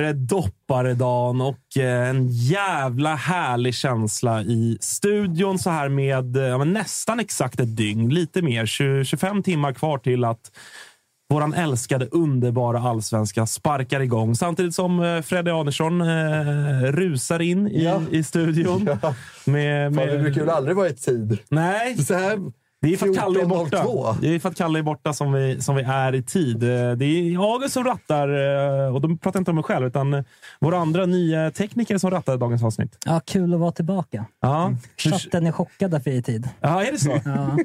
[0.00, 6.64] före dopparedagen och eh, en jävla härlig känsla i studion så här med eh, ja,
[6.64, 10.50] nästan exakt ett dygn, lite mer, 20, 25 timmar kvar till att
[11.30, 14.34] våran älskade, underbara allsvenska sparkar igång.
[14.34, 18.02] Samtidigt som eh, Freddy Andersson eh, rusar in i, Ja.
[18.10, 18.84] i studion.
[19.44, 21.38] Med, Fan, det brukar väl aldrig vara i tid?
[21.48, 22.38] Nej, Så här,
[22.82, 23.48] det är för att Kalle är 14.02.
[23.48, 24.16] borta.
[24.20, 26.62] Det är för att Kalle är borta som vi, som vi är i tid.
[26.62, 28.28] Eh, Det är August som rattar,
[28.86, 30.24] eh, och då pratar jag inte om mig själv, utan eh,
[30.60, 32.96] våra andra nya tekniker som rattar dagens avsnitt.
[33.06, 34.24] Ja, kul att vara tillbaka.
[34.40, 36.48] Ja, Chatten är chockad därför i tid.
[36.60, 37.20] ja är det så?
[37.24, 37.56] Ja,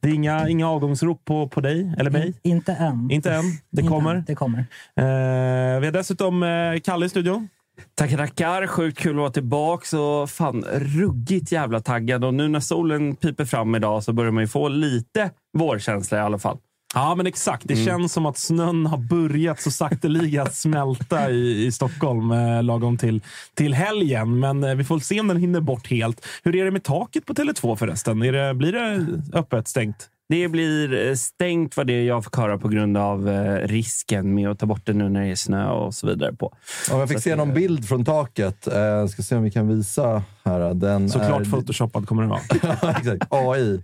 [0.00, 2.26] Det är inga, inga avgångsrop på, på dig eller mig?
[2.26, 3.10] in, inte än.
[3.10, 3.44] Inte än.
[3.70, 4.24] Det kommer.
[4.26, 4.58] Det kommer.
[4.96, 6.44] Eh, vi har dessutom
[6.84, 7.48] Kalle i studion.
[7.94, 8.66] Tackar, tackar.
[8.66, 12.24] Sjukt kul att vara tillbaka och fan ruggigt jävla taggad.
[12.24, 16.20] Och nu när solen piper fram idag så börjar man ju få lite vårkänsla i
[16.20, 16.58] alla fall.
[16.94, 17.70] Ja, men exakt.
[17.70, 17.78] Mm.
[17.78, 22.98] Det känns som att snön har börjat så sakteliga smälta i, i Stockholm eh, lagom
[22.98, 23.22] till,
[23.54, 24.40] till helgen.
[24.40, 26.26] Men eh, vi får se om den hinner bort helt.
[26.42, 28.22] Hur är det med taket på Tele2 förresten?
[28.22, 30.08] Är det, blir det öppet, stängt?
[30.32, 34.50] Det blir eh, stängt vad det jag fick höra på grund av eh, risken med
[34.50, 36.54] att ta bort det nu när det är snö och så vidare på.
[36.90, 38.66] Ja, jag fick se någon bild från taket.
[38.66, 40.74] Eh, ska se om vi kan visa här.
[40.74, 41.50] Den Såklart är...
[41.50, 42.40] photoshoppad kommer den vara.
[42.82, 43.26] Ja, exakt.
[43.28, 43.82] AI.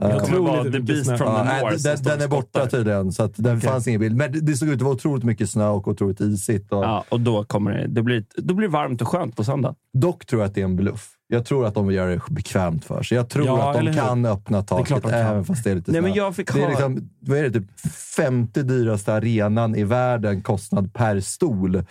[0.00, 1.82] Vara The Beast from the North.
[1.82, 3.60] den, den är borta tydligen, så att det Okej.
[3.60, 4.16] fanns ingen bild.
[4.16, 6.72] Men det, det såg ut att vara otroligt mycket snö och otroligt isigt.
[6.72, 9.44] Och Ja, och då kommer det, det, blir, då blir det varmt och skönt på
[9.44, 9.74] söndag.
[9.92, 11.10] Dock tror jag att det är en bluff.
[11.26, 13.16] Jag tror att de vill göra det bekvämt för sig.
[13.16, 13.94] Jag tror Ja, att de hur?
[13.94, 16.68] kan öppna taket de även fast det är lite Nej, men jag fick det är
[16.68, 17.80] liksom, vad är det, typ
[18.16, 21.84] femte dyraste arenan i världen, kostnad per stol.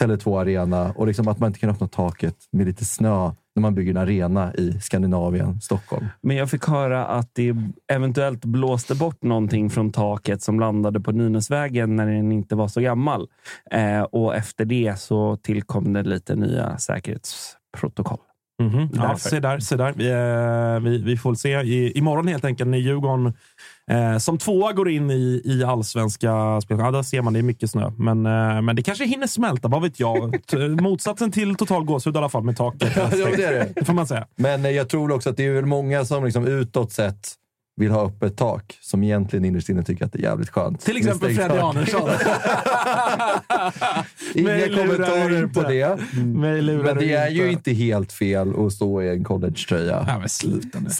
[0.00, 0.92] Tele2 Arena.
[0.96, 3.96] Och liksom att man inte kan öppna taket med lite snö när man bygger en
[3.96, 6.06] arena i Skandinavien, Stockholm.
[6.20, 7.54] Men jag fick höra att det
[7.92, 12.80] eventuellt blåste bort någonting från taket som landade på Nynäsvägen när den inte var så
[12.80, 13.28] gammal.
[13.70, 18.18] Eh, och efter det så tillkom det lite nya säkerhetsprotokoll.
[18.62, 18.90] Mhm.
[18.94, 19.28] Ja, Därför.
[19.28, 19.92] se där, se där.
[19.96, 23.32] Vi, eh, vi, vi får se i, imorgon helt enkelt när Djurgården
[23.90, 26.78] eh, som tvåa går in i, i allsvenska spel.
[26.78, 27.90] Ja, där ser man, det är mycket snö.
[27.98, 30.46] Men, eh, men det kanske hinner smälta, vad vet jag.
[30.46, 32.92] T- Motsatsen till total gåshud i alla fall med taket.
[32.96, 33.68] Ja, det är det.
[33.74, 34.26] Det får man säga.
[34.36, 37.28] Men eh, jag tror också att det är väl många som liksom utåt sett
[37.78, 40.80] vill ha öppet tak, som egentligen innerst inne tycker att det är jävligt skönt.
[40.80, 41.50] Till exempel tak.
[41.50, 42.10] Arnesson.
[44.34, 45.96] Inga kommentarer på det.
[46.62, 47.72] Lurar Men det är ju inte.
[47.72, 50.04] helt fel att stå i en collegetröja.
[50.08, 50.88] Ja, men sluta nu.
[50.88, 50.92] 16-18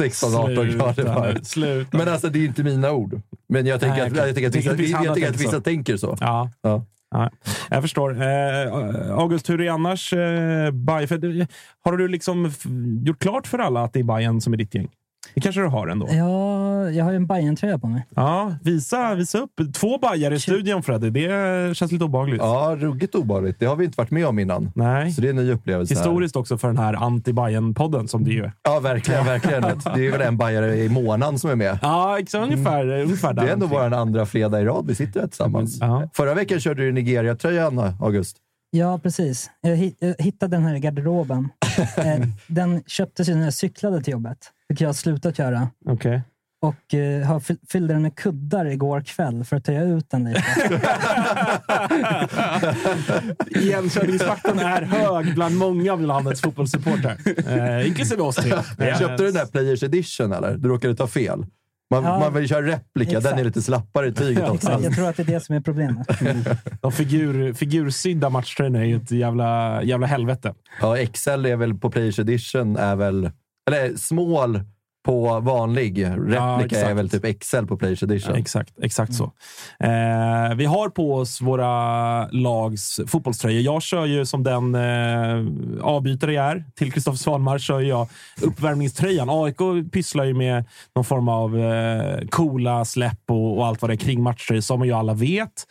[0.47, 1.93] Sluta grader varmt.
[1.93, 3.21] Men alltså, det är inte mina ord.
[3.49, 5.61] Men jag tänker att, jag tänker att, Det vissa, jag tänker att vissa så.
[5.61, 6.17] tänker så.
[6.21, 6.51] Ja.
[6.63, 6.85] Ja.
[7.11, 7.31] Ja,
[7.71, 8.23] jag förstår.
[8.23, 11.21] Eh, August, hur är annars eh, Bayern?
[11.39, 11.47] Det-
[11.85, 12.53] har du liksom
[13.07, 14.89] gjort klart för alla att det är Bayern som är ditt gäng?
[15.35, 16.09] Det kanske du har ändå?
[16.11, 18.07] Ja, jag har ju en Bajen-tröja på mig.
[18.15, 19.51] Ja, visa, visa upp.
[19.75, 21.11] Två Bajar i studion, Freddy.
[21.11, 22.41] Det känns lite obehagligt.
[22.43, 23.61] ja, ruggigt obehagligt.
[23.61, 24.73] Det har vi inte varit med om innan.
[24.75, 25.13] Nej.
[25.13, 25.95] Så det är en ny upplevelse.
[25.95, 26.01] här.
[26.01, 28.53] Historiskt också för den här anti-Bayern-podden som du ju är.
[28.63, 29.25] Ja, verkligen.
[29.27, 29.63] verkligen.
[29.95, 31.79] Det är väl en bajare i månaden som är med.
[31.83, 33.43] Ja, exakt, ungefär, ungefär där.
[33.43, 35.79] Det är ändå vår andra fredag i rad vi sitter här tillsammans.
[35.81, 36.09] Ja.
[36.15, 38.37] Förra veckan körde du Nigeria-tröjan, August.
[38.71, 39.51] Ja, precis.
[39.61, 39.77] Jag
[40.19, 41.49] hittade den här i garderoben.
[41.97, 44.39] Eh, den köptes ju när jag cyklade till jobbet,
[44.69, 45.69] vilket jag har slutat göra.
[45.87, 46.23] Okej.
[46.61, 47.43] Och eh, har
[47.73, 50.45] fyllde den med kuddar igår kväll för att töja ut den lite.
[53.47, 57.17] Igenkänningsfaktorn är hög bland många av landets fotbollssupportrar.
[57.81, 58.53] Eh, inklusive oss tre.
[58.89, 60.57] Eh, Köpte du den där Players Edition eller?
[60.57, 61.47] Du råkade ta fel.
[61.91, 62.19] Man, Ja.
[62.19, 63.45] man vill köra replika, den är Exakt.
[63.47, 64.55] lite slappare i tyget också.
[64.55, 66.07] Exakt, jag tror att det är det som är problemet.
[66.81, 70.55] De figur, figursydda matchtröjorna är ju ett jävla, jävla helvete.
[70.81, 73.31] Ja, XL är väl på Players Edition, är väl,
[73.69, 74.61] eller small
[75.09, 76.05] på vanlig.
[76.07, 76.91] Replika exakt.
[76.91, 78.35] är väl typ XL på Players Edition.
[78.35, 79.25] Ja, exakt, exakt så.
[79.81, 83.63] Eh, vi har på oss våra lags fotbollströjor.
[83.63, 85.47] Jag kör ju som den eh,
[85.83, 86.65] avbytare jag är.
[86.75, 88.09] Till Kristoffer Svanmar kör jag
[88.43, 89.29] uppvärmningströjan.
[89.31, 93.95] AIK pysslar ju med någon form av eh, coola släpp och, och allt vad det
[93.95, 95.67] är kring matchtröjor, som ju alla vet.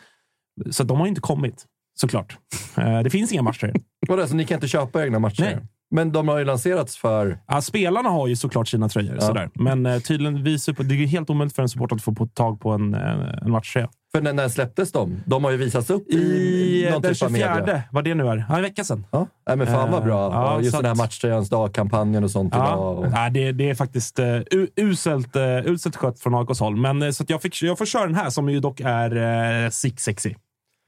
[0.72, 1.66] Så de har ju inte kommit,
[2.00, 2.38] såklart.
[2.78, 3.76] Eh, det finns inga matchtröjor.
[4.08, 5.42] Vadå, så ni kan inte köpa egna matcher?
[5.42, 5.58] Nej.
[5.92, 7.40] Men de har ju lanserats för...
[7.48, 9.50] Ja, spelarna har ju såklart sina tröjor, sådär.
[9.54, 12.28] men eh, tydligen vi super, det är helt omöjligt för en supporter att få på
[12.28, 13.02] tag på en, eh,
[13.42, 13.90] en matchtröja.
[14.16, 15.24] För när, när släpptes de?
[15.26, 17.56] De har ju visats upp i, I eh, någon den typ av media.
[17.58, 18.46] 24, vad det nu är.
[18.50, 19.06] Ja, en vecka sedan.
[19.12, 20.28] Ja, Nej, men fan vad bra.
[20.28, 22.68] Eh, ja, Ja, just så den här matchtröjans dag-kampanjen och sånt idag.
[22.68, 23.06] Ja, Och...
[23.14, 24.42] ja, det, det är faktiskt uh,
[24.76, 26.76] uselt, uh, uselt skött från AIKs håll.
[26.76, 29.18] Men, eh, så jag, fick, jag får köra den här som ju dock är
[29.64, 30.36] uh, sick sexy.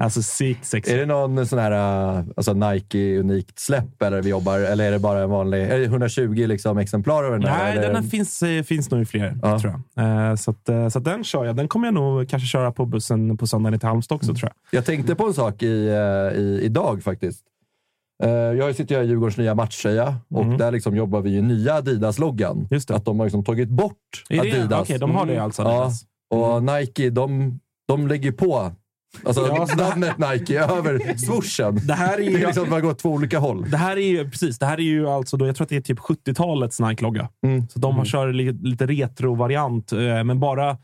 [0.02, 0.94] Alltså sick sexy.
[0.94, 1.72] Är det någon sån här
[2.20, 5.80] uh, alltså Nike unikt släpp eller vi jobbar, eller är det bara en vanlig, är
[5.80, 7.58] det 120 liksom exemplar av den där?
[7.58, 7.82] Nej, eller?
[7.82, 9.60] den här finns, eh, finns nog i fler, Ja.
[9.60, 10.30] tror jag.
[10.30, 11.56] Eh, så, att, eh, så att den kör jag.
[11.56, 14.52] Den kommer jag nog kanske köra på bussen på söndag ner till Halmstad också, tror
[14.72, 14.78] jag.
[14.78, 17.44] Jag tänkte på en sak i, eh, i, idag faktiskt.
[18.24, 21.74] Eh, Jag sitter ju i Djurgårdens nya matchtröja och där liksom jobbar vi ju nya
[21.74, 22.68] Adidas-loggan.
[22.72, 22.82] Mm.
[22.90, 24.82] Att de har liksom tagit bort Adidas.
[24.82, 25.62] Okej, de har det alltså.
[25.62, 26.02] Ja, Adidas.
[26.30, 28.72] och Nike, de, de lägger på
[29.24, 31.80] alltså, Ja, så det- namnet Nike över swooshen.
[31.88, 33.66] Det här är ju- det är liksom bara går åt två olika håll.
[33.72, 34.60] Det här är ju precis.
[34.60, 37.30] Det här är ju alltså då, jag tror att det är typ 70-talets Nike-logga.
[37.46, 37.68] Mm.
[37.68, 40.78] Så de har kör li, lite retro-variant, eh, men bara...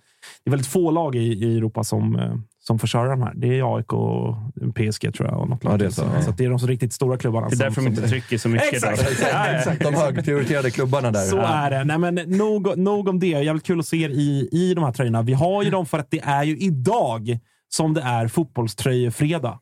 [0.43, 3.33] Det är väldigt få lag i, i Europa som, eh, som får köra de här.
[3.35, 4.35] Det är AIK och
[4.75, 5.39] PSG tror jag.
[5.41, 6.21] Och något Ja, det så, så, ja.
[6.21, 7.47] så att det är de så riktigt stora klubbarna.
[7.49, 8.73] Det är som, därför de som, inte trycker så mycket.
[8.73, 9.09] Exakt, då.
[9.11, 9.57] exakt, Ja, ja.
[9.57, 9.81] exakt.
[9.83, 11.19] De högprioriterade klubbarna där.
[11.19, 11.83] Så är det.
[11.83, 13.27] Nej, men nog, nog om det.
[13.27, 15.21] Jävligt kul att se er i, i de här tröjorna.
[15.21, 17.39] Vi har ju dem för att det är ju idag
[17.75, 19.59] som det är fotbollströjefredag.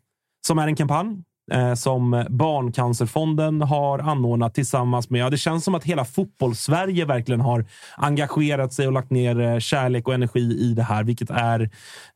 [0.48, 5.22] Som är en kampanj eh, som Barncancerfonden har anordnat tillsammans med...
[5.22, 7.66] Ja, det känns som att hela fotbollssverige verkligen har
[7.98, 11.70] engagerat sig och lagt ner eh, kärlek och energi i det här, vilket är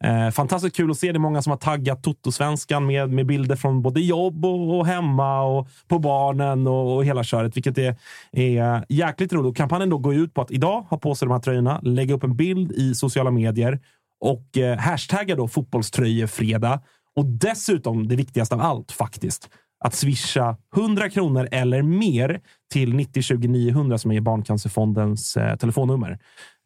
[0.03, 1.11] eh, fantastiskt kul att se.
[1.11, 4.87] Det är många som har taggat Toto-svenskan med, med bilder från både jobb och, och
[4.87, 7.95] hemma och på barnen och, och hela köret, vilket är,
[8.31, 9.49] är jäkligt roligt.
[9.49, 12.15] Och kampanjen då går ut på att idag ha på sig de här tröjorna, lägga
[12.15, 13.79] upp en bild i sociala medier
[14.19, 16.79] och eh, hashtagga då fotbollströjefredag.
[17.15, 22.41] Och dessutom, det viktigaste av allt faktiskt, att swisha 100 kronor eller mer
[22.73, 26.19] till 90 900 som är Barncancerfondens eh, telefonnummer.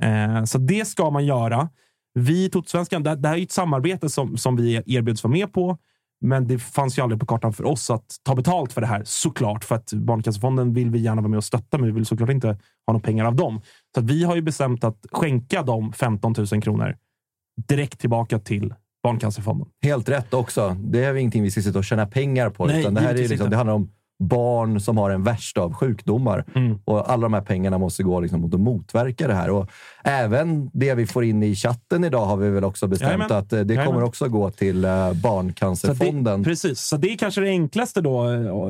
[0.03, 1.70] Eh, så det ska man göra.
[2.13, 5.53] Vi i Totosvenskan, det, det här är ett samarbete som, som vi erbjuds vara med
[5.53, 5.77] på.
[6.22, 9.01] Men det fanns ju aldrig på kartan för oss att ta betalt för det här,
[9.05, 9.63] såklart.
[9.63, 12.48] För att Barncancerfonden vill vi gärna vara med och stötta, men vi vill såklart inte
[12.48, 13.62] ha några pengar av dem.
[13.93, 16.96] Så att vi har ju bestämt att skänka dem 15 000 kronor
[17.68, 19.68] direkt tillbaka till Barncancerfonden.
[19.82, 20.77] Helt rätt också.
[20.80, 22.65] Det är ingenting vi ska sitta och tjäna pengar på.
[22.65, 25.73] Nej, utan det, här är liksom, det handlar om barn som har en värst av
[25.73, 26.45] sjukdomar.
[26.55, 26.79] Mm.
[26.85, 29.49] Och alla de här pengarna måste gå liksom mot att motverka det här.
[29.49, 29.69] Och
[30.03, 33.31] även det vi får in i chatten idag har vi väl också bestämt Jajamän.
[33.37, 33.85] att eh, det Jajamän.
[33.93, 36.41] kommer också gå till eh, Så Barncancerfonden.
[36.43, 38.23] det, precis, så det är kanske det enklaste då,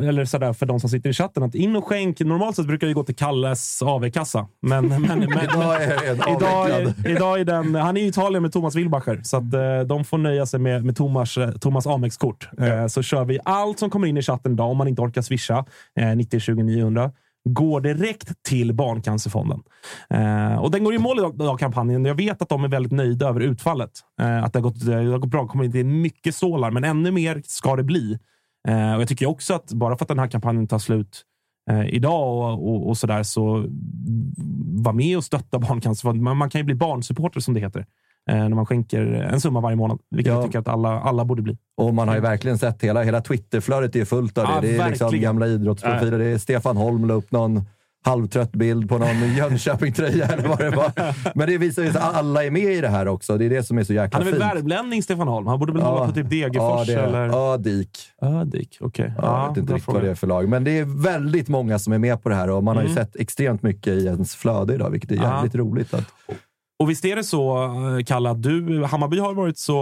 [0.04, 1.44] eller sådär för de som sitter i chatten.
[1.44, 2.20] Att in och skänk.
[2.20, 4.48] Normalt sett brukar det gå till Kalles AV-kassa.
[4.62, 8.44] Men, men, men, Idag är den Idag är, idag är den, han är i Italien
[8.44, 11.88] med Thomas Wilbacher, så att, eh, de får nöja sig med, med Thomas, eh, Thomas
[11.88, 12.50] Amex-kort.
[12.60, 15.22] Eh, så kör vi allt som kommer in i chatten idag, om man inte orkar
[15.22, 15.41] swisha.
[15.50, 17.12] Eh, 90 20 900.
[17.50, 19.60] går direkt till Barncancerfonden.
[20.10, 22.06] Eh, och den går i mål idag, kampanjen.
[22.06, 23.92] Jag vet att de är väldigt nöjda över utfallet.
[24.22, 25.42] Eh, att det har, gått, det har gått bra.
[25.42, 28.20] Det kommer inte mycket sålar, men ännu mer ska det bli.
[28.68, 31.24] Eh, och Jag tycker också att bara för att den här kampanjen tar slut
[31.70, 33.66] eh, idag och, och, och sådär, så
[34.84, 36.24] var med och stötta Barncancerfonden.
[36.24, 37.86] Man, man kan ju bli barnsupporter som det heter.
[38.32, 40.38] Eh, när man skänker en summa varje månad, vilket Ja.
[40.38, 41.58] jag tycker att alla, alla borde bli.
[41.78, 44.52] Och man har ju verkligen sett hela, hela Twitterflödet är fullt av det.
[44.54, 46.20] Ja, det är liksom gamla idrottsprofiler.
[46.20, 47.62] Det är Stefan Holm la upp någon
[48.04, 50.92] halvtrött bild på någon Jönköping-tröja eller vad det var.
[51.38, 53.38] Men det visar ju att alla är med i det här också.
[53.38, 54.56] Det är det som är så jäkla Han är väl fint.
[54.56, 55.48] värmlänning, Stefan Holm?
[55.48, 57.90] Han borde väl hålla på typ ja, Degerfors är, eller Ödik.
[58.22, 58.78] Ödik?
[58.82, 59.14] Okej.
[59.18, 60.50] Ja, jag vet inte riktigt vad det är för lag.
[60.50, 62.94] Men det är väldigt många som är med på det här och man har ju
[62.94, 65.28] sett extremt mycket i ens flöde idag, vilket är Mm.
[65.30, 65.36] Ja.
[65.36, 65.94] jävligt roligt.
[65.94, 66.06] Att,
[66.82, 69.74] Och visst är det så, eh, Kalle, att du, Hammarby har varit så...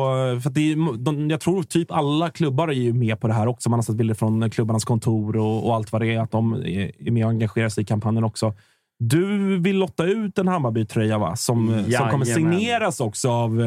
[0.41, 3.33] För att det är, de, jag tror typ alla klubbar är ju med på det
[3.33, 3.69] här också.
[3.69, 6.19] Man har sett bilder från klubbarnas kontor och, och allt vad det är.
[6.19, 8.53] Att de är, är med och engagerar sig i kampanjen också.
[8.99, 11.35] Du vill lotta ut en Hammarby-tröja, va?
[11.35, 13.61] Som, som kommer signeras också av,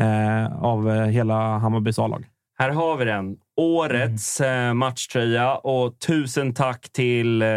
[0.00, 2.26] eh, av eh, hela Hammarbys A-lag.
[2.58, 3.36] Här har vi den.
[3.56, 7.48] Årets eh, matchtröja och tusen tack till eh,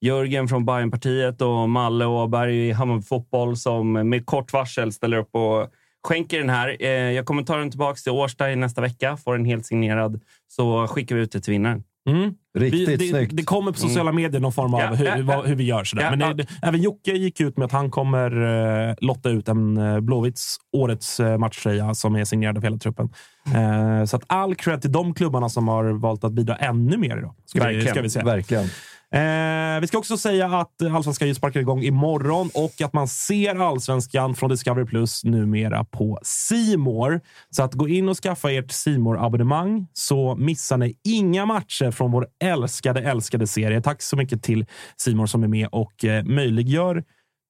[0.00, 5.34] Jörgen från Bayernpartiet och Malle Åberg i Hammarby Fotboll som med kort varsel ställer upp
[5.34, 5.68] och
[6.08, 6.76] skänker den här.
[6.80, 10.20] Eh, jag kommer ta den tillbaka till Årsta i nästa vecka, får den helt signerad,
[10.48, 11.84] så skickar vi ut det till vinnaren.
[12.08, 12.34] Mm.
[12.58, 13.36] riktigt Vi, det, snyggt.
[13.36, 15.84] det kommer på sociala medier någon form av Ja, hur, ja, vad, hur vi gör.
[15.84, 16.02] Sådär.
[16.02, 16.34] ja, Men ja.
[16.34, 18.30] det, även Jocke gick ut med att han kommer
[18.88, 23.08] eh, lotta ut en eh, Blåvitts årets eh, matchtröja som är signerad av hela truppen.
[23.54, 27.18] Eh, så att all cred till de klubbarna som har valt att bidra ännu mer
[27.18, 27.34] idag.
[27.46, 27.94] Ska vi, Verkligen.
[27.94, 28.24] ska vi säga.
[28.24, 28.64] Verkligen.
[29.14, 34.34] Eh, vi ska också säga att Allsvenskan sparkar igång imorgon och att man ser Allsvenskan
[34.34, 37.20] från Discovery Plus numera på Simor.
[37.50, 42.12] Så att gå in och skaffa ert simor abonnemang så missar ni inga matcher från
[42.12, 43.82] vår älskade, älskade serie.
[43.82, 47.04] Tack så mycket till Simor som är med och eh, möjliggör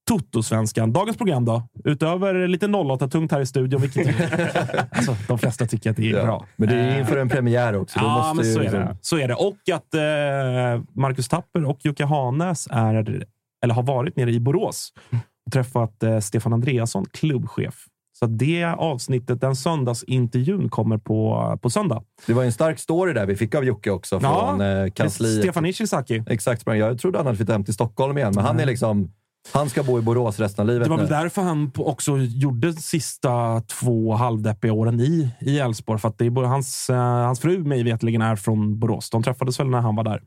[0.08, 0.92] Toto-svenskan.
[0.92, 1.62] Dagens program då?
[1.84, 4.06] Utöver lite 08-tungt här i studion, vilket
[4.90, 6.24] alltså, de flesta tycker att det är Ja.
[6.24, 6.46] bra.
[6.56, 7.98] Men det är inför en premiär också.
[7.98, 8.96] Ja, men så är, liksom- det.
[9.00, 9.34] så är det.
[9.34, 13.24] Och att eh, Marcus Tapper och Jocke Hanes är,
[13.64, 14.92] eller har varit nere i Borås
[15.46, 17.74] och träffat eh, Stefan Andreasson, klubbchef.
[18.18, 22.02] Så det avsnittet, den söndagsintervjun, kommer på, på söndag.
[22.26, 25.42] Det var en stark story där vi fick av Jocke också Ja, från eh, kansliet.
[25.42, 26.22] Stefan Ishizaki.
[26.26, 29.12] Exakt, jag trodde han hade flyttat hem till Stockholm igen, men han är liksom...
[29.52, 31.10] Han ska bo i Borås resten av livet Det var väl nu.
[31.14, 36.00] därför han också gjorde de sista två halvdeppiga åren i i Elfsborg.
[36.00, 39.10] För att det är hans, eh, hans fru mig veterligen är från Borås.
[39.10, 40.22] De träffades väl när han var där.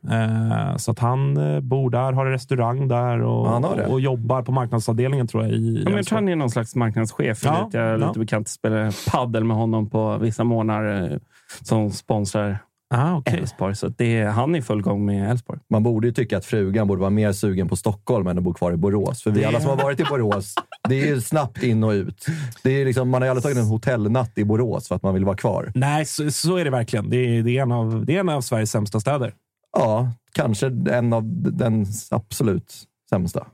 [0.72, 3.76] Eh, så att han eh, bor där, har en restaurang där och, Ja, han har
[3.76, 3.86] det.
[3.88, 5.52] och jobbar på marknadsavdelningen tror jag.
[5.54, 7.42] I, Ja, men jag tror han är någon slags marknadschef.
[7.44, 8.08] Ja, jag är ja.
[8.08, 11.18] lite bekant spelar paddel med honom på vissa månader eh,
[11.62, 12.58] som sponsrar
[12.90, 13.40] ah, okej.
[13.40, 13.76] Elfsborg.
[13.76, 15.60] Så det är, han är i full gång med Elfsborg.
[15.70, 18.54] Man borde ju tycka att frugan borde vara mer sugen på Stockholm än att bo
[18.54, 19.24] kvar i Borås.
[19.24, 20.56] För vi alla som har varit i Borås,
[20.90, 22.26] det är ju snabbt in och ut.
[22.64, 25.14] Det är liksom, man har ju aldrig tagit en hotellnatt i Borås för att man
[25.14, 25.72] vill vara kvar.
[25.76, 27.10] Nej, så, så är det verkligen.
[27.10, 29.34] Det är, det, är en av, det är en av Sveriges sämsta städer.
[29.78, 32.74] Ja, kanske en av den absolut
[33.10, 33.46] sämsta.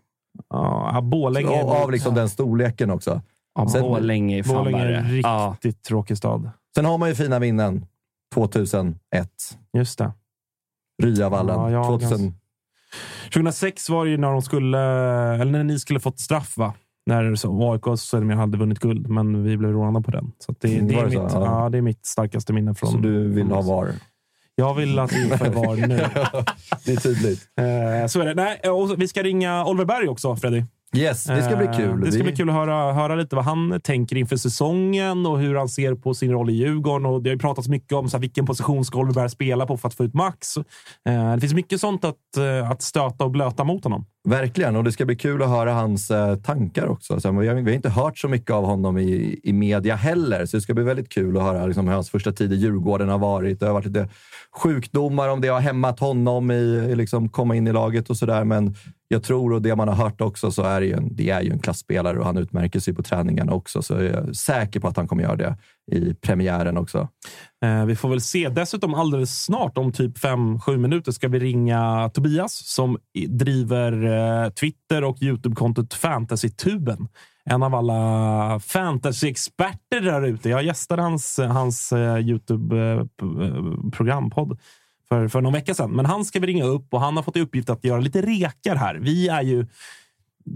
[0.49, 1.63] Ja, Borlänge.
[1.63, 3.21] Och av liksom den storleken också.
[3.55, 5.49] Ja, Sen- Borlänge är fan Borlänge är en Ja.
[5.61, 6.49] riktigt tråkig stad.
[6.75, 7.85] Sen har man ju fina minnen.
[8.35, 8.97] 2001.
[9.77, 10.11] Just det.
[11.03, 11.55] Ryavallen.
[11.55, 12.33] Ja, jag- 2000.
[13.33, 14.79] 2006 var det ju när de skulle,
[15.41, 16.73] eller när ni skulle fått straff, va?
[17.05, 20.31] När så- AIK hade vunnit guld, men vi blev rånade på den.
[20.39, 21.23] Så att det, Mm, det, är det så?
[21.23, 21.61] mitt, Ja.
[21.63, 21.69] ja.
[21.69, 22.91] det är mitt starkaste minne från...
[22.91, 23.93] Så du vill ha VAR?
[24.55, 25.97] Jag vill att vi får VAR nu.
[26.85, 27.39] Det är tydligt.
[27.57, 28.33] Eh, så är det.
[28.33, 30.63] Nej, och vi ska ringa Oliver Berg också, Freddy.
[30.97, 32.01] Yes, det ska bli Eh, kul.
[32.01, 35.55] Det ska bli kul att höra, höra lite vad han tänker inför säsongen och hur
[35.55, 37.05] han ser på sin roll i Djurgården.
[37.05, 39.77] Och det har ju pratats mycket om så här, vilken position ska Oliver spela på
[39.77, 40.57] för att få ut max.
[40.57, 44.05] Eh, Det finns mycket sånt att, eh, att stöta och blöta mot honom.
[44.27, 46.11] Verkligen, och det ska bli kul att höra hans
[46.43, 47.19] tankar också.
[47.21, 50.45] Så, vi, har, vi har inte hört så mycket av honom i, i media heller,
[50.45, 53.09] så det ska bli väldigt kul att höra liksom, hur hans första tid i Djurgården
[53.09, 53.59] har varit.
[53.59, 54.09] Det har varit lite
[54.51, 56.55] sjukdomar, om det har hämmat honom i,
[56.91, 58.43] i liksom komma in i laget och sådär.
[58.43, 58.75] Men
[59.15, 61.41] jag tror, och det man har hört också, så är det ju en, det är
[61.41, 63.81] ju en klassspelare och han utmärker sig på träningarna också.
[63.81, 65.57] Så jag är säker på att han kommer göra det
[65.91, 67.07] i premiären också.
[67.63, 68.49] Eh, Vi får väl se.
[68.49, 75.03] Dessutom alldeles snart, om typ 5-7 minuter, ska vi ringa Tobias som driver eh, Twitter
[75.03, 77.07] och Youtube-kontot Fantasytuben.
[77.49, 80.49] En av alla fantasy-experter där ute.
[80.49, 84.61] Jag gästade hans, hans eh, Youtube-programpodd eh, eh,
[85.09, 85.91] för, för någon vecka sedan.
[85.91, 88.21] Men han ska vi ringa upp och han har fått i uppgift att göra lite
[88.21, 88.95] rekar här.
[88.95, 89.67] Vi är ju,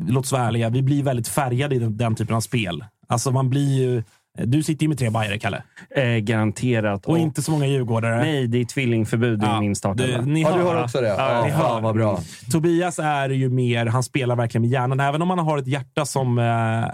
[0.08, 2.84] låt oss vara ärliga, vi blir väldigt färgade i den, den typen av spel.
[3.08, 4.03] Alltså man blir ju
[4.46, 5.63] Du sitter ju med tre bajare, Kalle.
[5.96, 7.06] Eh, garanterat.
[7.06, 8.18] Och inte så många djurgårdare.
[8.18, 10.22] Nej, det är tvillingförbud Ja, i min startelva.
[10.22, 11.08] ni Ja, du hör, har också det?
[11.08, 11.82] Ja, Ja, ni hör.
[11.82, 12.20] vad bra.
[12.51, 15.00] Tobias är ju mer, han spelar verkligen med hjärnan.
[15.00, 16.44] Även om han har ett hjärta som eh,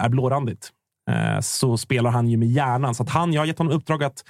[0.04, 0.70] är blårandigt
[1.10, 2.94] eh, så spelar han ju med hjärnan.
[2.94, 4.24] Så att han, jag har gett honom uppdrag att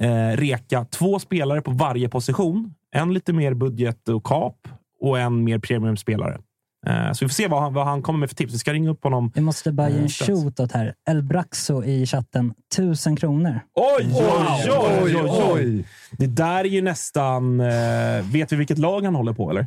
[0.00, 2.74] eh, reka två spelare på varje position.
[2.94, 4.68] En lite mer budget och kap
[5.00, 6.38] och en mer premiumspelare.
[6.86, 8.54] Eh, så vi får se vad han, vad han kommer med för tips.
[8.54, 9.32] Vi ska ringa upp honom.
[9.34, 10.28] Vi måste bara ge Eh, en strax.
[10.28, 10.94] shootout här.
[11.10, 12.54] El Braxo i chatten.
[12.76, 13.60] Tusen kronor.
[13.74, 14.70] Oj, oj,
[15.02, 15.86] oj, oj, oj.
[16.18, 17.60] Det där är ju nästan...
[17.60, 19.66] Eh, vet vi vilket lag han håller på, eller?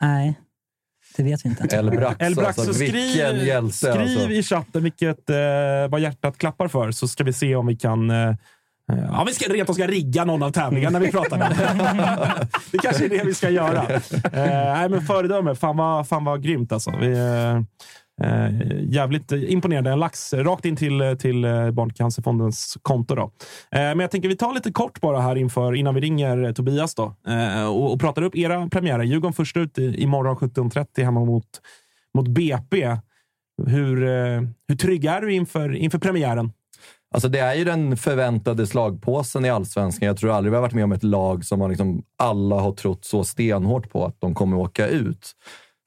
[0.00, 0.40] Nej,
[1.16, 1.76] det vet vi inte.
[1.76, 4.30] El Braxo, El Braxo, alltså, skriv, hjälte skriv alltså.
[4.30, 5.36] i chatten vilket, eh,
[5.88, 8.10] vad hjärtat klappar för, så ska vi se om vi kan...
[8.10, 8.34] Eh, eh,
[8.86, 11.52] ja, vi ska rent av ska rigga någon av tävlingarna när vi pratar med
[12.72, 13.82] Det kanske är det vi ska göra.
[13.92, 15.54] Eh, nej, men föredöme.
[15.54, 16.92] Fan vad, fan vad grymt alltså.
[17.00, 17.56] Vi, eh,
[18.22, 19.90] eh, jävligt imponerande.
[19.90, 23.14] En lax rakt in till, till eh, Barncancerfondens konto.
[23.14, 23.22] Då.
[23.22, 23.30] Eh,
[23.70, 27.14] men jag tänker vi tar lite kort bara här inför, innan vi ringer Tobias då,
[27.28, 29.02] eh, och, och pratar upp era premiärer.
[29.02, 31.46] Djurgården först ut i, imorgon 17.30 hemma mot,
[32.14, 32.96] mot BP.
[33.66, 36.52] Hur, eh, hur trygg är du inför, inför premiären?
[37.12, 40.06] Alltså det är ju den förväntade slagpåsen i allsvenskan.
[40.06, 42.72] Jag tror aldrig vi har varit med om ett lag som man liksom alla har
[42.72, 45.32] trott så stenhårt på att de kommer åka ut.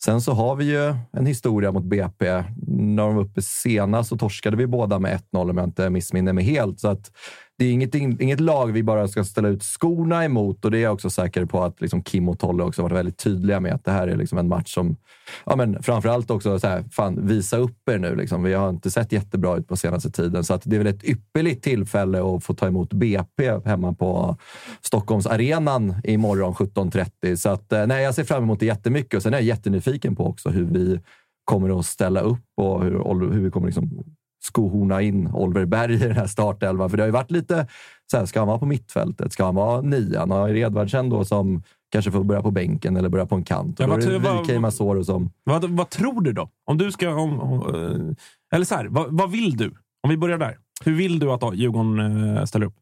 [0.03, 2.43] Sen så har vi ju en historia mot BP.
[2.67, 6.33] När de var uppe senast så torskade vi båda med 1-0 om jag inte missminner
[6.33, 6.79] mig helt.
[6.79, 7.11] Så att
[7.57, 10.81] det är inget, inget lag vi bara ska ställa ut skorna emot och det är
[10.81, 13.85] jag också säker på att liksom Kim och Tolle också varit väldigt tydliga med att
[13.85, 14.97] det här är liksom en match som,
[15.45, 18.15] ja men framförallt också så här, fan visa upp er nu.
[18.15, 18.43] Liksom.
[18.43, 21.03] Vi har inte sett jättebra ut på senaste tiden så att det är väl ett
[21.03, 24.37] ypperligt tillfälle att få ta emot BP hemma på
[24.81, 27.35] Stockholmsarenan imorgon 17.30.
[27.35, 30.15] Så att, eh, nej, jag ser fram emot det jättemycket och sen är jag jättenyfiken
[30.15, 30.99] på också hur vi
[31.45, 34.04] kommer att ställa upp och hur, hur vi kommer liksom
[34.45, 36.89] skohorna in Oliver Berg i den här startelvan.
[36.89, 37.67] För det har ju varit lite
[38.11, 39.33] så här, ska han vara på mittfältet?
[39.33, 40.31] Ska han vara nian?
[40.31, 43.79] Har Edvardsen då som kanske får börja på bänken eller börja på en kant?
[43.79, 45.29] Ja, Och då vad är det tur- vad- Wikheim Asoro som...
[45.43, 46.49] Vad, vad tror du då?
[46.65, 47.09] Om du ska...
[47.15, 49.73] Om, om, eh, eller så här, vad, vad vill du?
[50.03, 50.57] Om vi börjar där.
[50.85, 52.73] Hur vill du att Djurgården eh, ställer upp?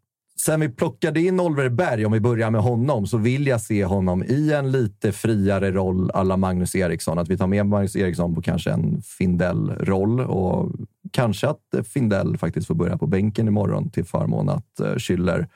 [0.46, 3.86] Sen vi plockade in Oliver Berg, om vi börjar med honom, så vill jag se
[3.86, 7.20] honom i en lite friare roll alla Magnus Eriksson.
[7.20, 10.72] Att vi tar med Magnus Eriksson på kanske en Findell-roll och
[11.13, 15.47] kanske att eh, Findell faktiskt får börja på bänken imorgon till förmån att uh, Schüller,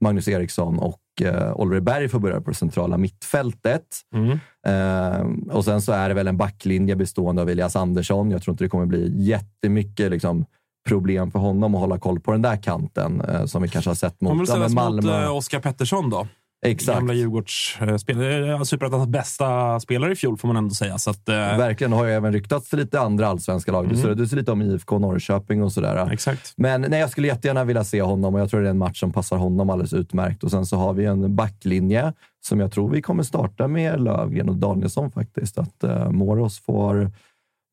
[0.00, 3.86] Magnus Eriksson och uh, Oliver Berg får börja på det centrala mittfältet.
[4.14, 4.38] Mm.
[4.66, 8.30] Eh, och sen så är det väl en backlinje bestående av Elias Andersson.
[8.30, 10.44] Jag tror inte det kommer bli jättemycket liksom,
[10.88, 13.94] problem för honom att hålla koll på den där kanten eh, som vi kanske har
[13.94, 15.24] sett mot ja, ställas men mot Malmö.
[15.24, 16.26] eh, Oskar Pettersson då?
[16.64, 16.98] Exakt.
[16.98, 18.64] Gamla Djurgårdsspelare.
[18.64, 20.98] Superettans bästa spelare i fjol får man ändå säga.
[20.98, 21.92] Så att, eh, Verkligen.
[21.92, 23.84] har ju även ryktats till lite andra allsvenska lag.
[23.84, 23.96] Mm.
[23.96, 26.08] Du surrade lite om IFK Norrköping och sådär.
[26.12, 26.52] exakt.
[26.56, 29.00] Men nej, jag skulle jättegärna vilja se honom och jag tror det är en match
[29.00, 30.44] som passar honom alldeles utmärkt.
[30.44, 32.12] Och sen så har vi en backlinje
[32.46, 35.58] som jag tror vi kommer starta med Lövgren och Danielsson faktiskt.
[35.58, 37.10] Att uh, Moros får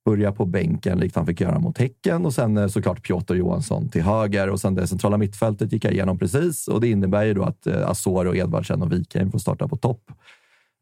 [0.06, 3.90] börja på bänken likt han fick göra mot Häcken och sen eh, såklart Piotr Johansson
[3.90, 7.34] till höger och sen det centrala mittfältet gick jag igenom precis och det innebär ju
[7.34, 10.12] då att uh, Asoro, och Edvardsen och Wikheim får starta på topp.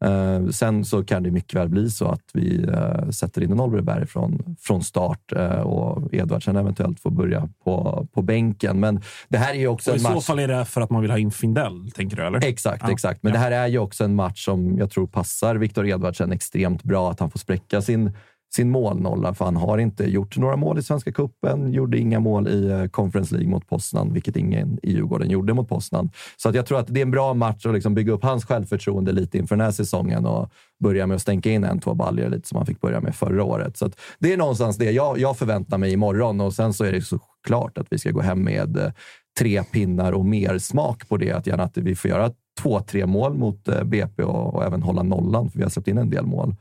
[0.04, 3.60] Eh, sen så kan det mycket väl bli så att vi eh, sätter in en
[3.60, 8.80] Oliver Berg från, från start eh, och Edvardsen eventuellt får börja på, på bänken.
[8.80, 10.24] Men det här är ju också Och I en så match...
[10.26, 12.26] fall är det för att man vill ha in Findell, tänker du?
[12.26, 12.44] Eller?
[12.44, 12.92] Exakt, Ja.
[12.92, 13.22] exakt.
[13.22, 13.38] Men Ja.
[13.38, 17.10] det här är ju också en match som jag tror passar Viktor Edvardsen extremt bra.
[17.10, 18.12] Att han får spräcka sin,
[18.54, 22.48] sin målnolla, för han har inte gjort några mål i Svenska Cupen, gjorde inga mål
[22.48, 26.10] i eh, Conference League mot Poznan, vilket ingen i Djurgården gjorde mot Poznan.
[26.36, 28.44] Så att jag tror att det är en bra match att liksom bygga upp hans
[28.44, 32.28] självförtroende lite inför den här säsongen och börja med att stänka in en, två baljor
[32.28, 33.76] lite som han fick börja med förra året.
[33.76, 36.92] Så att det är någonstans det jag, jag förväntar mig imorgon och sen så är
[36.92, 38.92] det såklart att vi ska gå hem med eh,
[39.38, 41.32] tre pinnar och mer smak på det.
[41.32, 44.82] Att gärna att vi får göra två, tre mål mot eh, BP och, och även
[44.82, 46.54] hålla nollan, för vi har släppt in en del mål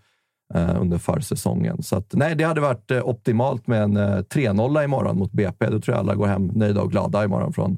[0.53, 1.83] Eh, under försäsongen.
[1.83, 5.69] Så att, nej, det hade varit eh, optimalt med en eh, 3-0 imorgon mot BP.
[5.69, 7.77] Då tror jag alla går hem nöjda och glada imorgon från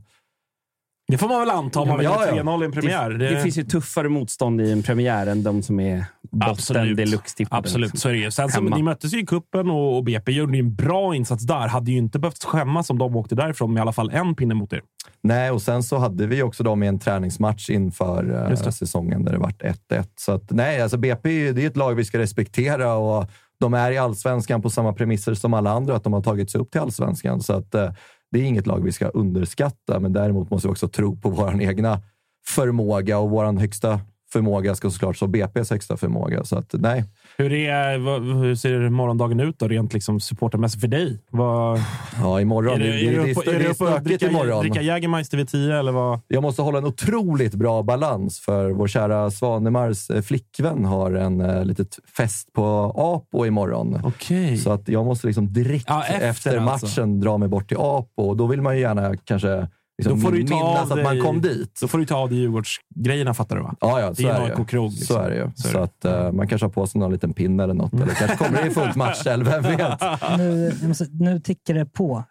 [1.12, 2.44] det får man väl anta om man vill Ja, ja.
[2.44, 3.10] 3-0 i en premiär.
[3.10, 7.60] Det, det finns ju tuffare motstånd i en premiär än de som är botten deluxe-tippade.
[7.60, 8.00] Absolut, liksom.
[8.00, 8.32] så är det ju.
[8.32, 8.76] Sen Hemma.
[8.76, 11.68] ni möttes ju i kuppen och, och BP gjorde en bra insats där.
[11.68, 14.54] Hade ju inte behövt skämmas om de åkte därifrån med i alla fall en pinne
[14.54, 14.82] mot er.
[15.24, 18.72] Nej, och sen så hade vi också dem i en träningsmatch inför det.
[18.72, 20.06] säsongen där det vart 1-1.
[20.20, 23.92] Så att, nej, alltså BP det är ett lag vi ska respektera och de är
[23.92, 26.82] i allsvenskan på samma premisser som alla andra, att de har tagit sig upp till
[26.82, 27.42] allsvenskan.
[27.42, 27.92] Så att, eh,
[28.32, 31.62] det är inget lag vi ska underskatta, men däremot måste vi också tro på vår
[31.62, 32.02] egna
[32.46, 34.00] förmåga och vår högsta
[34.32, 36.44] förmåga ska såklart så BP's högsta förmåga.
[36.44, 37.04] Så att, nej.
[37.42, 41.20] Hur, är, vad, hur ser morgondagen ut då, rent liksom supportermässigt för dig?
[41.30, 41.80] Vad,
[42.22, 42.74] Ja, imorgon.
[42.74, 44.62] är Det, det, är det, det, är och stökigt imorgon.
[44.62, 46.20] Dricka Jägermeister vid tio eller vad?
[46.28, 51.42] Jag måste hålla en otroligt bra balans för vår kära Svanemars eh, flickvän har en
[51.42, 54.00] eh, litet fest på Apo imorgon.
[54.04, 54.58] Okej.
[54.58, 56.86] Så att jag måste liksom direkt Ja, efter efter, alltså.
[56.86, 60.32] matchen dra mig bort till Apo då vill man ju gärna kanske liksom Då får
[60.32, 61.78] du ju ta minnas av att man kom dit.
[61.82, 63.76] Då får du ta av dig Djurgårdsgrejerna, fattar du va?
[63.80, 64.54] Ja, ja, Det så är är ju.
[64.54, 65.16] AIK-krog, liksom.
[65.16, 65.52] Så är det ju.
[65.56, 65.84] Så Så det.
[65.84, 67.94] att eh, man kanske har på sig någon liten pinne eller något.
[67.94, 70.00] Eller kanske kommer det i fullt matchställ, vem vet?
[70.38, 72.24] Nu, måste, nu tickar det på.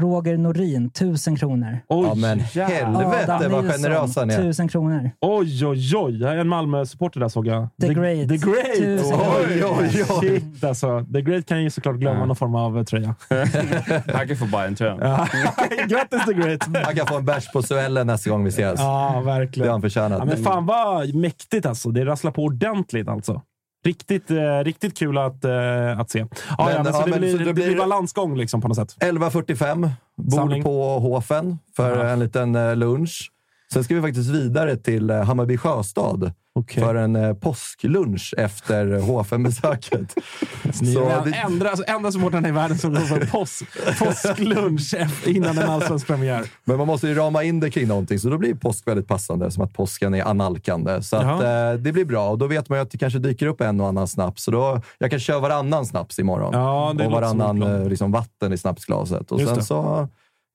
[0.00, 1.78] Ro, Roger Norin, tusen kronor.
[1.88, 4.36] Oj, Ja, men helvete Adam vad generös han är.
[4.36, 5.10] Tusen kronor.
[5.20, 6.24] oj, oj, oj.
[6.24, 7.68] En Malmö-supporter där såg jag.
[7.80, 8.28] The Great.
[8.28, 9.04] The Great!
[9.04, 10.20] Oj, oj, oj.
[10.20, 11.04] Shit, alltså.
[11.14, 13.14] The Great kan ju såklart glömma någon form av tröja.
[14.14, 14.98] Han kan få tröjan.
[15.00, 15.28] Ja.
[15.88, 16.84] Grattis The Great!
[16.84, 18.80] Han kan få en bärs på Suellen nästa gång vi ses.
[18.80, 19.70] Ja, Det har verkligen.
[19.70, 20.18] han förtjänat.
[20.18, 21.90] Ja, men fan vad mäktigt alltså.
[21.90, 23.42] Det rasslar på ordentligt alltså.
[23.84, 26.18] Riktigt, eh, riktigt kul att, eh, att se.
[26.18, 26.26] Ja,
[26.58, 28.68] Men, ja, men så ja, det, men blir, så det det blir balansgång liksom på
[28.68, 28.96] något sätt.
[29.00, 30.62] 11.45, bord Samling.
[30.62, 32.10] på Hofen för Ja.
[32.10, 33.30] en liten eh, lunch.
[33.72, 36.82] Sen ska vi faktiskt vidare till eh, Hammarby Sjöstad Okej.
[36.84, 40.14] för en eh, påsklunch efter Hofen-besöket.
[40.80, 43.64] Ni Så är det- enda, alltså, enda supportrarna i världen som går för påsk,
[43.98, 44.94] påsklunch
[45.26, 46.44] innan en allsvensk premiär.
[46.64, 49.50] Men man måste ju rama in det kring någonting, så då blir påsk väldigt passande,
[49.50, 51.02] som att påsken är analkande.
[51.02, 53.46] Så att, eh, det blir bra och då vet man ju att det kanske dyker
[53.46, 54.42] upp en och annan snaps.
[54.44, 58.12] Så då, jag kan köra varannan snaps imorgon Ja, det och en varannan eh, liksom,
[58.12, 59.32] vatten i snapsglaset.
[59.32, 59.64] Och Just sen det.
[59.64, 60.08] så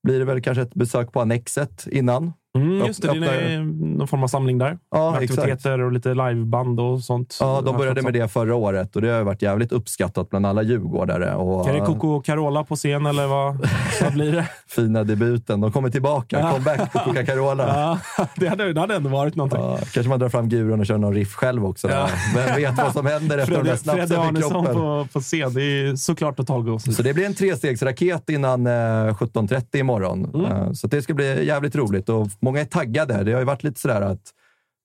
[0.04, 2.34] blir det väl kanske ett besök på Annexet innan.
[2.56, 3.60] Mm, just det, det är
[3.98, 4.78] någon form av samling där.
[4.92, 5.40] Ja, Med exakt.
[5.40, 7.38] aktiviteter och lite liveband och sånt.
[7.40, 10.62] Ja, de började med det förra året och det har varit jävligt uppskattat bland alla
[10.62, 11.36] djurgårdare.
[11.36, 13.68] Och, Är det Coco Carola på scen eller vad,
[14.02, 14.50] vad blir det?
[14.68, 15.62] Fina debuten.
[15.62, 16.40] De kommer tillbaka.
[16.40, 16.52] Ja.
[16.52, 17.68] Comeback på Coca-Cola.
[17.68, 19.60] Ja, det, hade, det hade ändå varit någonting.
[19.60, 21.90] Ja, kanske man drar fram guron och kör någon riff själv också.
[21.90, 22.08] Ja.
[22.36, 25.20] Vem vet vad som händer efter de där Fredde, Fredde snapsen i Arnesson på, på
[25.20, 25.54] scen.
[25.54, 26.96] Det är såklart totalgås.
[26.96, 30.32] Så det blir en trestegsraket innan eh, 17.30 imorgon.
[30.34, 30.46] Mm.
[30.46, 33.24] Eh, så det ska bli jävligt roligt och många är taggade.
[33.24, 34.34] Det har ju varit lite sådär att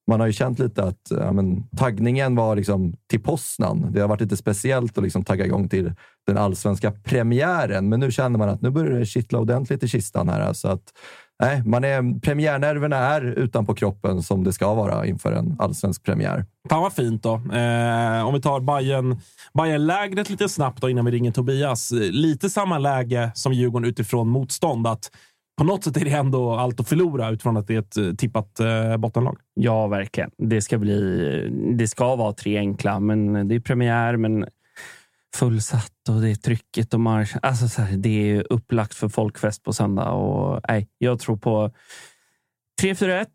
[0.06, 3.92] man har ju känt lite att ja, men, taggningen var liksom till Poznan.
[3.92, 5.92] Det har varit lite speciellt att liksom tagga igång till
[6.26, 7.88] den allsvenska premiären.
[7.88, 10.52] Men nu känner man att nu börjar det kittla ordentligt i kistan här.
[10.52, 10.82] Så att,
[11.42, 16.44] nej, man är, premiärnerverna är utanpå kroppen som det ska vara inför en allsvensk premiär.
[16.68, 17.34] Fan vad fint då.
[17.34, 19.20] Eh, om vi tar Bayern,
[19.54, 21.92] Bayern-lägret lite snabbt då innan vi ringer Tobias.
[21.92, 24.86] Lite samma läge som Djurgården utifrån motstånd.
[24.86, 25.10] Att
[25.58, 28.12] på något sätt är det ändå allt att förlora utifrån att det är ett eh,
[28.12, 29.38] tippat eh, bottenlag.
[29.54, 30.30] Ja, verkligen.
[30.38, 31.74] Det ska bli...
[31.78, 34.16] Det ska vara tre enkla, men det är premiär.
[34.16, 34.46] Men
[35.36, 37.36] fullsatt och det är trycket och marsch.
[37.42, 40.10] Alltså, så här, det är upplagt för folkfest på söndag.
[40.10, 41.72] Och, nej, jag tror på
[42.82, 43.26] 3-4-1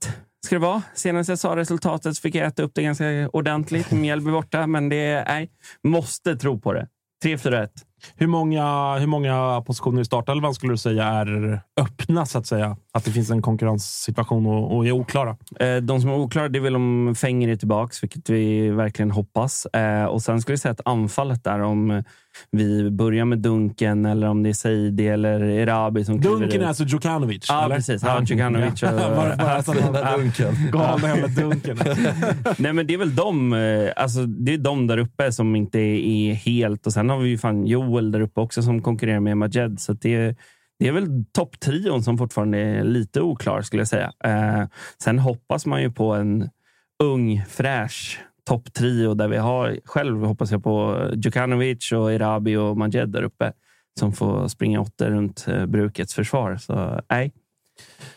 [0.45, 0.81] ska det vara.
[0.93, 3.91] Senast jag sa resultatet så fick jag äta upp det ganska ordentligt.
[3.91, 5.25] Mjällby borta, men det är...
[5.25, 5.51] Nej,
[5.83, 6.87] måste tro på det.
[7.25, 7.69] 3-4-1.
[8.15, 12.77] Hur många, hur många positioner i startelvan skulle du säga är öppna, så att säga?
[12.93, 15.37] Att det finns en konkurrenssituation och, och är oklara?
[15.59, 19.11] Eh, De som är oklara det är väl om Fänger är tillbaka, vilket vi verkligen
[19.11, 19.65] hoppas.
[19.65, 22.03] Eh, Och Sen skulle jag säga att anfallet där, om
[22.51, 26.67] vi börjar med Dunken eller om det är Seidi eller Erabi som Dunken är ut.
[26.67, 27.45] alltså Djukanovic?
[27.49, 27.75] Ja, eller?
[27.75, 28.03] precis.
[28.03, 29.35] Ja, Djukanovic och- bara,
[29.93, 30.55] bara dunken.
[30.71, 31.77] Galna jävla Dunken.
[32.57, 35.79] Nej, men det är väl de, eh, alltså, det är de där uppe som inte
[35.79, 36.87] är helt.
[36.87, 39.79] Och Sen har vi ju fan Joel där uppe också som konkurrerar med Majed.
[39.79, 40.35] Så att det, är-
[40.79, 44.11] det är väl topptrion som fortfarande är lite oklar skulle jag säga.
[44.23, 44.63] Eh,
[45.03, 46.49] sen hoppas man ju på en
[47.03, 53.09] ung, fräsch topptrio där vi har, själv hoppas jag på Djukanovic och Erabi och Majed
[53.09, 53.51] där uppe
[53.99, 56.55] som får springa åtta runt eh, brukets försvar.
[56.57, 57.31] Så nej,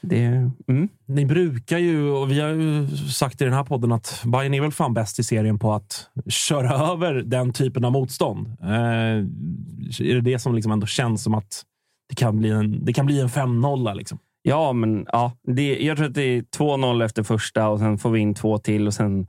[0.01, 0.51] det...
[0.69, 0.89] Mm.
[1.07, 4.61] Ni brukar ju, och vi har ju sagt i den här podden att Bayern är
[4.61, 8.47] väl fan bäst i serien på att köra över den typen av motstånd.
[8.63, 11.63] Eh, är det det som liksom ändå känns som att
[12.09, 13.95] det kan bli en, det kan bli en 5-0?
[13.95, 14.19] Liksom?
[14.43, 18.11] Ja, men ja, det, jag tror att det är 2-0 efter första och sen får
[18.11, 19.27] vi in två till och sen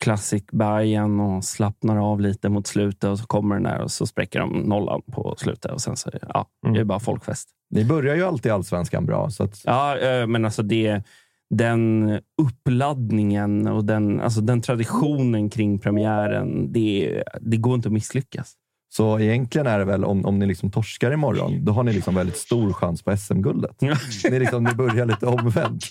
[0.00, 4.06] Classic Bayern och slappnar av lite mot slutet och så kommer den där och så
[4.06, 7.48] spräcker de nollan på slutet och sen så ja, det är bara folkfest.
[7.70, 9.30] Ni börjar ju alltid allsvenskan bra.
[9.30, 11.02] Så att, Ja, eh, men alltså det,
[11.50, 12.10] den
[12.42, 18.54] uppladdningen och den, alltså den traditionen kring premiären, det, det går inte att misslyckas.
[18.90, 22.14] Så egentligen är det väl, om, om ni liksom torskar imorgon, då har ni liksom
[22.14, 23.80] väldigt stor chans på SM-guldet.
[23.80, 25.84] Ni, liksom, ni börjar lite omvänt.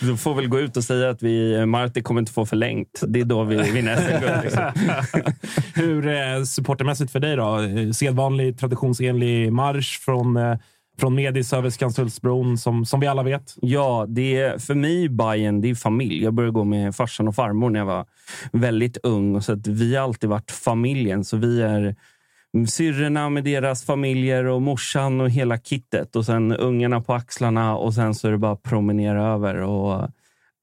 [0.00, 3.02] Du får väl gå ut och säga att vi, Marti kommer inte få förlängt.
[3.08, 4.42] Det är då vi vinner SM-guld.
[4.42, 4.72] Liksom.
[5.74, 7.60] Hur eh, supportermässigt för dig då?
[7.60, 10.56] Eh, Sedvanlig, traditionsenlig marsch från, eh,
[10.98, 13.56] från Medis över Skanstullsbron, som, som vi alla vet.
[13.60, 16.24] Ja, det är, för mig Bayern det är familj.
[16.24, 18.06] Jag började gå med farsan och farmor när jag var
[18.52, 19.42] väldigt ung.
[19.42, 21.24] Så att vi har alltid varit familjen.
[21.24, 21.96] Så vi är
[22.68, 26.16] syrrorna med deras familjer och morsan och hela kittet.
[26.16, 29.54] Och sen ungarna på axlarna och sen så är det bara att promenera över.
[29.54, 30.10] Och,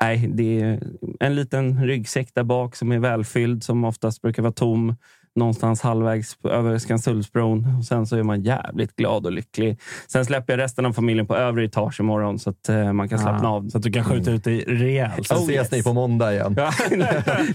[0.01, 0.79] nej, det är
[1.19, 4.95] en liten ryggsäck där bak som är välfylld, som oftast brukar vara tom
[5.35, 7.75] någonstans halvvägs över Skanstullsbron.
[7.79, 9.79] Och sen så är man jävligt glad och lycklig.
[10.07, 13.19] Sen släpper jag resten av familjen på övre etage imorgon så att eh, man kan
[13.19, 13.69] slappna Ah, av.
[13.69, 15.27] Så att du kan skjuta ut dig rejält.
[15.27, 15.71] Sen Oh, ses yes.
[15.71, 16.55] ni på måndag igen.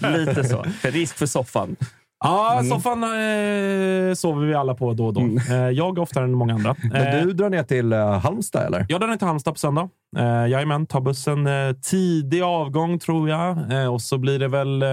[0.16, 0.64] Lite så.
[0.82, 1.76] Risk för soffan.
[2.24, 5.20] Ja, soffan eh, sover vi alla på då och då.
[5.50, 6.76] Eh, jag oftare än många andra.
[6.92, 8.86] Men Eh, du drar ner till eh, Halmstad, eller?
[8.88, 9.88] Jag drar ner till Halmstad på söndag.
[10.16, 13.72] Eh, jajamän, tar bussen eh, tidig avgång tror jag.
[13.72, 14.84] Eh, och så blir det väl...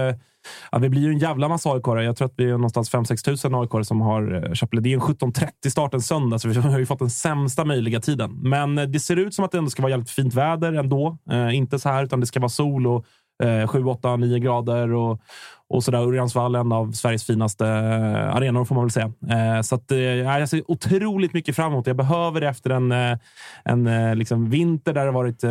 [0.72, 3.24] Ja, vi blir ju en jävla massa aik Jag tror att vi är någonstans 5-6
[3.24, 6.54] tusen aik som har eh, köpt Det är en 17.30 start en söndag, så vi
[6.54, 8.38] har ju fått den sämsta möjliga tiden.
[8.42, 11.18] Men eh, det ser ut som att det ändå ska vara jävligt fint väder ändå.
[11.30, 13.06] Eh, inte så här, utan det ska vara sol och
[13.42, 14.92] eh, 7, 8, 9 grader.
[14.92, 15.20] Och,
[15.68, 15.98] och sådär.
[15.98, 19.12] Örjansvall, en av Sveriges finaste eh, arenor får man väl säga.
[19.30, 21.86] Eh, så att, eh, jag ser otroligt mycket fram emot.
[21.86, 23.18] Jag behöver det efter en,
[23.64, 25.42] en liksom vinter där det varit,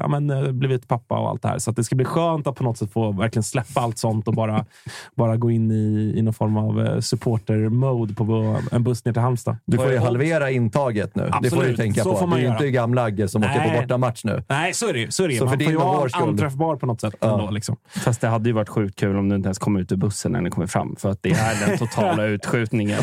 [0.00, 1.58] ja, men, blivit pappa och allt det här.
[1.58, 4.28] Så att det ska bli skönt att på något sätt få verkligen släppa allt sånt
[4.28, 4.64] och bara,
[5.14, 9.56] bara gå in i, i någon form av supporter-mode på en buss ner till Halmstad.
[9.64, 11.22] Du får ju halvera intaget nu.
[11.22, 12.18] det får du Absolut, tänka så på.
[12.18, 13.74] får man det är ju inte gamla Agge som åker Nej.
[13.74, 14.44] på bortamatch nu.
[14.48, 15.10] Nej, så är det ju.
[15.10, 15.36] Så är det.
[15.38, 17.14] Så Man för får ju vara anträffbar på något sätt.
[17.20, 17.32] Ja.
[17.32, 17.76] Ändå, liksom.
[17.88, 20.32] Fast det hade ju varit sjukt kul om du inte ens kom ut ur bussen
[20.32, 20.96] när ni kommer fram.
[20.98, 23.00] För att det är den totala utskjutningen.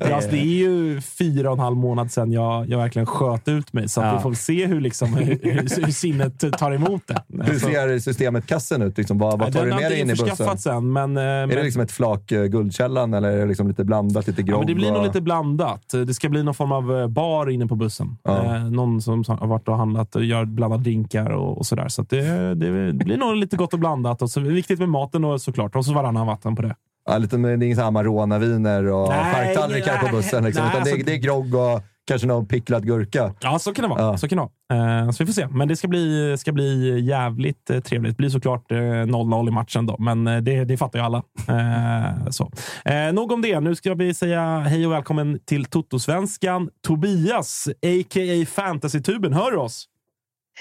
[0.00, 3.48] Ja, alltså, det är ju fyra och en halv månad sedan jag, jag verkligen sköt
[3.48, 3.88] ut mig.
[3.88, 4.16] Så att Ja.
[4.16, 7.22] vi får se hur, liksom, hur, hur, hur sinnet tar emot det.
[7.28, 8.98] Hur Alltså, ser systemet kassen ut?
[8.98, 10.74] Liksom, vad, vad tar den du med dig in i bussen?
[10.74, 13.68] än, men, eh, Är men, det liksom ett flak eh, Guldkällan eller är det liksom
[13.68, 14.26] lite blandat?
[14.26, 14.54] Lite grogg?
[14.54, 15.88] ja, men det blir nog och- lite blandat.
[16.06, 18.16] Det ska bli någon form av eh, bar inne på bussen.
[18.22, 18.44] Ja.
[18.56, 21.88] Eh, någon som har varit och handlat och gör blandat drinkar och, och sådär.
[21.88, 24.22] Så att det, det blir nog lite gott och blandat.
[24.22, 25.76] Och så, viktigt med maten då, såklart.
[25.78, 26.76] Och så varannan vatten på det.
[27.06, 30.44] Ja, lite, det är inga Amarona-viner och charktallrikar på bussen.
[30.44, 33.34] Liksom, nej, utan det, är, alltså- det är grogg och kanske någon picklad gurka.
[33.40, 34.00] Ja, så kan det vara.
[34.02, 34.16] Ja.
[34.18, 35.00] Så kan det vara.
[35.02, 35.48] Eh, så vi får se.
[35.48, 38.12] Men det ska bli, ska bli jävligt eh, trevligt.
[38.12, 41.22] Det blir såklart eh, 0-0 i matchen, då, men eh, det, det fattar ju alla.
[41.48, 42.50] Eh, så.
[42.84, 43.60] Eh, nog om det.
[43.60, 46.68] Nu ska vi säga hej och välkommen till Toto-svenskan.
[46.86, 48.46] Tobias, a.k.a.
[48.46, 49.32] Fantasy-tuben.
[49.32, 49.84] Hör du oss?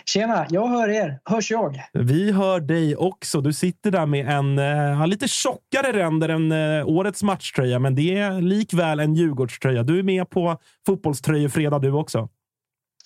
[0.05, 1.19] Tjena, jag hör er.
[1.25, 1.83] Hörs jag?
[1.93, 3.41] Vi hör dig också.
[3.41, 8.17] Du sitter där med en eh, lite tjockare ränder än eh, årets matchtröja, men det
[8.17, 9.83] är likväl en Djurgårdströja.
[9.83, 12.29] Du är med på fotbollströjefredag du också.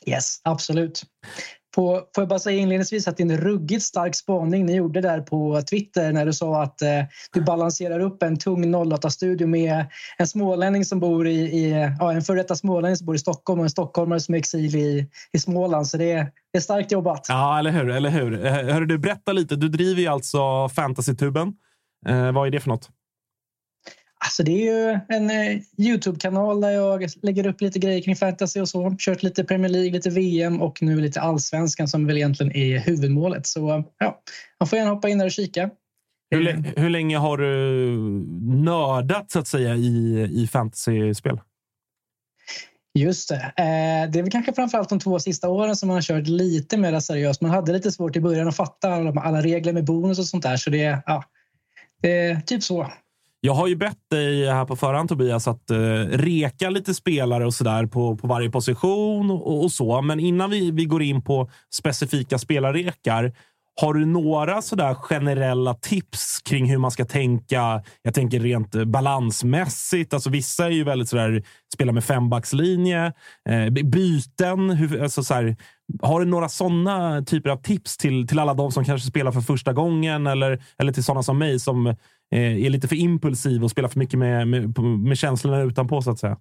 [0.06, 1.04] Yes, absolut.
[1.76, 5.02] På, får jag bara säga inledningsvis att det är en ruggigt stark spaning ni gjorde
[5.02, 6.90] där på Twitter när du sa att eh,
[7.34, 9.86] du balanserar upp en tung 08-studio med
[10.18, 13.60] en smålänning som bor i, i ja, en före detta smålänning som bor i Stockholm
[13.60, 15.88] och en stockholmare som är exil i, i Småland.
[15.88, 17.26] Så det är, det är starkt jobbat.
[17.30, 17.90] Ja, eller hur?
[17.90, 18.46] Eller hur?
[18.46, 19.56] Eh, hörru, du, berätta lite.
[19.56, 21.54] Du driver ju alltså Fantasytuben.
[22.08, 22.90] Eh, vad är det för något?
[24.24, 28.62] Alltså det är ju en eh, Youtube-kanal där jag lägger upp lite grejer kring fantasy
[28.62, 28.96] och så.
[29.00, 33.48] Kört lite Premier League, lite VM och nu lite allsvenskan som väl egentligen är huvudmålet.
[33.48, 34.22] Så ja,
[34.60, 35.70] man får gärna hoppa in där och kika.
[36.30, 37.46] Hur, hur länge har du
[38.64, 41.40] nördat så att säga i, i fantasyspel?
[43.00, 43.36] Just det.
[43.36, 46.78] Eh, det är väl kanske framförallt de två sista åren som man har kört lite
[46.78, 47.42] mer seriöst.
[47.42, 50.44] Man hade lite svårt i början att fatta alla, alla regler med bonus och sånt
[50.44, 50.58] där.
[50.58, 51.24] Så det, ja,
[52.02, 52.92] det är typ så.
[53.44, 55.78] Jag har ju bett dig här på förhand Tobias att uh,
[56.08, 60.02] reka lite spelare och sådär på, på varje position och, och så.
[60.02, 63.34] Men innan vi, vi går in på specifika spelarrekar.
[63.82, 67.84] Har du några sådär generella tips kring hur man ska tänka?
[68.02, 70.14] Jag tänker rent eh, balansmässigt.
[70.14, 73.14] Alltså vissa är ju väldigt sådär, spelar med fembackslinje,
[73.50, 74.70] eh, byten.
[74.70, 75.56] Hur, alltså sådär,
[76.02, 79.42] har du några sådana typer av tips till, till alla de som kanske spelar för
[79.42, 81.96] första gången eller, eller till sådana som mig som
[82.32, 86.12] Eh, är lite för impulsiv och spelar för mycket med, med, med känslorna utanpå så
[86.12, 86.38] att säga?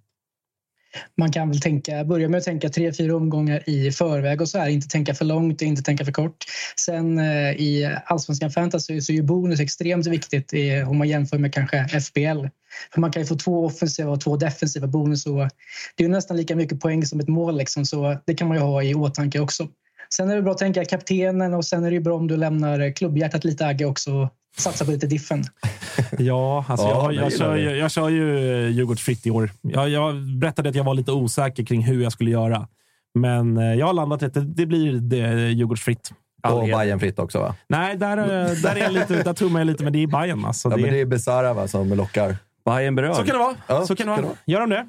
[1.17, 4.57] Man kan väl tänka, börja med att tänka tre, fyra omgångar i förväg och så
[4.57, 4.69] här.
[4.69, 6.45] Inte tänka för långt och inte tänka för kort.
[6.75, 11.37] Sen eh, i allsvenskan fantasy så är ju bonus extremt viktigt i, om man jämför
[11.37, 12.47] med kanske FBL.
[12.93, 15.49] För man kan ju få två offensiva och två defensiva bonus och
[15.95, 18.57] det är ju nästan lika mycket poäng som ett mål liksom, så det kan man
[18.57, 19.67] ju ha i åtanke också.
[20.15, 22.37] Sen är det bra att tänka kaptenen och sen är det ju bra om du
[22.37, 25.43] lämnar klubbhjärtat lite Agge också och satsa på lite diffen.
[26.19, 29.31] Ja, alltså Ja, jag, det jag, gillar kör, ju- jag kör ju eh, Djurgårdsfritt i
[29.31, 29.51] år.
[29.61, 32.67] Jag, jag berättade att jag var lite osäker kring hur jag skulle göra.
[33.15, 34.33] Men eh, jag har landat rätt.
[34.33, 35.17] Det, det blir det,
[35.51, 36.11] Djurgårdsfritt.
[36.49, 37.55] Och Bayern fritt också va?
[37.67, 40.45] Nej, där, eh, där, är jag lite, där tummar jag lite, men det är Bayern.
[40.45, 42.37] Alltså, Ja, det, men det är Besara va, som lockar.
[42.65, 43.15] Bayern berörd.
[43.15, 43.55] Så kan det vara.
[43.67, 44.25] Ja, så kan det vara.
[44.45, 44.85] Gör de det?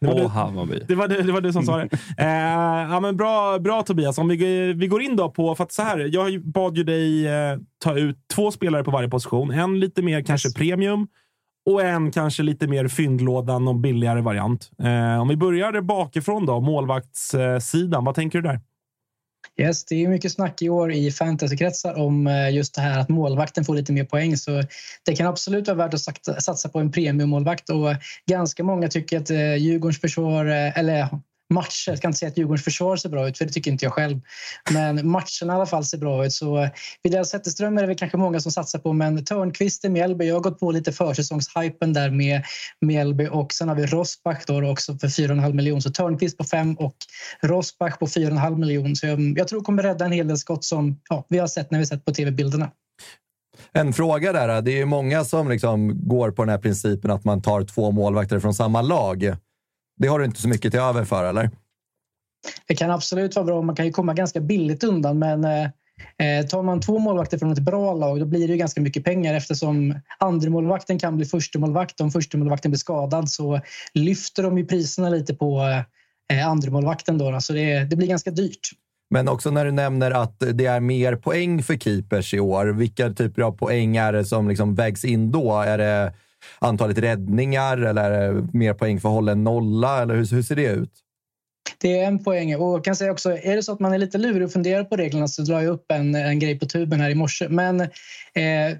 [0.00, 0.84] Det var, Och du, Hammarby.
[0.88, 1.88] det, var, du, det var du som sa det.
[2.18, 4.18] Eh, ja, men bra, bra Tobias.
[4.18, 5.54] Om vi, vi går in då på...
[5.54, 9.08] För att så här, jag bad ju dig eh, ta ut två spelare på varje
[9.08, 9.50] position.
[9.50, 11.08] En lite mer kanske premium
[11.70, 14.70] och en kanske lite mer fyndlådan och billigare variant.
[14.82, 18.04] Eh, om vi börjar bakifrån då, målvaktssidan.
[18.04, 18.60] Vad tänker du där?
[19.60, 23.08] Yes, det är mycket snack i år i fantasykretsar om eh, just det här att
[23.08, 24.36] målvakten får lite mer poäng.
[24.36, 24.62] Så
[25.04, 27.70] det kan absolut vara värt att satsa på en premiummålvakt.
[27.70, 27.94] Och
[28.26, 31.08] ganska många tycker att eh, Djurgårdens försvar, eh, eller
[31.50, 31.90] matcher.
[31.90, 33.92] Jag ska inte säga att Djurgårdens försvar ser bra ut, för det tycker inte jag
[33.92, 34.20] själv.
[34.70, 36.32] Men matcherna i alla fall ser bra ut.
[36.32, 36.70] Så eh,
[37.02, 40.28] Widell Zetterström är det väl kanske många som satsar på, men Törnqvist i Mjällby.
[40.28, 42.42] Jag har gått på lite försäsongshypen där med
[42.80, 45.80] Mjällby och sen har vi Rosbach då också för 4,5 miljoner.
[45.80, 46.96] Så Törnqvist på 5 och
[47.42, 48.94] Rosbach på 4,5 miljoner.
[48.94, 51.70] Så jag, jag tror kommer rädda en hel del skott som ja, vi har sett
[51.70, 52.70] när vi sett på tv-bilderna.
[53.72, 54.48] En fråga där.
[54.48, 57.90] Eh, det är många som liksom går på den här principen att man tar två
[57.90, 59.36] målvakter från samma lag.
[60.00, 61.50] Det har du inte så mycket till över för, eller?
[62.66, 63.62] Det kan absolut vara bra.
[63.62, 65.62] Man kan ju komma ganska billigt undan, men eh,
[66.18, 69.34] eh tar man två målvakter från ett bra lag då blir det ganska mycket pengar
[69.34, 72.00] eftersom andremålvakten kan bli förstemålvakt.
[72.00, 73.60] Om förstemålvakten blir skadad så
[73.94, 75.82] lyfter de ju priserna lite på
[76.32, 77.18] eh, andremålvakten.
[77.18, 78.70] Då, så det, det blir ganska dyrt.
[79.10, 82.66] Men också när du nämner att det är mer poäng för keepers i år.
[82.66, 85.60] Vilka typer av poäng är det som liksom vägs in då?
[85.60, 86.12] Är det
[86.58, 90.02] antalet räddningar eller eh, mer poäng för hållen nolla?
[90.02, 90.92] Eller hur, hur ser det ut?
[91.78, 92.56] Det är en poäng.
[92.56, 94.84] Och jag kan säga också, är det så att man är lite lurig och funderar
[94.84, 97.48] på reglerna så drar jag upp en, en grej på tuben här i morse.
[97.48, 98.76] Men eh,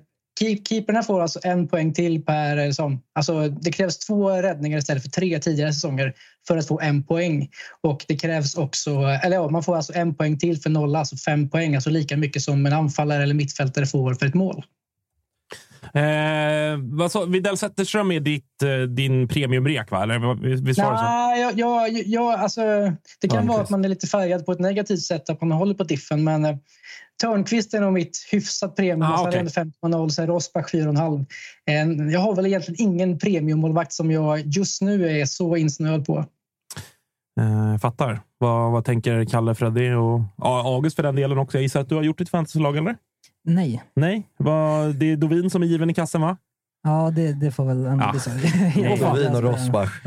[0.69, 2.69] keeperna får alltså en poäng till per...
[2.69, 3.01] säsong.
[3.15, 6.15] alltså det krävs två räddningar istället för tre tidigare säsonger
[6.49, 7.49] för att få en poäng.
[7.81, 8.91] Och det krävs också...
[9.01, 11.75] Eller ja, man får alltså en poäng till för nolla, alltså fem poäng.
[11.75, 14.65] Alltså lika mycket som en anfallare eller mittfältare får för ett mål.
[15.95, 20.03] Eh, vad så, Widell Zetterström är ditt, eh, din premiumrek, va?
[20.03, 21.05] Eller visst var det så?
[21.05, 22.61] Ja, ja, ja, alltså,
[23.21, 25.75] det kan vara att man är lite färgad på ett negativt sätt, att man håller
[25.75, 26.25] på diffen.
[26.25, 26.57] Men eh,
[27.21, 29.03] Törnqvist är nog mitt hyfsat premium.
[29.03, 29.43] Ah, okay.
[29.43, 31.27] 5,0, sen Rosbach 4,5.
[31.67, 36.25] Eh, jag har väl egentligen ingen premiummålvakt som jag just nu är så insnöad på.
[37.41, 38.21] Eh, fattar.
[38.39, 41.57] Vad, vad tänker Kalle, Freddy och August för den delen också?
[41.57, 42.97] Jag gissar att du har gjort ditt fantasylag, eller?
[43.45, 43.83] Nej.
[43.95, 44.27] Nej?
[44.37, 46.37] Vad, det är Dovin som är given i kassen, va?
[46.83, 48.31] Ja, det, det får väl ändå bli så.
[49.07, 50.07] Dovin och Rosbach.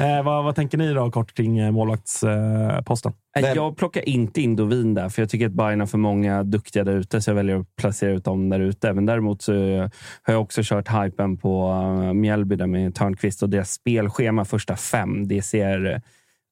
[0.00, 3.12] eh, vad, vad, tänker ni då kort kring eh, målvaktsposten?
[3.36, 6.42] Eh, jag plockar inte in Dovin där, för jag tycker att Bayern har för många
[6.42, 8.92] duktiga där ute, så jag väljer att placera ut dem där ute.
[8.92, 9.52] Men däremot så
[10.22, 14.76] har jag också kört hypen på uh, Mjällby där med Törnqvist och deras spelschema första
[14.76, 15.28] fem.
[15.28, 16.02] Det ser,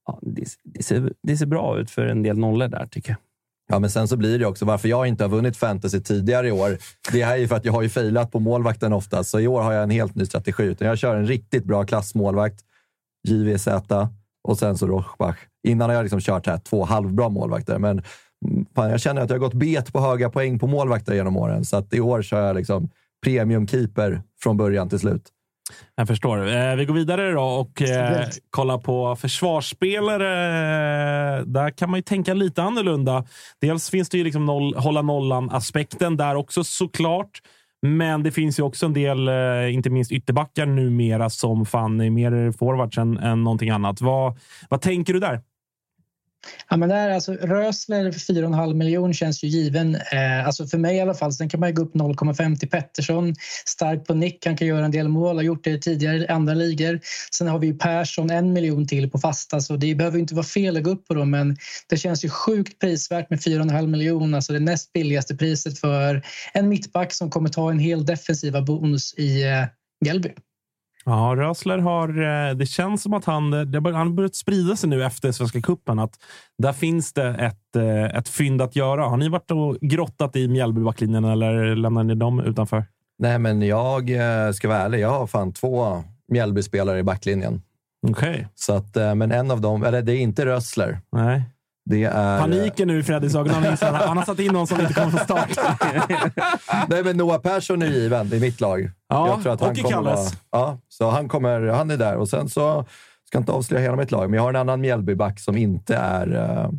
[0.07, 3.19] ja, det, det, ser, det ser bra ut för en del nollor där, tycker jag.
[3.69, 6.53] Ja, men sen så blir det också varför jag inte har vunnit fantasy tidigare i
[6.53, 6.79] år.
[7.13, 9.63] Det är ju för att jag har ju failat på målvakten oftast, så i år
[9.63, 10.63] har jag en helt ny strategi.
[10.63, 12.61] Utan jag kör en riktigt bra klassmålvakt,
[13.29, 13.69] JVZ
[14.45, 15.37] och sen så Rochbach.
[15.69, 18.03] Innan har jag liksom kört här två halvbra målvakter, men
[18.75, 21.65] fan, jag känner att jag har gått bet på höga poäng på målvakter genom åren.
[21.65, 22.89] Så att i år kör jag liksom
[23.25, 25.33] premiumkeeper från början till slut.
[25.95, 26.49] Jag förstår.
[26.55, 30.29] Eh, vi går vidare då och eh, kollar på försvarsspelare.
[31.45, 33.25] Där kan man ju tänka lite annorlunda.
[33.61, 37.41] Dels finns det ju liksom noll, hålla nollan-aspekten där också såklart.
[37.83, 42.11] Men det finns ju också en del, eh, inte minst ytterbackar numera, som fan är
[42.11, 44.01] mer forwards än, än någonting annat.
[44.01, 45.41] Vad, vad tänker du där?
[46.69, 49.95] Ja, men där, alltså, Rösler 4,5 miljoner känns ju given.
[49.95, 51.33] Eh, alltså för mig i alla fall.
[51.33, 53.35] Sen kan man gå upp 0,5 till Pettersson.
[53.67, 55.37] Stark på nick, han kan göra en del mål.
[55.37, 57.01] Har gjort det tidigare i andra ligor.
[57.33, 59.61] Sen har vi Persson, en miljon till på fasta.
[59.61, 61.31] Så det behöver inte vara fel att gå upp på dem.
[61.31, 61.57] Men
[61.89, 64.37] det känns ju sjukt prisvärt med 4,5 miljoner.
[64.37, 69.15] Alltså det näst billigaste priset för en mittback som kommer ta en hel defensiva bonus
[69.15, 69.65] i eh,
[70.01, 70.31] Mjällby.
[71.07, 72.09] Ja, Rösler har...
[72.09, 75.99] Eh, det känns som att han, det har börjat sprida sig nu efter Svenska cupen.
[75.99, 76.15] Att
[76.59, 79.05] där finns det ett, eh, ett fynd att göra.
[79.05, 82.85] Har ni varit och grottat i Mjällbybacklinjen eller lämnar ni dem utanför?
[83.19, 85.01] Nej, men jag eh, ska vara ärlig.
[85.01, 87.63] Jag har fan två Mjällbyspelare i backlinjen.
[88.09, 88.31] Okej.
[88.31, 88.45] Okay.
[88.55, 91.01] Så att, men en av dem, eller det är inte Rösler.
[91.13, 91.43] Nej.
[91.89, 92.41] Det är...
[92.41, 93.55] Paniken nu i Freddys ögon.
[93.81, 95.51] Han har satt in någon som inte kommer från start.
[96.89, 98.91] Nej, men Noah Persson är given i mitt lag.
[99.09, 100.33] Ja, jag tror att han och i Kalles.
[100.51, 102.17] Ja, så han, kommer, han är där.
[102.17, 102.85] Och sen så
[103.27, 106.35] ska inte avslöja hela mitt lag, men jag har en annan Mjällbyback som inte är
[106.35, 106.71] uh,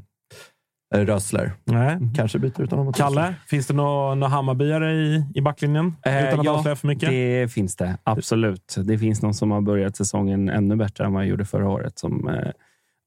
[1.06, 1.54] Rössler.
[1.64, 1.98] Nej.
[2.16, 2.94] Kanske byter ut honom.
[2.94, 5.96] Kalle, finns det några nå Hammarbyare i, i backlinjen?
[6.06, 7.10] Eh, utan att ja, avslöja för mycket?
[7.10, 7.98] det finns det.
[8.04, 8.76] Absolut.
[8.78, 12.00] Det finns någon som har börjat säsongen ännu bättre än vad jag gjorde förra året.
[12.00, 12.52] Som eh,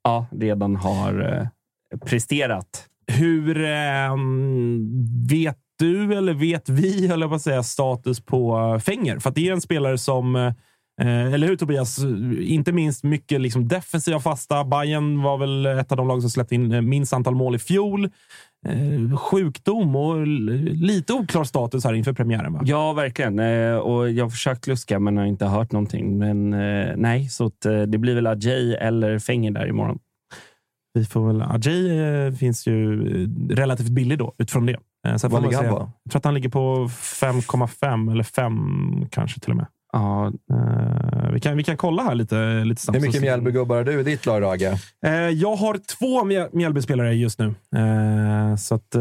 [0.05, 1.47] ja, redan har eh,
[2.05, 2.87] presterat.
[3.07, 4.17] Hur eh,
[5.31, 9.19] vet du, eller vet vi, höll jag på att säga, status på Fänger?
[9.19, 10.53] För det är en spelare som
[11.01, 11.99] Eh, eller hur Tobias?
[12.41, 14.65] Inte minst mycket liksom defensiva fasta.
[14.65, 17.59] Bayern var väl ett av de lag som släppte in eh, minst antal mål i
[17.59, 18.05] fjol.
[18.67, 22.53] Eh, sjukdom och lite oklar status här inför premiären.
[22.53, 22.61] Va?
[22.65, 23.39] Ja, verkligen.
[23.39, 26.19] Eh, och jag har försökt luska men har inte hört någonting.
[26.19, 26.51] Men
[27.01, 29.99] nej, så att, det blir väl Ajay eller Fenger där imorgon.
[30.93, 34.77] Vi får väl, Ajay eh, finns ju eh, relativt billig då utifrån det.
[35.07, 35.91] Eh, så Vad ligger han på?
[36.03, 39.67] Jag tror att han ligger på 5,5 eller 5 kanske till och med.
[39.93, 42.97] Ja, Eh, vi, kan, vi kan kolla här lite, lite snabbt.
[42.99, 44.63] Hur mycket Mjällbygubbar har du i ditt lag, Rage?
[45.07, 48.95] Eh, jag har två Mjäl- Mjällbyspelare just nu, eh, så att,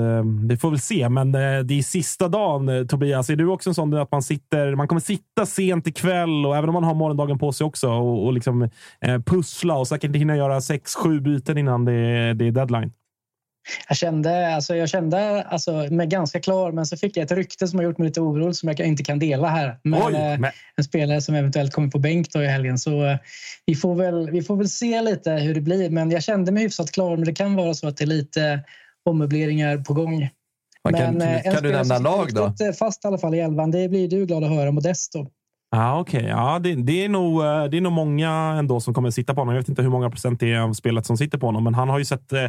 [0.50, 1.10] vi får väl se.
[1.10, 2.88] Men det är sista dagen.
[2.88, 4.76] Tobias, är du också en sån att man sitter?
[4.76, 8.26] Man kommer sitta sent ikväll och även om man har morgondagen på sig också och,
[8.26, 8.70] och liksom,
[9.26, 12.92] pussla och säkert hinna göra sex, sju byten innan det, det är deadline.
[13.88, 17.68] Jag kände, alltså jag kände alltså, mig ganska klar, men så fick jag ett rykte
[17.68, 19.80] som har gjort mig lite orolig som jag inte kan dela här.
[19.84, 22.78] Men, Oj, eh, men- en spelare som eventuellt kommer på bänk då i helgen.
[22.78, 23.18] Så eh,
[23.66, 25.90] vi får, väl, vi får väl se lite hur det blir.
[25.90, 27.16] Men jag kände mig hyfsat klar.
[27.16, 28.60] Men det kan vara så att det är lite
[29.06, 30.30] ommöbleringar på gång.
[30.84, 32.54] Man kan, men, eh, en kan du nämna lag då?
[32.80, 33.72] Fast i alla fall i elvan.
[33.72, 34.72] Det blir du glad att höra.
[34.72, 35.28] Modesto.
[35.72, 39.12] Ah, Okej, ja, det, det, är nog, eh, det är nog många ändå som kommer
[39.12, 39.56] sitta på honom.
[39.56, 41.74] Jag vet inte hur många procent det är av spelet som sitter på honom, men
[41.74, 42.46] han har ju sett, eh,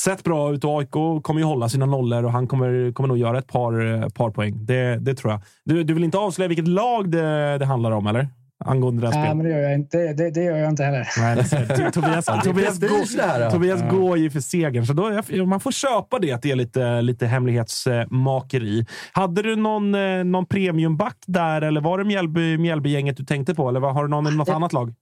[0.00, 3.18] sett bra ut och AIK kommer ju hålla sina nollor och han kommer, kommer nog
[3.18, 4.66] göra ett par, eh, par poäng.
[4.66, 5.42] Det, det tror jag.
[5.64, 8.28] Du, du vill inte avslöja vilket lag det, det handlar om, eller?
[8.64, 9.36] Angående det här Nej, spelet?
[9.36, 11.08] men det gör jag inte, det, det gör jag inte heller.
[11.20, 13.50] Nej, Tobias, Tobias, går.
[13.50, 16.56] Tobias går ju för segern, så då, är- man får köpa det att det är
[16.56, 18.86] lite, lite hemlighetsmakeri.
[19.12, 23.68] Hade du någon, eh, någon premiumback där eller var det Mjällby, Mjällbygänget du tänkte på?
[23.68, 24.94] Eller vad- har du någon i något det- annat lag?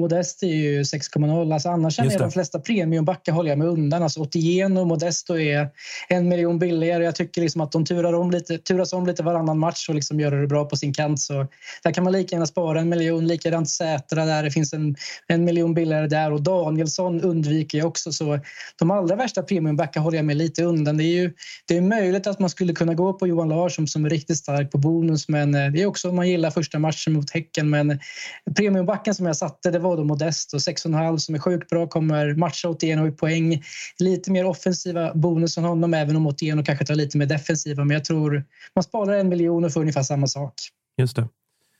[0.00, 1.54] Modest är ju 6,0.
[1.54, 4.02] Alltså annars är de flesta premiumbackar håller jag mig undan.
[4.02, 5.68] Alltså Otieno och Modesto är
[6.08, 7.04] en miljon billigare.
[7.04, 10.20] Jag tycker liksom att de turar om lite, turas om lite varannan match och liksom
[10.20, 11.20] gör det bra på sin kant.
[11.20, 11.46] Så
[11.82, 13.26] där kan man lika gärna spara en miljon.
[13.26, 14.42] Likadant Sätra där.
[14.42, 16.32] Det finns en, en miljon billigare där.
[16.32, 18.12] Och Danielsson undviker jag också.
[18.12, 18.38] Så
[18.78, 20.96] de allra värsta premiumbackar håller jag mig lite undan.
[20.96, 21.32] Det är ju
[21.68, 24.70] det är möjligt att man skulle kunna gå på Johan Larsson som är riktigt stark
[24.70, 25.28] på bonus.
[25.28, 27.70] Men eh, det är också om man gillar första matchen mot Häcken.
[27.70, 27.98] Men
[28.56, 31.86] premiumbacken som jag satte det var då Modest och 6,5 som är sjukt bra.
[31.86, 33.62] Kommer matcha Otieno i poäng.
[33.98, 37.84] Lite mer offensiva bonus än honom även om Otieno kanske tar lite mer defensiva.
[37.84, 40.54] Men jag tror man sparar en miljon och får ungefär samma sak.
[40.98, 41.28] Just det.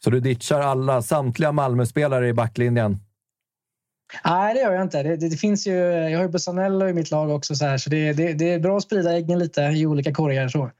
[0.04, 2.98] Så du ditchar alla, samtliga Malmö-spelare i backlinjen?
[4.24, 5.02] Nej, det gör jag inte.
[5.02, 7.54] Det, det, det finns ju, jag har ju Bussanello i mitt lag också.
[7.54, 10.48] Så, här, så det, det, är bra att sprida äggen lite i olika korgar.
[10.48, 10.70] Så,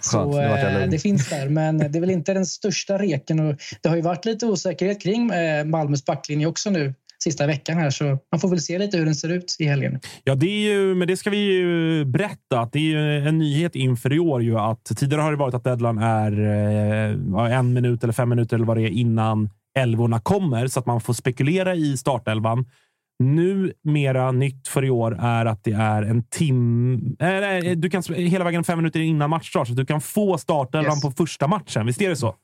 [0.00, 3.40] så vart jag eh, det finns där, men det är väl inte den största reken.
[3.40, 7.78] Och det har ju varit lite osäkerhet kring eh, Malmös backlinje också nu sista veckan
[7.78, 7.90] här.
[7.90, 10.00] Så man får väl se lite hur den ser ut i helgen.
[10.24, 12.60] Ja, det är ju, men det ska vi ju berätta.
[12.60, 14.42] Att det är ju en nyhet inför i år.
[14.42, 16.32] Ju att tidigare har det varit att deadline är
[17.40, 20.86] eh, en minut eller fem minuter eller vad det är innan älvorna kommer så att
[20.86, 22.64] man får spekulera i startelvan.
[23.18, 27.00] Nu mera nytt för i år är att det är en timme.
[27.18, 30.92] Nej, du kan hela vägen fem minuter innan matchstart så att du kan få startelvan
[30.92, 31.02] Yes.
[31.02, 31.86] på första matchen.
[31.86, 32.34] Visst är det så?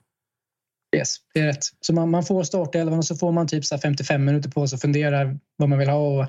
[0.97, 1.64] Yes, det är rätt.
[1.80, 4.66] Så man, man får startelvan och så får man typ så här 55 minuter på
[4.66, 5.99] sig att fundera vad man vill ha.
[5.99, 6.22] Och,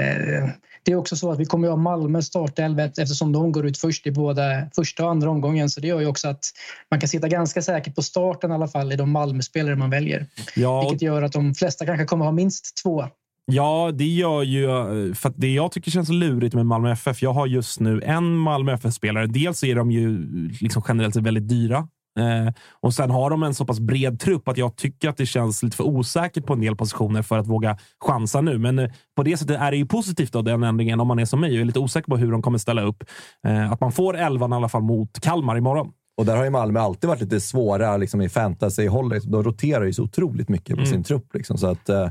[0.00, 0.48] eh,
[0.82, 3.78] det är också så att vi kommer att ha Malmö startelva eftersom de går ut
[3.78, 4.42] först i båda
[4.76, 5.70] första och andra omgången.
[5.70, 6.44] Så det gör ju också att
[6.90, 10.26] man kan sitta ganska säkert på starten i alla fall i de Malmö-spelare man väljer.
[10.56, 13.04] Ja, Vilket gör att de flesta kanske kommer ha minst två.
[13.44, 14.66] Ja, det gör ju...
[15.14, 17.22] För att det jag tycker känns lurigt med Malmö FF.
[17.22, 19.26] Jag har just nu en Malmö FF-spelare.
[19.26, 20.18] Dels så är de ju
[20.60, 21.88] liksom generellt väldigt dyra.
[22.20, 25.26] Eh, och sen har de en så pass bred trupp att jag tycker att det
[25.26, 28.58] känns lite för osäkert på en del positioner för att våga chansa nu.
[28.58, 31.24] Men eh, på det sättet är det ju positivt då, den ändringen om man är
[31.24, 33.04] som mig och är lite osäker på hur de kommer ställa upp.
[33.46, 35.92] Eh, att man får elvan i alla fall mot Kalmar imorgon.
[36.16, 39.22] Och där har ju Malmö alltid varit lite svåra liksom, i fantasy-hållet.
[39.26, 40.86] De roterar ju så otroligt mycket på Mm.
[40.92, 41.34] sin trupp.
[41.34, 42.08] Liksom, så att, eh,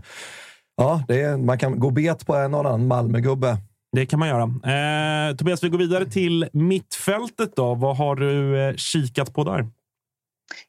[0.77, 3.57] ja, är, man kan gå bet på en och annan Malmögubbe.
[3.95, 4.43] Det kan man göra.
[4.43, 7.55] Eh, Tobias, vi går vidare till mittfältet.
[7.55, 7.75] då.
[7.75, 9.67] Vad har du eh, kikat på där?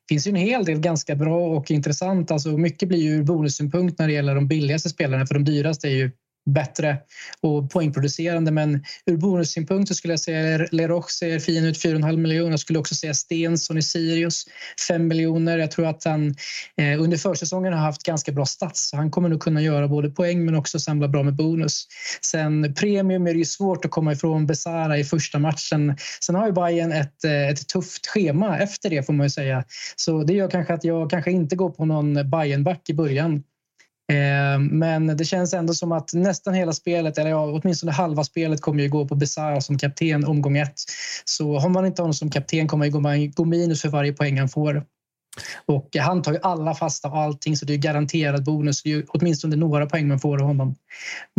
[0.08, 2.30] Det finns ju en hel del ganska bra och intressant.
[2.30, 5.88] Alltså mycket blir ju ur bonussynpunkt när det gäller de billigaste spelarna för de dyraste
[5.88, 6.10] är ju
[6.46, 6.96] bättre
[7.40, 8.50] och poängproducerande.
[8.50, 12.50] Men ur bonussynpunkt så skulle jag säga Leroch ser fin ut, 4,5 miljoner.
[12.50, 14.44] Jag skulle också säga Stensson i Sirius,
[14.88, 15.58] 5 miljoner.
[15.58, 16.34] Jag tror att han
[16.76, 18.88] eh, under försäsongen har haft ganska bra stats.
[18.88, 21.86] Så han kommer nog kunna göra både poäng men också samla bra med bonus.
[22.20, 25.96] Sen premium är det ju svårt att komma ifrån Besara i första matchen.
[26.20, 29.64] Sen har ju Bayern ett, eh, ett tufft schema efter det får man ju säga.
[29.96, 33.42] Så det gör kanske att jag kanske inte går på någon Bayern-back i början.
[34.12, 38.60] Eh, Men det känns ändå som att nästan hela spelet, eller ja, åtminstone halva spelet
[38.60, 40.74] kommer ju gå på Besara som kapten omgång ett.
[41.24, 44.48] Så har man inte honom som kapten kommer ju gå- minus för varje poäng han
[44.48, 44.84] får.
[45.66, 48.82] Och han tar ju alla fasta och allting så det är garanterad bonus.
[48.82, 50.74] Det är åtminstone några poäng man får av honom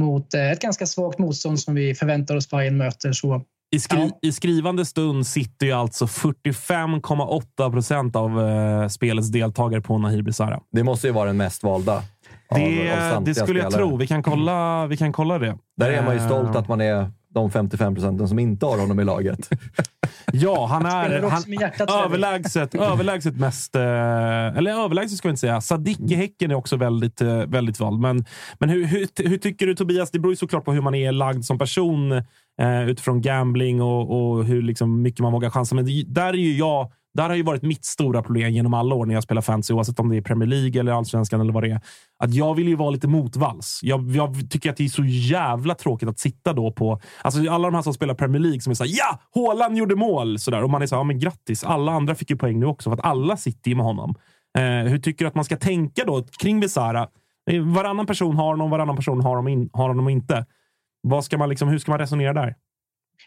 [0.02, 3.12] mot ett ganska svagt motstånd som vi förväntar oss Bayern möter.
[3.12, 3.42] Så
[3.74, 4.20] i, skri ja.
[4.22, 10.60] I, skrivande stund sitter ju alltså 45,8 procent av uh, spelets deltagare på Nahir Besara.
[10.72, 12.04] Det måste ju vara den mest valda.
[12.56, 13.98] Det, av, av det skulle jag tro.
[13.98, 15.58] Vi kan kolla, vi kan kolla det.
[15.78, 19.00] Där är man ju stolt att man är de 55 procenten som inte har honom
[19.00, 19.50] i laget.
[20.34, 21.44] ja, han är han,
[22.06, 23.76] överlägset, överlägset mest...
[23.76, 23.82] Eh,
[24.58, 25.62] eller överlägset ska vi inte säga.
[25.62, 28.00] Sadik i Häcken är också väldigt, eh, väldigt vald.
[28.00, 28.26] Men,
[28.60, 30.12] men hur, hur, hur, tycker du Tobias?
[30.12, 32.12] Det beror ju såklart på hur man är lagd som person
[32.62, 35.76] eh, utifrån gambling och, och hur liksom mycket man vågar chansa.
[35.76, 39.06] Men där är ju jag där har ju varit mitt stora problem genom alla år
[39.06, 41.70] när jag spelar fantasy, oavsett om det är Premier League eller allsvenskan eller vad det
[41.70, 41.82] är.
[42.20, 43.80] Att jag vill ju vara lite motvalls.
[43.84, 47.00] Jag, jag tycker att det är så jävla tråkigt att sitta då på...
[47.22, 49.20] Alltså alla de här som spelar Premier League som är såhär “Ja!
[49.36, 50.64] Haaland gjorde mål!” sådär.
[50.64, 51.64] Och man är såhär “Ja, men grattis!
[51.64, 54.16] Alla andra fick ju poäng nu också, för att alla sitter ju med honom.”
[54.58, 57.08] eh, Hur tycker du att man ska tänka då kring Besara?
[57.52, 60.46] Eh, varannan person har honom, varannan person har honom, in, har honom inte.
[61.02, 62.56] Vad ska man liksom, hur ska man resonera där?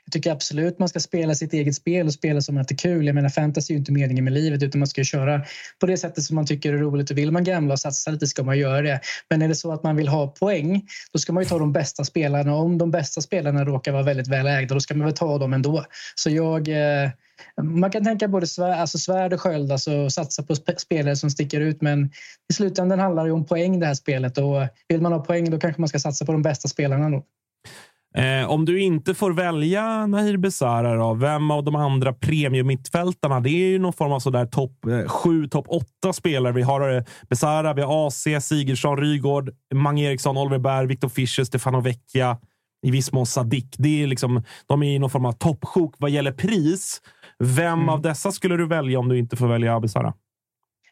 [0.05, 2.77] Jag tycker absolut man ska spela sitt eget spel och spela som att det är
[2.77, 3.07] kul.
[3.07, 5.43] Jag menar, fantasy är ju inte meningen med livet utan man ska köra
[5.81, 7.11] på det sättet som man tycker är roligt.
[7.11, 9.01] Och vill man gamla och satsa lite ska man göra det.
[9.31, 10.83] Men är det så att man vill ha poäng,
[11.13, 12.55] då ska man ju ta de bästa spelarna.
[12.55, 15.53] Om de bästa spelarna råkar vara väldigt väl ägda, då ska man väl ta dem
[15.53, 15.85] ändå.
[16.15, 16.69] Så jag...
[16.69, 17.11] Eh,
[17.63, 21.61] man kan tänka både svärd, alltså svärd och sköld, alltså satsa på spelare som sticker
[21.61, 21.83] ut.
[21.83, 22.11] Men
[22.51, 25.59] i slutändan handlar det om poäng det här spelet och vill man ha poäng då
[25.59, 27.11] kanske man ska satsa på de bästa spelarna.
[27.11, 27.25] Då.
[28.17, 33.41] Eh, om du inte får välja Nahir Besara, vem av de andra premium-mittfältarna?
[33.41, 36.53] Det är ju någon form av sådär topp eh, sju, topp åtta spelare.
[36.53, 41.45] Vi har eh, Besara, vi har AC, Sigurdsson, Rygård, Mange Eriksson, Oliver Berg, Victor Fischer,
[41.45, 42.39] Stefano Vecchia,
[42.87, 43.75] i viss mån Sadik.
[43.79, 47.01] Det är liksom, de är i någon form av toppsjok vad gäller pris.
[47.39, 47.89] Vem mm.
[47.89, 50.15] av dessa skulle du välja om du inte får välja Besara?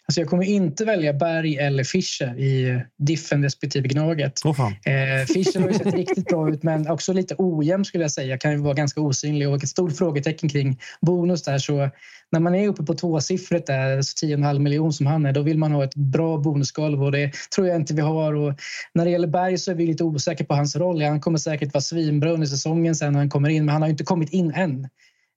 [0.06, 4.44] Alltså jag kommer inte välja Berg eller Fischer i Diffen respektive Gnaget.
[4.44, 8.10] Oh, eh, Fischer har ju sett riktigt bra ut men också lite ojämn skulle jag
[8.10, 8.38] säga.
[8.38, 11.58] Kan ju vara ganska osynlig och ett stort frågetecken kring bonus där.
[11.58, 11.90] Så
[12.32, 15.72] när man är uppe på tvåsiffrigt där, 10,5 miljoner som han är, då vill man
[15.72, 18.34] ha ett bra bonusgolv och det tror jag inte vi har.
[18.34, 18.54] Och
[18.92, 21.02] när det gäller Berg så är vi lite osäkra på hans roll.
[21.02, 23.88] Han kommer säkert vara svinbra under säsongen sen när han kommer in, men han har
[23.88, 24.88] inte kommit in än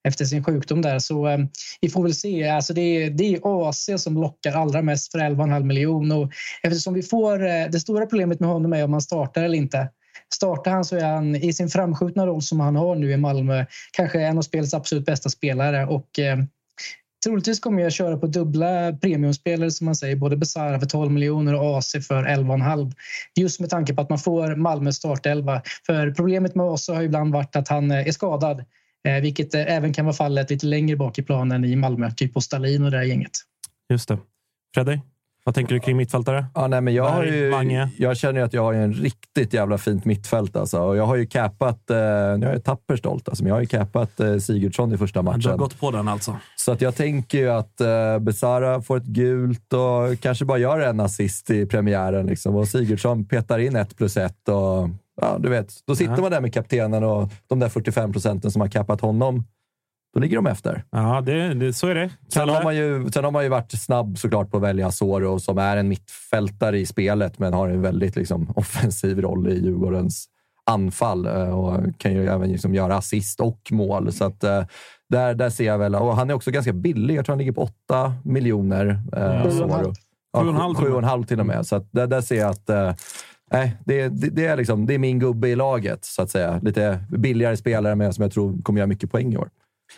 [0.08, 1.00] efter sin sjukdom där.
[1.00, 1.38] Så eh,
[1.82, 2.48] vi får väl se.
[2.50, 6.30] Alltså det, är, det är AC som lockar allra mest för 11,5 miljoner.
[6.64, 7.46] eftersom vi får...
[7.46, 9.90] Eh, det stora problemet med honom är om han startar eller inte.
[10.36, 13.66] Startar han så är han i sin framskjutna roll som han har nu i Malmö
[13.92, 15.86] kanske en av spelets absolut bästa spelare.
[15.86, 16.38] Och, eh,
[17.24, 21.56] Troligtvis kommer jag köra på dubbla premiumspelare som man säger, både Besara för 12 miljoner
[21.56, 22.92] och AC för 11,5.
[23.36, 25.62] Just med tanke på att man får Malmö startelva.
[25.86, 28.66] För problemet med AC har ibland varit att han eh, är skadad.
[29.08, 32.34] Eh, vilket eh, även kan vara fallet lite längre bak i planen i Malmö, typ
[32.34, 33.32] på Stalin och det där gänget.
[33.90, 34.18] Just det.
[34.74, 35.00] Fredrik?
[35.44, 36.46] Vad tänker du kring mittfältare?
[36.54, 40.06] Ja, nej, men jag, har ju, jag känner att jag har en riktigt jävla fint
[40.06, 40.56] mittfält.
[40.56, 40.80] Alltså.
[40.82, 43.68] Och jag har ju capat, eh, jag är tapper stolt, alltså, men jag har ju
[43.68, 45.40] capat eh, Sigurdsson i första matchen.
[45.40, 46.38] Du har gått på den alltså?
[46.56, 50.80] Så att jag tänker ju att eh, Besara får ett gult och kanske bara gör
[50.80, 52.26] en assist i premiären.
[52.26, 52.56] Liksom.
[52.56, 54.50] Och Sigurdsson petar in ett plus ett.
[54.50, 54.90] Och,
[55.22, 56.22] ja, du vet, då sitter ja.
[56.22, 59.44] man där med kaptenen och de där 45 procenten som har capat honom
[60.14, 60.84] då ligger de efter.
[60.92, 62.10] Ja, det, det, så är det.
[62.34, 65.40] Sen har, man ju, sen har man ju varit snabb såklart på att välja Soro
[65.40, 70.28] som är en mittfältare i spelet, men har en väldigt liksom, offensiv roll i Djurgårdens
[70.66, 74.14] anfall eh, och kan ju även liksom göra assist och mål.
[74.14, 74.64] Så att, eh,
[75.10, 77.16] där, där ser jag väl, och han är också ganska billig.
[77.16, 79.02] Jag tror han ligger på 8 miljoner.
[79.14, 79.52] Eh, mm.
[79.52, 79.94] Soro.
[80.34, 81.68] Ja, 7,5 till och med.
[81.68, 82.94] Så att där, där ser jag att eh,
[83.52, 86.60] Nej, det, det, det, är liksom, det är min gubbe i laget, så att säga.
[86.64, 89.50] Lite billigare spelare, men som jag tror kommer göra mycket poäng i år.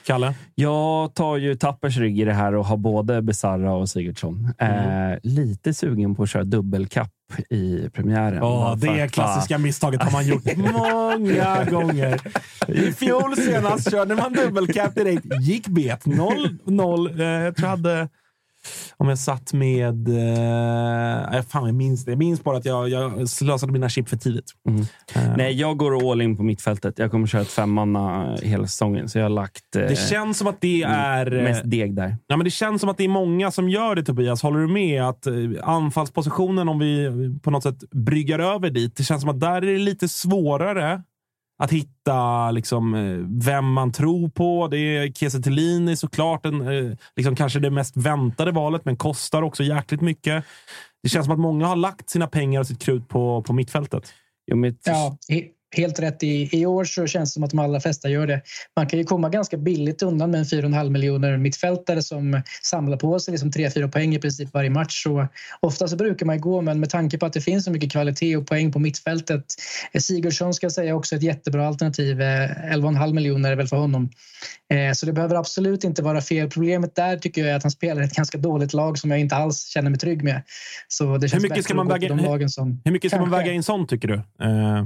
[0.05, 0.33] Kalle?
[0.55, 4.53] Jag tar ju Tappers rygg i det här och har både Besarra och Sigurdsson.
[4.57, 5.11] Mm.
[5.11, 7.11] Eh, lite sugen på att köra dubbelkapp
[7.49, 8.43] i premiären.
[8.43, 12.21] Oh, det klassiska misstaget har man gjort många gånger.
[12.67, 15.25] I fjol senast körde man dubbelkapp direkt.
[15.41, 16.05] Gick bet.
[16.05, 17.21] 0-0.
[17.21, 18.09] Eh, jag tror jag hade
[18.97, 20.07] om jag satt med...
[20.07, 22.11] Eh, fan, jag minns det.
[22.11, 24.51] Jag minns bara att jag, jag slösade mina chip för tidigt.
[24.69, 24.81] Mm.
[24.81, 25.37] Uh.
[25.37, 26.99] Nej, jag går all in på mittfältet.
[26.99, 29.09] Jag kommer köra ett femmanna hela säsongen.
[29.09, 29.75] Så jag har lagt...
[29.75, 31.43] Eh, det känns som att det är...
[31.43, 32.17] Mest deg där.
[32.27, 34.41] Ja, men det känns som att det är många som gör det, Tobias.
[34.41, 35.03] Håller du med?
[35.03, 35.33] Att eh,
[35.63, 37.09] anfallspositionen, om vi
[37.43, 41.03] på något sätt bryggar över dit, det känns som att där är det lite svårare
[41.59, 44.67] att hitta liksom, eh, vem man tror på.
[44.67, 49.41] Det är Kiese är såklart en, eh, liksom, kanske det mest väntade valet, men kostar
[49.41, 50.45] också jäkligt mycket.
[51.03, 54.13] Det känns som att många har lagt sina pengar och sitt krut på, på mittfältet.
[54.51, 54.65] Jo.
[54.83, 55.17] Ja,
[55.71, 56.23] helt rätt.
[56.23, 58.41] I, I år så känns det som att de allra flesta gör det.
[58.75, 63.19] Man kan ju komma ganska billigt undan med en 4,5 miljoner mittfältare som samlar på
[63.19, 65.03] sig liksom 3-4 poäng i princip varje match.
[65.03, 65.27] Så
[65.59, 68.37] ofta så brukar man gå, men med tanke på att det finns så mycket kvalitet
[68.37, 69.45] och poäng på mittfältet.
[69.91, 72.19] Eh, Sigurdsson ska jag säga också ett jättebra alternativ.
[72.19, 74.09] 11,5 miljoner är väl för honom.
[74.95, 76.49] Så det behöver absolut inte vara fel.
[76.49, 79.35] Problemet där tycker jag är att han spelar ett ganska dåligt lag som jag inte
[79.35, 80.41] alls känner mig trygg med.
[80.87, 83.31] Så det känns hur mycket ska man väga, de lagen som hur mycket ska man
[83.31, 84.15] väga in sånt tycker du?
[84.15, 84.85] Uh...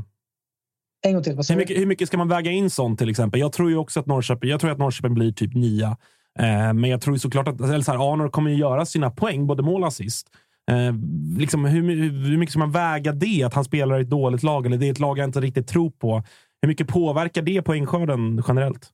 [1.03, 1.37] En gång till.
[1.49, 3.39] hur, mycket, hur mycket ska man väga in sånt till exempel?
[3.39, 5.97] Jag tror ju också att Norrköping, jag tror att Norrköping blir typ nia.
[6.39, 9.63] Eh, men jag tror såklart att eller så här, Arnor kommer göra sina poäng, både
[9.63, 10.27] mål och assist.
[10.71, 10.95] Eh,
[11.37, 11.81] liksom, hur,
[12.29, 13.43] hur mycket ska man väga det?
[13.43, 15.67] Att han spelar i ett dåligt lag, eller det är ett lag jag inte riktigt
[15.67, 16.23] tror på.
[16.61, 18.89] Hur mycket påverkar det poängskörden generellt?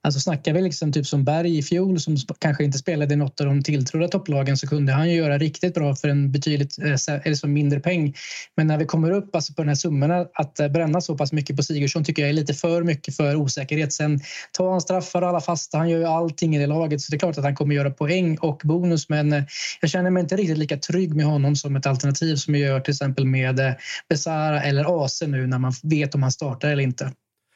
[0.00, 3.40] Alltså snackar vi liksom typ som Berg i fjol som kanske inte spelade i något
[3.40, 7.14] av de tilltrodda topplagen så kunde han ju göra riktigt bra för en betydligt eh,
[7.24, 8.14] eller så mindre peng.
[8.56, 11.32] Men när vi kommer upp alltså på den här summorna att eh, bränna så pass
[11.32, 13.92] mycket på Sigurdsson tycker jag är lite för mycket för osäkerhet.
[13.92, 14.20] Sen
[14.52, 17.18] tar han straffar alla fasta, han gör ju allting i det laget så det är
[17.18, 19.44] klart att han kommer göra poäng och bonus men eh,
[19.80, 22.80] jag känner mig inte riktigt lika trygg med honom som ett alternativ som jag gör
[22.80, 23.76] till exempel med
[24.08, 27.12] Besara eller AC nu när man vet om han startar eller inte.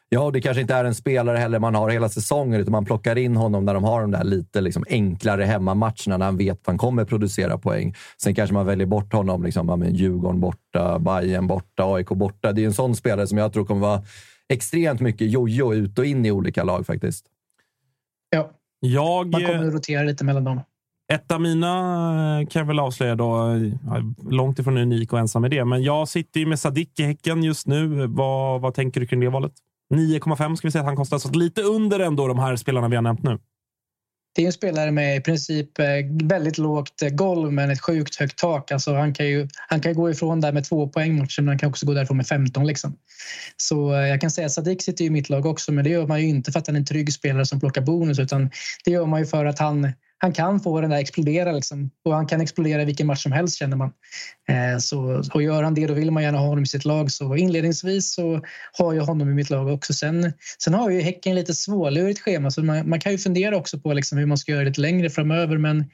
[0.08, 3.18] Ja, det kanske inte är en spelare heller man har hela säsongen, utan man plockar
[3.18, 6.66] in honom när de har de där lite liksom enklare hemmamatcherna, när han vet att
[6.66, 7.94] han kommer producera poäng.
[8.22, 9.42] Sen kanske man väljer bort honom.
[9.42, 12.52] Liksom, ja, Djurgården borta, Bayern borta, AIK borta.
[12.52, 14.02] Det är en sån spelare som jag tror kommer vara
[14.48, 17.26] extremt mycket jojo ut och in i olika lag faktiskt.
[18.30, 18.50] Ja,
[18.80, 20.60] jag, man kommer att rotera lite mellan dem.
[21.12, 23.54] Ett av mina kan jag väl avslöja då,
[24.30, 27.42] långt ifrån unik och ensam med det, men jag sitter ju med Sadik i Häcken
[27.42, 28.06] just nu.
[28.06, 29.52] Vad, vad tänker du kring det valet?
[29.94, 31.18] 9,5 ska vi säga att han kostar.
[31.18, 33.38] Så lite under ändå de här spelarna vi har nämnt nu.
[34.36, 35.86] Det är en spelare med i princip eh,
[36.22, 38.72] väldigt lågt eh, golv men ett sjukt högt tak.
[38.72, 41.58] Alltså han, kan ju, han kan gå ifrån där med två poäng matchen men han
[41.58, 42.66] kan också gå därifrån med 15.
[42.66, 42.96] Liksom.
[43.56, 46.20] Så eh, jag kan säga Sadik sitter i mitt lag också men det gör man
[46.20, 48.50] ju inte för att han är en trygg spelare som plockar bonus utan
[48.84, 51.90] det gör man ju för att han han kan få den där explodera liksom.
[52.04, 53.92] och han kan explodera i vilken match som helst känner man.
[54.48, 57.10] Eh, så, och gör han det då vill man gärna ha honom i sitt lag.
[57.10, 58.40] Så inledningsvis så
[58.78, 59.92] har jag honom i mitt lag också.
[59.92, 63.78] Sen, sen har ju Häcken lite svårlurigt schema så man, man, kan ju fundera också
[63.78, 65.58] på liksom hur man ska göra det lite längre framöver.
[65.58, 65.84] Men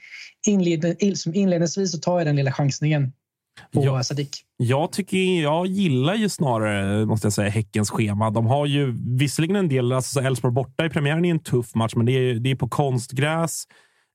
[0.46, 0.96] inled,
[1.34, 3.12] inledningsvis så tar jag den lilla chansningen
[3.74, 4.44] på ja, Sadik.
[4.56, 8.30] Jag, tycker, jag gillar ju snarare måste jag säga, Häckens schema.
[8.30, 11.92] De har ju visserligen en del, alltså Elfsborg borta i premiären är en tuff match,
[11.96, 13.64] men det är, det är på konstgräs.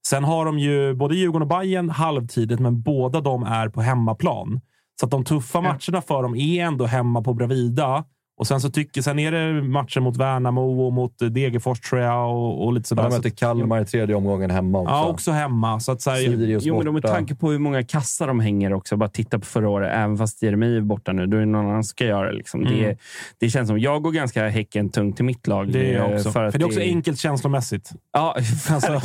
[0.09, 4.61] Sen har de ju både Djurgården och Bayern halvtidigt, men båda de är på hemmaplan.
[4.99, 8.05] Så att de tuffa matcherna för dem är ändå hemma på Bravida.
[8.37, 12.35] Och sen så tycker sen är det matcher mot Värnamo och mot Degerfors tror jag
[12.35, 13.03] och, och lite sådär.
[13.03, 14.93] De möter Kalmar i tredje omgången hemma också.
[14.93, 15.79] Ja, också hemma.
[15.79, 18.73] Så att, så här, Sirius jo, men med tanke på hur många kassar de hänger
[18.73, 18.97] också.
[18.97, 19.91] Bara titta på förra året.
[19.93, 22.37] Även fast Jeremejeff är borta nu, då är det någon annan som ska göra det.
[22.37, 22.61] Liksom.
[22.61, 22.73] Mm.
[22.73, 22.97] det.
[23.39, 25.71] Det känns som jag går ganska Häcken tungt till mitt lag.
[25.71, 26.31] Det är också.
[26.31, 26.85] För, för det är också det...
[26.85, 27.91] enkelt känslomässigt.
[28.13, 28.35] Ja,
[28.69, 29.01] alltså,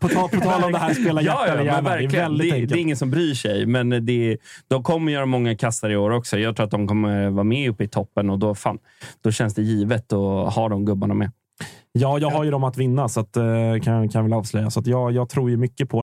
[0.00, 2.66] på, tal, på tal om det här spela hjärta ja, ja, Det är väldigt det,
[2.66, 4.36] det, är ingen som bryr sig, men det,
[4.68, 6.38] de kommer göra många kassar i år också.
[6.38, 8.75] Jag tror att de kommer vara med uppe i toppen och då, fan,
[9.20, 11.30] då känns det givet att ha de gubbarna med.
[11.92, 13.44] Ja, jag har ju dem att vinna, så att, eh,
[13.82, 14.70] kan, kan jag väl avslöja.
[14.70, 16.02] Så att jag, jag tror ju mycket på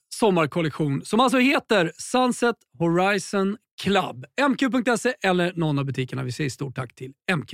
[0.13, 4.25] sommarkollektion som alltså heter Sunset Horizon Club.
[4.49, 6.23] mq.se eller någon av butikerna.
[6.23, 7.53] Vi säger stort tack till MQ.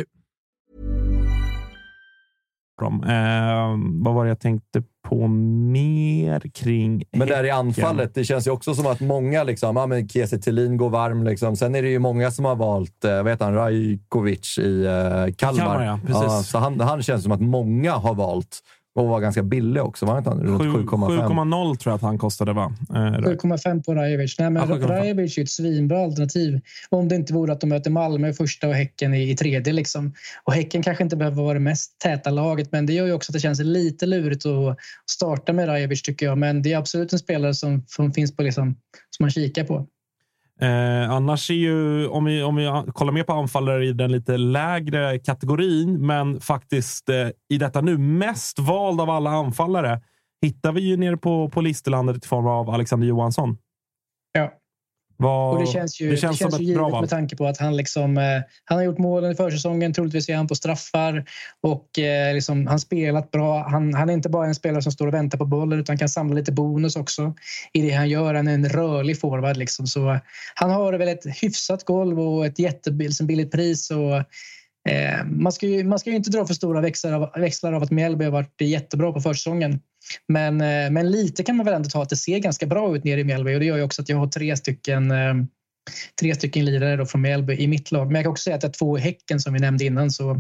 [2.82, 8.48] Eh, vad var det jag tänkte på mer kring Men där i anfallet, det känns
[8.48, 11.24] ju också som att många, liksom, ja, men Kiese Thelin går varm.
[11.24, 11.56] Liksom.
[11.56, 15.36] Sen är det ju många som har valt, eh, vad heter han, Rajkovic i eh,
[15.36, 15.36] Kalmar.
[15.38, 16.52] Kalmar, ja, precis.
[16.52, 18.60] så han, han känns som att många har valt
[18.98, 20.06] och var ganska billig också.
[20.06, 21.28] Var inte han runt Sju- 7,5?
[21.28, 22.74] 7,0 tror jag att han kostade, va?
[22.90, 24.40] Eh, 7,5 på Rajovic.
[24.40, 24.88] Nej, men Ja, 7,5.
[24.88, 26.62] Rajovic är ett svinbra alternativ.
[26.90, 29.74] Om det inte vore att de möter Malmö i första och Häcken i, i tredje.
[29.74, 30.14] Liksom.
[30.44, 33.32] Och Häcken kanske inte behöver vara det mest täta laget, men det gör ju också
[33.32, 34.78] att det känns lite lurigt att
[35.12, 36.38] starta med Rajovic tycker jag.
[36.38, 38.76] Men det är absolut en spelare som, som finns på liksom,
[39.10, 39.88] som man kikar på.
[40.62, 44.38] Eh, annars är ju, om vi, om vi kollar mer på anfallare i den lite
[44.38, 50.02] lägre kategorin, men faktiskt eh, i detta nu mest vald av alla anfallare,
[50.42, 53.58] hittar vi ju nere på, på listerlandet i form av Alexander Johansson.
[55.20, 57.58] Vad- Och det känns ju, det känns som ju ett givet med tanke på att
[57.58, 58.24] han, liksom, eh,
[58.66, 59.94] han har gjort målen i försäsongen.
[59.94, 61.26] Troligtvis är han på straffar
[61.62, 63.68] och eh, liksom, han spelat bra.
[63.70, 66.10] Han, han är inte bara en spelare som står och väntar på bollen utan kan
[66.10, 67.34] samla lite bonus också
[67.74, 68.34] i det han gör.
[68.34, 69.58] Han är en rörlig forward.
[69.58, 69.88] Liksom.
[69.88, 70.18] Så, eh,
[70.56, 73.92] han har väl ett hyfsat golv och ett jättebilligt pris.
[73.92, 74.16] Och,
[74.92, 77.84] eh, man, ska ju, man ska ju inte dra för stora växlar av, växlar av
[77.84, 79.80] att Mjällby har varit jättebra på försäsongen.
[80.28, 83.04] Men, eh, men lite kan man väl ändå ta att det ser ganska bra ut
[83.04, 85.34] nere i Mjällby och det gör ju också att jag har tre stycken eh,
[86.20, 88.08] tre stycken lirare då från Mjällby i mitt lag.
[88.08, 90.12] Men jag kan också säga att jag har två i Häcken som vi nämnde innan
[90.12, 90.34] så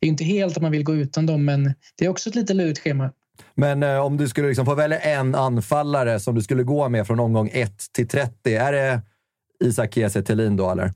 [0.00, 2.34] det är inte helt att man vill gå utan dem men det är också ett
[2.34, 3.10] lite lurigt schema.
[3.54, 7.06] Men eh, om du skulle liksom få välja en anfallare som du skulle gå med
[7.06, 9.00] från omgång 1 till 30, är det
[9.64, 10.92] Isak Kiese Thelin då, eller?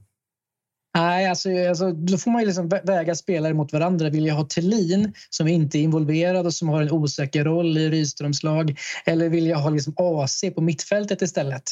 [0.96, 4.10] Nej, alltså, alltså, då får man ju liksom vä- väga spelare mot varandra.
[4.10, 7.90] Vill jag ha Thelin som inte är involverad och som har en osäker roll i
[7.90, 8.78] Rydströms lag?
[9.06, 11.62] Eller vill jag ha liksom AC på mittfältet istället?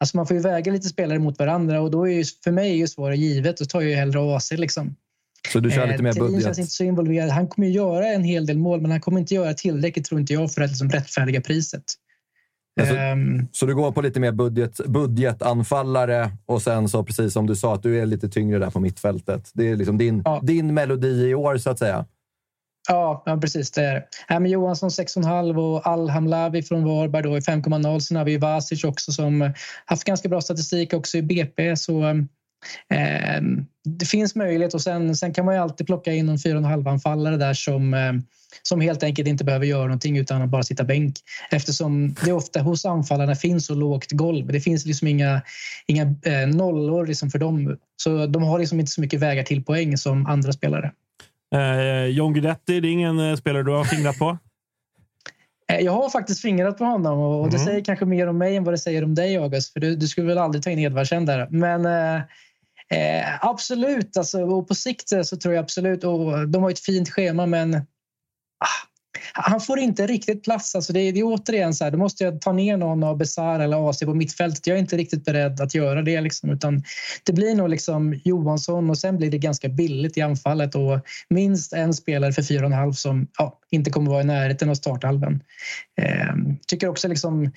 [0.00, 2.70] Alltså man får ju väga lite spelare mot varandra och då är ju, för mig
[2.70, 3.56] är ju svaret givet.
[3.56, 4.50] Då tar jag ju hellre AC.
[4.52, 4.96] Liksom.
[5.52, 6.44] Så du kör Eh, lite mer Thelin budget?
[6.44, 7.30] känns inte så involverad.
[7.30, 10.20] Han kommer ju göra en hel del mål men han kommer inte göra tillräckligt tror
[10.20, 11.84] inte jag för att liksom rättfärdiga priset.
[12.78, 12.94] Alltså,
[13.52, 17.74] Så du går på lite mer budget, budgetanfallare och sen så precis som du sa,
[17.74, 19.50] att du är lite tyngre där på mittfältet.
[19.54, 22.06] Det är liksom din, din melodi i år så att säga.
[22.88, 23.70] Ja, ja precis.
[23.70, 23.94] Det är
[24.28, 24.40] det.
[24.40, 28.00] Men Johansson 6,5 och Al-Hamlavi från Varberg då i 5,0.
[28.00, 29.52] Sen har vi Vasic också som
[29.84, 31.76] haft ganska bra statistik också i BP.
[31.76, 33.40] Så eh,
[33.88, 37.54] det finns möjlighet och sen, sen kan man ju alltid plocka in någon 4,5-anfallare där
[37.54, 38.12] som, eh,
[38.62, 41.14] som helt enkelt inte behöver göra någonting utan att bara sitta bänk.
[41.50, 44.46] Eftersom det ofta hos anfallarna finns så lågt golv.
[44.46, 45.42] Det finns liksom inga,
[45.86, 47.76] inga eh, nollor liksom för dem.
[47.96, 50.92] Så de har liksom inte så mycket vägar till poäng som andra spelare.
[51.54, 54.38] Eh, John Guidetti, det är ingen eh, spelare du har fingrat på?
[55.80, 57.66] Jag har faktiskt fingrat på honom och det Mm.
[57.66, 59.72] säger kanske mer om mig än vad det säger om dig August.
[59.72, 61.46] För du, du skulle väl aldrig ta in Edvardsen där.
[61.50, 62.22] Men eh,
[62.90, 66.04] eh, absolut, alltså, och på sikt så tror jag absolut.
[66.04, 68.88] Och de har ett fint schema men ah,
[69.32, 70.74] han får inte riktigt plats.
[70.74, 73.16] Alltså det, är, det är återigen så här, då måste jag ta ner någon av
[73.16, 74.66] Besara eller AC på mittfältet.
[74.66, 76.20] Jag är inte riktigt beredd att göra det.
[76.20, 76.82] Liksom, utan
[77.24, 81.72] det blir nog liksom Johansson och sen blir det ganska billigt i anfallet och minst
[81.72, 85.42] en spelare för 4,5 som ja, inte kommer vara i närheten av starthalvan.
[86.00, 86.34] Eh,
[86.66, 87.52] tycker också liksom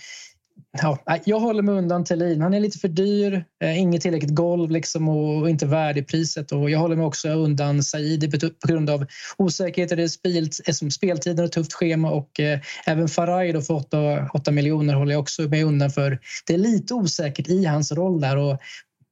[0.74, 2.42] Ja, jag håller mig undan Thelin.
[2.42, 6.04] Han är lite för dyr, eh, inget tillräckligt golv liksom och, och inte värd i
[6.04, 6.52] priset.
[6.52, 9.06] Och jag håller mig också undan Saidi på, grund av
[9.38, 12.12] osäkerheter i spel, eh, speltiden och tufft schema.
[12.12, 16.20] Och eh, även Faraj då för 8, 8 miljoner håller jag också mig undan för.
[16.48, 18.38] Det är lite osäkert i hans roll där.
[18.38, 18.60] Och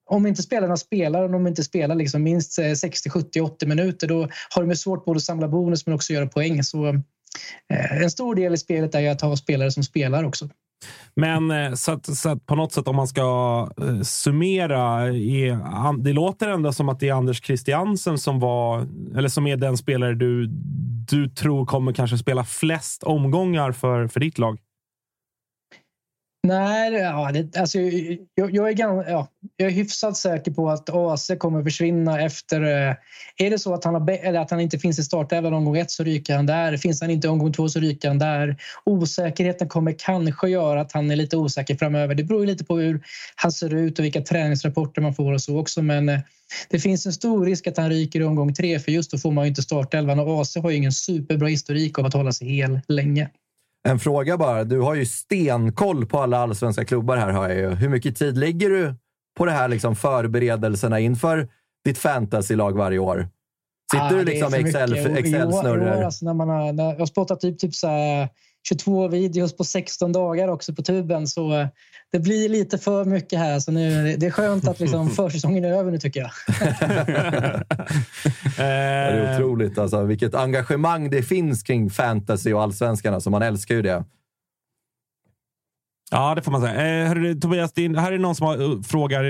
[0.09, 4.29] om inte spelarna spelar, om de inte spelar liksom minst 60, 70, 80 minuter då
[4.55, 6.63] har de svårt både att samla bonus men också göra poäng.
[6.63, 6.87] Så
[7.73, 10.49] eh, en stor del i spelet är ju att ha spelare som spelar också.
[11.15, 15.07] Men eh, så att, så att på något sätt om man ska eh, summera.
[15.07, 19.57] Är, det låter ändå som att det är Anders Christiansen som var, eller som är
[19.57, 20.47] den spelare du,
[21.09, 24.59] du tror kommer kanske spela flest omgångar för, för ditt lag.
[26.47, 27.79] Nej, ja, det, alltså,
[28.35, 29.27] jag, jag, är ganska, ja,
[29.57, 32.61] jag är hyfsat säker på att AC kommer försvinna efter...
[32.61, 32.95] Eh,
[33.37, 35.91] är det så att han, har, eller att han inte finns i startelvan omgång ett
[35.91, 36.77] så ryker han där.
[36.77, 38.57] Finns han inte i omgång två så ryker han där.
[38.85, 42.15] Osäkerheten kommer kanske göra att han är lite osäker framöver.
[42.15, 43.01] Det beror ju lite på hur
[43.35, 45.81] han ser ut och vilka träningsrapporter man får och så också.
[45.81, 46.19] Men eh,
[46.69, 49.31] det finns en stor risk att han ryker i omgång tre för just då får
[49.31, 52.47] man ju inte startelvan och AC har ju ingen superbra historik av att hålla sig
[52.47, 53.29] hel länge.
[53.87, 54.63] En fråga bara.
[54.63, 57.29] Du har ju stenkoll på alla allsvenska klubbar här.
[57.31, 57.69] Har jag ju.
[57.69, 58.95] Hur mycket tid lägger du
[59.37, 61.47] på det här liksom förberedelserna inför
[61.85, 63.29] ditt fantasylag varje år?
[63.91, 65.05] Sitter Ah, du liksom för Excel, mycket.
[65.11, 68.29] Jo, Excel alltså när man har, när jag har spottat typ, typ så här,
[68.67, 71.27] 22 videos på 16 dagar också på tuben.
[71.27, 71.67] Så eh,
[72.11, 73.59] det blir lite för mycket här.
[73.59, 76.31] Så nu, det är skönt att liksom försäsongen är över nu tycker jag.
[78.57, 83.13] Ja, det är otroligt alltså, vilket engagemang det finns kring fantasy och allsvenskan.
[83.13, 84.03] Alltså, man älskar ju det.
[86.11, 87.01] Ja, det får man säga.
[87.01, 89.23] Eh, hörru, Tobias, din, är, här är någon som har, uh, frågar,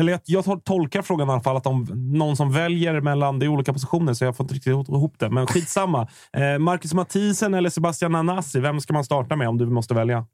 [0.00, 3.48] eller jag, jag tolkar frågan i alla fall, att de, någon som väljer mellan, de
[3.48, 5.30] olika positioner så jag får inte riktigt ihop det.
[5.30, 6.08] Men skitsamma.
[6.32, 10.26] Eh, Marcus Mathisen eller Sebastian Nanasi, vem ska man starta med om du måste välja?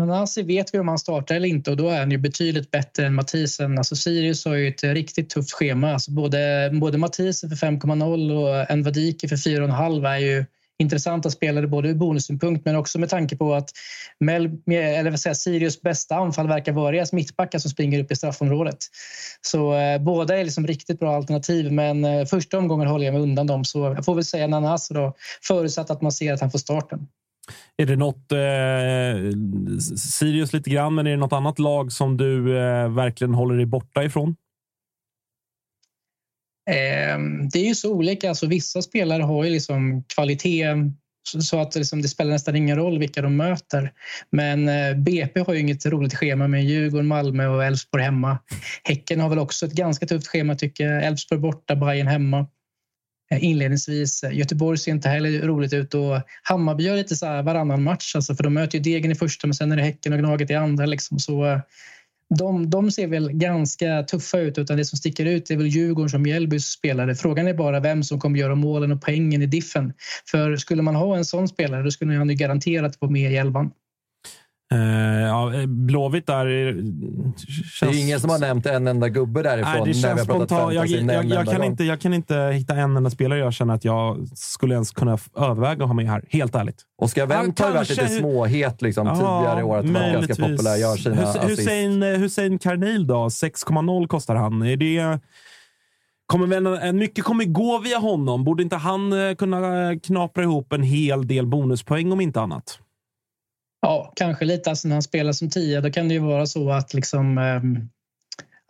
[0.00, 3.06] Nanasi vet vi om han startar eller inte och då är han ju betydligt bättre
[3.06, 3.78] än Mathisen.
[3.78, 5.92] Alltså Sirius har ju ett riktigt tufft schema.
[5.92, 10.44] Alltså både, både Mathisen för 5,0 och Envadiki för 4,5 är ju
[10.78, 13.70] intressanta spelare både ur bonussynpunkt men också med tanke på att
[14.20, 18.16] Mel, eller vad säger, Sirius bästa anfall verkar vara deras mittbackar som springer upp i
[18.16, 18.78] straffområdet.
[19.40, 23.22] Så eh, båda är liksom riktigt bra alternativ men eh, första omgången håller jag mig
[23.22, 26.50] undan dem så jag får väl säga Nanas då förutsatt att man ser att han
[26.50, 27.08] får starten.
[27.76, 29.38] Är det något, eh,
[29.96, 33.66] Sirius lite grann, men är det något annat lag som du eh, verkligen håller dig
[33.66, 34.36] borta ifrån?
[36.70, 38.28] Ehm, det är ju så olika.
[38.28, 40.66] Alltså, vissa spelare har ju liksom kvalitet
[41.24, 43.92] så att liksom, det spelar nästan ingen roll vilka de möter.
[44.30, 48.38] Men eh, BP har ju inget roligt schema med Djurgården, Malmö och Elfsborg hemma.
[48.84, 51.04] Häcken har väl också ett ganska tufft schema tycker jag.
[51.04, 52.46] Elfsborg borta, Bayern hemma
[53.30, 54.22] eh, inledningsvis.
[54.22, 58.14] Eh, Göteborg ser inte heller roligt ut och Hammarby gör lite så här varannan match.
[58.14, 60.50] Alltså, för de möter ju Degen i första men sen är det Häcken och Gnaget
[60.50, 60.86] i andra.
[60.86, 61.18] Liksom.
[61.18, 61.60] Så eh,
[62.38, 66.10] de, de ser väl ganska tuffa ut utan det som sticker ut är väl Djurgården
[66.10, 67.14] som Mjällbys spelare.
[67.14, 69.92] Frågan är bara vem som kommer göra målen och poängen i diffen.
[70.30, 73.36] För skulle man ha en sån spelare då skulle han ju garanterat vara med i
[73.36, 73.70] elvan.
[74.72, 76.46] Uh, ja, Blåvitt där...
[77.78, 77.92] Känns...
[77.92, 79.72] Det är ingen som har nämnt en enda gubbe därifrån.
[79.72, 80.74] Nej, det känns spontant.
[80.74, 83.84] Jag, jag, jag, kan inte, jag kan inte hitta en enda spelare jag känner att
[83.84, 86.24] jag skulle ens kunna överväga att ha med här.
[86.28, 86.82] Helt ärligt.
[86.98, 89.78] Oskar Wendt har ju varit lite småhet liksom, ja, tidigare i år.
[89.78, 90.76] Att vara ganska populär.
[90.76, 93.14] Gör sina Hus Hussein, Hussein Karneil då?
[93.14, 94.62] 6,0 kostar han.
[94.62, 95.20] Är det...
[96.26, 98.44] Kommer, mycket kommer gå via honom.
[98.44, 102.78] Borde inte han eh, kunna knapra ihop en hel del bonuspoäng om inte annat?
[103.82, 104.70] Ja, kanske lite.
[104.70, 107.88] Alltså när han spelar som tia, då kan det ju vara så att, liksom, ehm,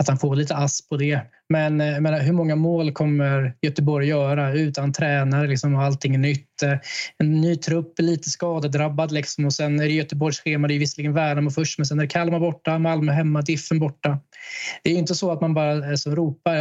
[0.02, 1.20] att han får lite ass på det.
[1.48, 6.18] Men eh, menar, hur många mål kommer Göteborg göra utan tränare liksom, och allting är
[6.18, 6.62] nytt?
[6.62, 6.78] Eh,
[7.18, 10.68] en ny trupp, lite skadedrabbad liksom, och sen är det Göteborgs schema.
[10.68, 14.18] Det är visserligen Värnamo först, men sen är det Kalmar borta, Malmö hemma, Diffen borta.
[14.84, 16.54] Det är inte så att man bara alltså, ropar.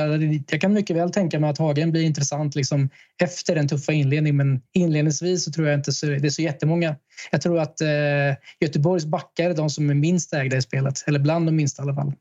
[0.51, 2.89] Jag kan mycket väl tänka mig att Hagen blir intressant liksom,
[3.23, 6.95] efter den tuffa inledningen, men inledningsvis så tror jag inte så, det är så jättemånga.
[7.31, 7.87] Jag tror att eh,
[8.59, 11.83] Göteborgs backar är de som är minst ägda i spelet, eller bland de minsta i
[11.83, 12.13] alla fall.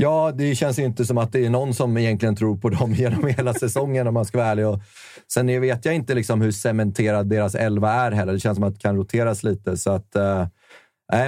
[0.00, 3.26] Ja, det känns inte som att det är någon som egentligen tror på dem genom
[3.26, 4.66] hela säsongen om man ska vara ärlig.
[4.66, 4.80] Och
[5.32, 8.32] sen vet jag inte liksom hur cementerad deras elva är heller.
[8.32, 9.76] Det känns som att det kan roteras lite.
[9.76, 10.46] Så att, eh,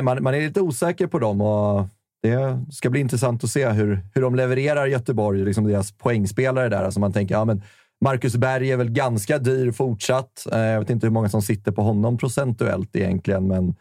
[0.03, 1.87] man, man är lite osäker på dem och
[2.23, 6.85] det ska bli intressant att se hur, hur de levererar Göteborg, liksom deras poängspelare där.
[6.85, 7.63] Alltså man tänker, ja, men
[8.05, 10.47] Marcus Berg är väl ganska dyr fortsatt.
[10.53, 13.75] Eh, jag vet inte hur många som sitter på honom procentuellt egentligen, men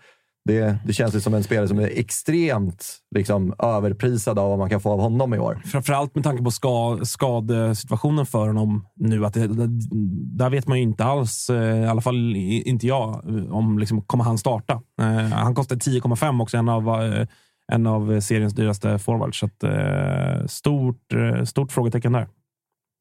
[0.50, 2.86] det, det känns ju som en spelare som är extremt
[3.16, 5.62] liksom, överprisad av vad man kan få av honom i år.
[5.66, 9.26] Framförallt med tanke på ska, skadesituationen för honom nu.
[9.26, 9.48] Att det,
[10.38, 14.24] där vet man ju inte alls, eh, i alla fall inte jag, om liksom, kommer
[14.24, 14.82] han starta.
[15.02, 17.28] Eh, han kostar 10,5 också, en av, eh,
[17.72, 19.40] en av seriens dyraste forwards.
[19.40, 21.14] Så att, eh, stort,
[21.46, 22.28] stort frågetecken där.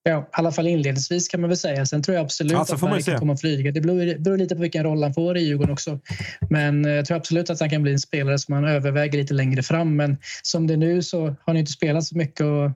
[0.02, 1.86] Ja, I alla fall inledningsvis kan man väl säga.
[1.86, 3.72] Sen tror jag absolut alltså, att han kan komma att flyga.
[3.72, 5.98] Det beror, beror, lite på vilken roll han får i Djurgården också.
[6.50, 9.34] Men eh, jag tror absolut att han kan bli en spelare som man överväger lite
[9.34, 9.96] längre fram.
[9.96, 12.70] Men som det är nu så har han inte spelat så mycket och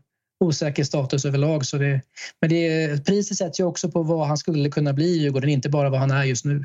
[0.45, 1.67] osäker status överlag.
[1.67, 2.01] Så det,
[2.41, 5.69] men det, priset sätts ju också på vad han skulle kunna bli i Djurgården, inte
[5.69, 6.65] bara vad han är just nu.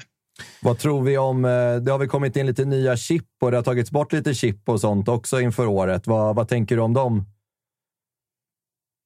[0.61, 1.45] Vad tror vi om...
[1.45, 4.33] Eh, det har väl kommit in lite nya chip och det har tagits bort lite
[4.33, 6.07] chip och sånt också inför året.
[6.07, 7.25] Vad, vad tänker du om dem?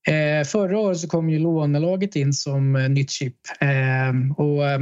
[0.07, 3.35] Eh, förra året så kom ju lånelaget in som eh, nytt chip.
[3.59, 4.79] Eh, och eh,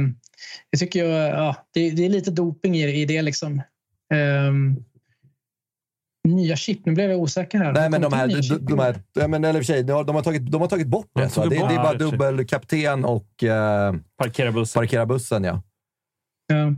[0.70, 3.62] jag tycker jag, ja, det, det, är lite doping i, i det liksom.
[4.14, 4.76] Ehm,
[6.28, 7.72] nya chip, nu blev jag osäker här.
[7.72, 10.52] Nej, men de här, de, de här, ja, men, eller för sig, de, har tagit,
[10.52, 11.34] de har tagit bort det.
[11.34, 14.80] Det, det, är bara dubbelkapten och eh, parkera bussen.
[14.80, 15.62] Parkera bussen ja.
[16.46, 16.74] ja.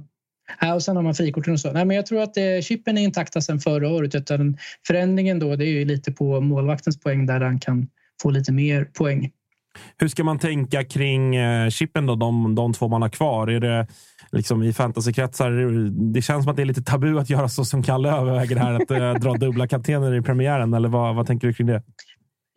[0.60, 1.72] Ja, och sen har man frikorten och så.
[1.72, 4.14] Nej, men jag tror att eh, chippen är intakta sedan förra året.
[4.14, 7.88] Utan förändringen då, det är ju lite på målvaktens poäng där han kan
[8.22, 9.30] få lite mer poäng.
[9.98, 13.48] Hur ska man tänka kring eh, chippen då, de, de två man har kvar?
[13.48, 13.86] Är det
[14.32, 15.50] liksom i fantasykretsar?
[16.12, 18.74] Det känns som att det är lite tabu att göra så som Kalle överväger här,
[18.74, 20.74] att eh, dra dubbla kaptener i premiären.
[20.74, 21.82] Eller vad, vad tänker du kring det?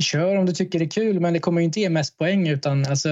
[0.04, 2.48] Kör om du tycker det är kul, men det kommer ju inte ge mest poäng.
[2.48, 3.10] Utan alltså,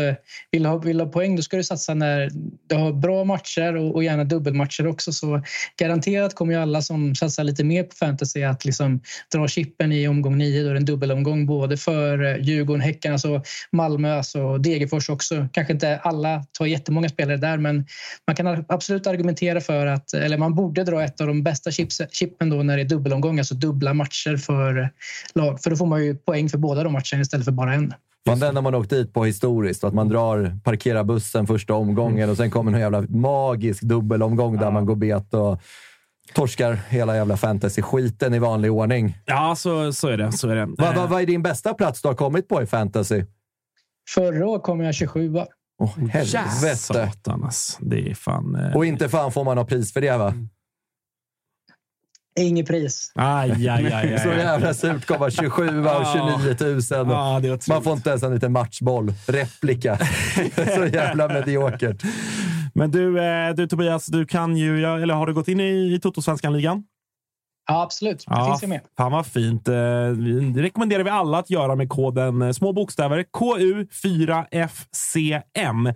[0.52, 2.30] vill, du ha, vill du ha poäng då ska du satsa när
[2.68, 5.12] du har bra matcher och, och gärna dubbelmatcher också.
[5.12, 5.44] Så
[5.78, 9.02] garanterat kommer ju alla som satsar lite mer på fantasy att liksom
[9.34, 10.64] dra chippen i omgång nio.
[10.64, 15.48] Då är det en dubbelomgång både för eh, Djurgården, Häcken, alltså Malmö alltså Degerfors också.
[15.52, 17.86] Kanske inte alla tar jättemånga spelare där, men
[18.28, 22.02] man kan absolut argumentera för att, eller man borde dra ett av de bästa chips,
[22.12, 24.88] chippen då när det är dubbelomgång, alltså dubbla matcher för eh,
[25.36, 25.62] lag.
[25.62, 27.94] För då får man ju poäng för båda de matcherna istället för bara en.
[28.26, 29.84] Man, den har man åkt dit på historiskt.
[29.84, 34.72] Att man drar, parkerar bussen första omgången och sen kommer en jävla magisk dubbelomgång där
[34.72, 35.62] man går bet och
[36.34, 39.18] torskar hela jävla fantasy-skiten i vanlig ordning.
[39.26, 40.32] Ja, så, så är det.
[40.32, 40.66] Så är det.
[40.78, 43.24] Vad va, va är din bästa plats du har kommit på i fantasy?
[44.10, 46.76] Förra året kom jag 27 Åh, oh, helvete.
[46.76, 47.78] Satan, ass.
[47.82, 48.56] Det är fan...
[48.56, 48.76] Eh...
[48.76, 50.34] Och inte fan får man något pris för det, va?
[52.36, 53.12] Inget pris.
[53.16, 54.20] Aj, aj, aj, aj.
[54.24, 57.12] Så jävla surt komma 27 av 29 000.
[57.12, 59.14] Ja, det är Man får inte ens en liten matchboll.
[59.28, 59.98] Replika.
[60.76, 62.04] Så jävla mediokert.
[62.74, 66.00] Men du, eh, du Tobias, du kan ju, eller har du gått in i, i
[66.00, 66.84] Toto-svenskan-ligan?
[67.68, 68.18] Ja, absolut.
[68.20, 68.82] Det Ja, finns ju med.
[68.98, 69.68] Fan vad fint.
[69.68, 69.74] Eh,
[70.54, 73.24] Det rekommenderar vi alla att göra med koden eh, små bokstäver
[74.64, 75.88] KU4FCM.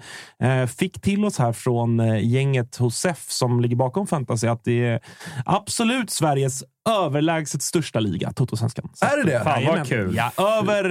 [0.43, 4.63] Eh, Fick till oss här från eh, gänget hos SEF som ligger bakom Fantasy att
[4.63, 4.99] det är
[5.45, 8.89] absolut Sveriges överlägset största liga, Toto-svenskan.
[9.01, 9.43] Är det det?
[9.43, 10.15] Fan, vad kul.
[10.15, 10.89] Ja, över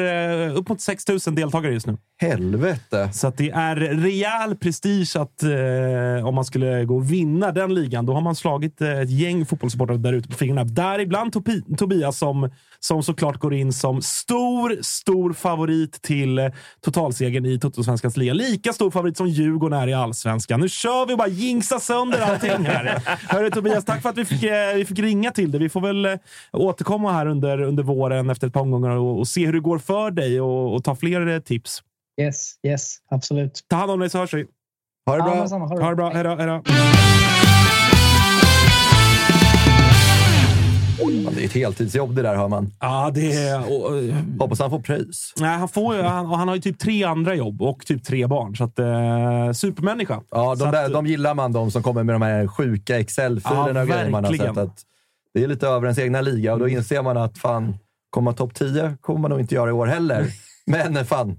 [0.48, 1.96] eh, upp mot 6 000 deltagare just nu.
[2.20, 3.08] Helvete.
[3.12, 7.74] Så att det är rejäl prestige att eh, om man skulle gå och vinna den
[7.74, 10.64] ligan, då har man slagit eh, ett gäng fotbollssupportrar där ute på fingrarna.
[10.64, 16.46] Däribland Topi- Tobias som, som såklart går in som stor, stor favorit till eh,
[16.84, 18.34] totalsegern i Toto-svenskans liga.
[18.34, 20.60] Lika stor favorit som Djurgården är i allsvenskan.
[20.60, 23.02] Nu kör vi och bara jinxa sönder allting här.
[23.28, 25.60] Hörru Tobias, tack för att vi fick, eh, vi fick ringa till dig.
[25.60, 26.12] Vi får väl eh,
[26.52, 29.78] återkomma här under, under våren efter ett par omgångar och, och se hur det går
[29.78, 31.82] för dig och, och ta fler eh, tips.
[32.20, 33.60] Yes, yes, absolut.
[33.68, 34.46] Ta hand om dig så hörs vi.
[35.06, 35.34] Ha det Ja, bra.
[35.34, 35.66] men samma.
[35.66, 36.10] Ha det Ha det bra.
[36.10, 36.34] Hej då.
[36.36, 36.62] Hej då.
[41.24, 42.72] Fan, Det är ett heltidsjobb det där, hör man.
[42.80, 43.72] Ja, det är...
[43.72, 44.02] Och, och,
[44.38, 45.32] Hoppas han får pröjs.
[45.36, 48.26] nej, han, får, han, och han har ju typ tre andra jobb och typ tre
[48.26, 48.56] barn.
[48.56, 50.20] Så att, eh, supermänniska.
[50.30, 53.72] Ja, de, där, att- de gillar man, de som kommer med de här sjuka Excel-filerna
[53.74, 54.54] Ja, och grejer man har verkligen.
[54.54, 54.64] sett.
[54.64, 54.82] Att
[55.36, 57.76] det är lite över ens egna liga och då inser man att fan,
[58.10, 60.26] komma topp 10 kommer man nog inte göra i år heller.
[60.66, 61.36] Men fan,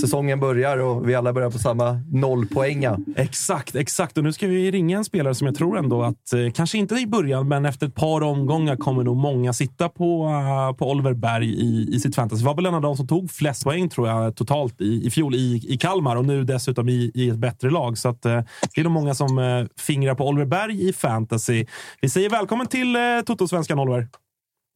[0.00, 2.98] säsongen börjar och vi alla börjar på samma nollpoänga.
[3.16, 4.18] Exakt, exakt.
[4.18, 6.94] Och nu ska vi ringa en spelare som jag tror ändå att, eh, kanske inte
[6.94, 11.14] i början, men efter ett par omgångar kommer nog många sitta på, eh, på Oliver
[11.14, 12.44] Berg i, i sitt fantasy.
[12.44, 15.34] var väl en av de som tog flest poäng tror jag totalt i, i fjol
[15.34, 17.98] i, i Kalmar och nu dessutom i, i ett bättre lag.
[17.98, 18.40] Så att, eh,
[18.74, 21.66] det är nog många som eh, fingrar på Oliver Berg i fantasy.
[22.00, 24.08] Vi säger välkommen till eh, Toto-svenskan Oliver.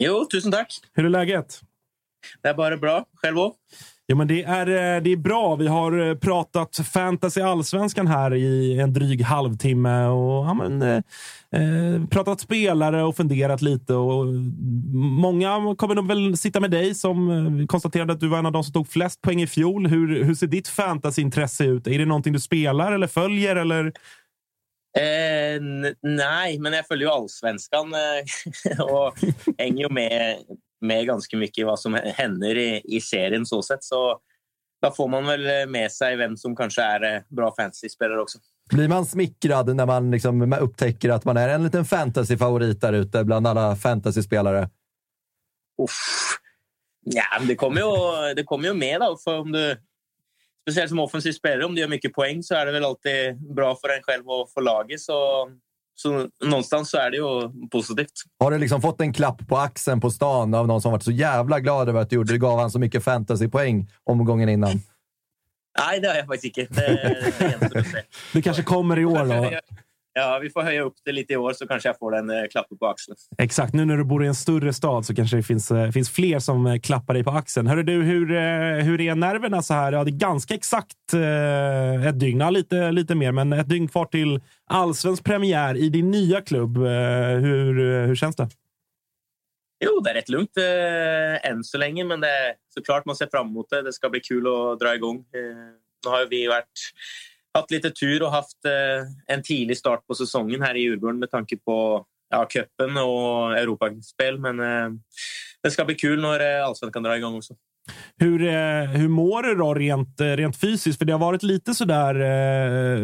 [0.03, 0.81] Jo, tusen tack.
[0.93, 1.61] Hur är läget?
[2.43, 3.05] Det är bara bra.
[3.15, 3.59] Själv också?
[4.11, 5.57] Ja, men det, är, eh, det är bra.
[5.57, 10.97] Vi har eh, pratat fantasy allsvenskan här i en dryg halvtimme och ja, men, eh,
[11.61, 13.95] eh pratat spelare och funderat lite.
[13.95, 14.27] Och
[14.95, 18.65] många kommer nog väl sitta med dig som konstaterade att du var en av de
[18.65, 19.87] som tog flest poäng i fjol.
[19.87, 21.87] Hur, hur ser ditt fantasyintresse ut?
[21.87, 23.57] Är det någonting du spelar eller följer?
[23.57, 23.87] Eller?
[24.99, 25.61] Eh,
[26.03, 27.95] nej, men jag följer ju allsvenskan
[28.81, 29.15] och
[29.59, 30.37] hänger ju med,
[30.81, 33.85] med ganska mycket vad som händer i, i serien så sätt.
[33.85, 34.19] Så
[34.83, 38.39] då får man väl med sig vem som kanske är eh, bra fantasy-spelare också.
[38.71, 43.25] Blir man smickrad när man liksom upptäcker att man är en liten fantasy-favorit där ute
[43.25, 44.71] bland alla fantasy-spelare?
[45.83, 46.37] Uff.
[47.05, 49.77] Ja, det kommer ju, det kommer ju med då, för om du
[50.65, 53.77] Speciellt som offensiv spelare, om du gör mycket poäng så är det väl alltid bra
[53.77, 55.01] för en själv och för laget.
[55.01, 55.49] Så,
[56.03, 58.13] så någonstans så är det ju positivt.
[58.39, 61.11] Har du liksom fått en klapp på axeln på stan av någon som varit så
[61.11, 62.33] jävla glad över att du gjorde?
[62.33, 64.81] Du gav han så mycket fantasypoäng omgången innan.
[65.79, 66.81] Nej, det har jag faktiskt inte.
[66.81, 68.05] Det, det.
[68.33, 69.61] Det kanske kommer i år då?
[70.21, 72.45] Ja, vi får höja upp det lite i år så kanske jag får en eh,
[72.51, 73.17] klapp på axeln.
[73.39, 73.75] Exakt.
[73.75, 76.39] Nu när du bor i en större stad så kanske det finns, eh, finns fler
[76.39, 77.67] som eh, klappar dig på axeln.
[77.67, 79.93] Hörru du, hur, eh, hur är nerverna så här?
[79.93, 82.41] Ja, det är ganska exakt eh, ett dygn.
[82.41, 86.77] Ja, lite, lite mer, men ett dygn kvar till allsvensk premiär i din nya klubb.
[86.77, 86.83] Eh,
[87.41, 88.49] hur, hur känns det?
[89.85, 93.29] Jo, det är rätt lugnt eh, än så länge, men det är såklart man ser
[93.31, 93.83] fram emot det.
[93.83, 95.17] Det ska bli kul att dra igång.
[95.17, 96.79] Eh, nu har vi varit,
[97.55, 101.31] haft lite tur och haft eh, en tidig start på säsongen här i Djurgården med
[101.31, 104.91] tanke på ja, cupen och Europaspel, men eh,
[105.63, 107.55] det ska bli kul när eh, allsvenskan drar igång också.
[108.19, 108.39] Hur,
[108.87, 110.99] hur mår du då rent, rent fysiskt?
[110.99, 112.15] För det har varit lite sådär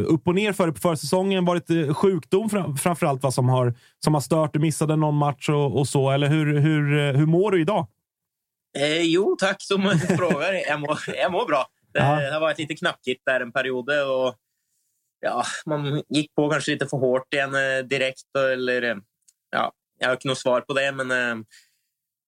[0.05, 1.45] upp och ner före på försäsongen.
[1.45, 3.75] varit sjukdom fram, framför allt vad som har,
[4.05, 4.53] som har stört.
[4.53, 6.11] Du missade någon match och, och så.
[6.11, 7.87] Eller hur, hur, hur mår du idag?
[8.79, 10.53] Eh, jo, tack som frågar.
[10.69, 11.67] Jag mår, jag mår bra.
[11.97, 12.21] Det, Ja.
[12.21, 13.91] det har varit lite knackigt där en period.
[13.91, 14.35] Och,
[15.21, 18.37] ja, man gick på kanske lite för hårt igen eh, direkt.
[18.53, 18.97] Eller, eh,
[19.51, 21.45] ja, jag har inte något svar på det, men eh,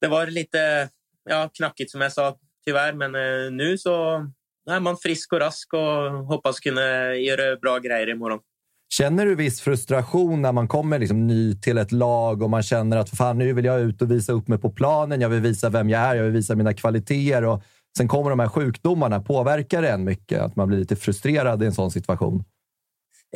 [0.00, 0.88] det var lite
[1.30, 2.36] ja, knackigt som jag sa,
[2.66, 2.92] tyvärr.
[2.92, 4.26] Men eh, nu så
[4.70, 8.40] är man frisk och rask och hoppas kunna göra bra grejer imorgon.
[8.90, 12.96] Känner du viss frustration när man kommer liksom ny till ett lag och man känner
[12.96, 15.20] att fan, nu vill jag ut och visa upp mig på planen.
[15.20, 16.14] Jag vill visa vem jag är.
[16.14, 17.44] Jag vill visa mina kvaliteter.
[17.44, 17.62] Och
[17.98, 19.20] sen kommer de här sjukdomarna.
[19.20, 20.40] Påverkar det en mycket?
[20.40, 22.44] Att man blir lite frustrerad i en sån situation?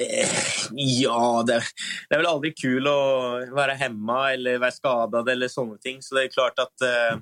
[0.01, 0.29] Eh,
[0.73, 1.63] ja, det,
[2.09, 6.03] det är väl aldrig kul att vara hemma eller vara skadad eller sådana ting.
[6.03, 7.19] Så det är klart att eh,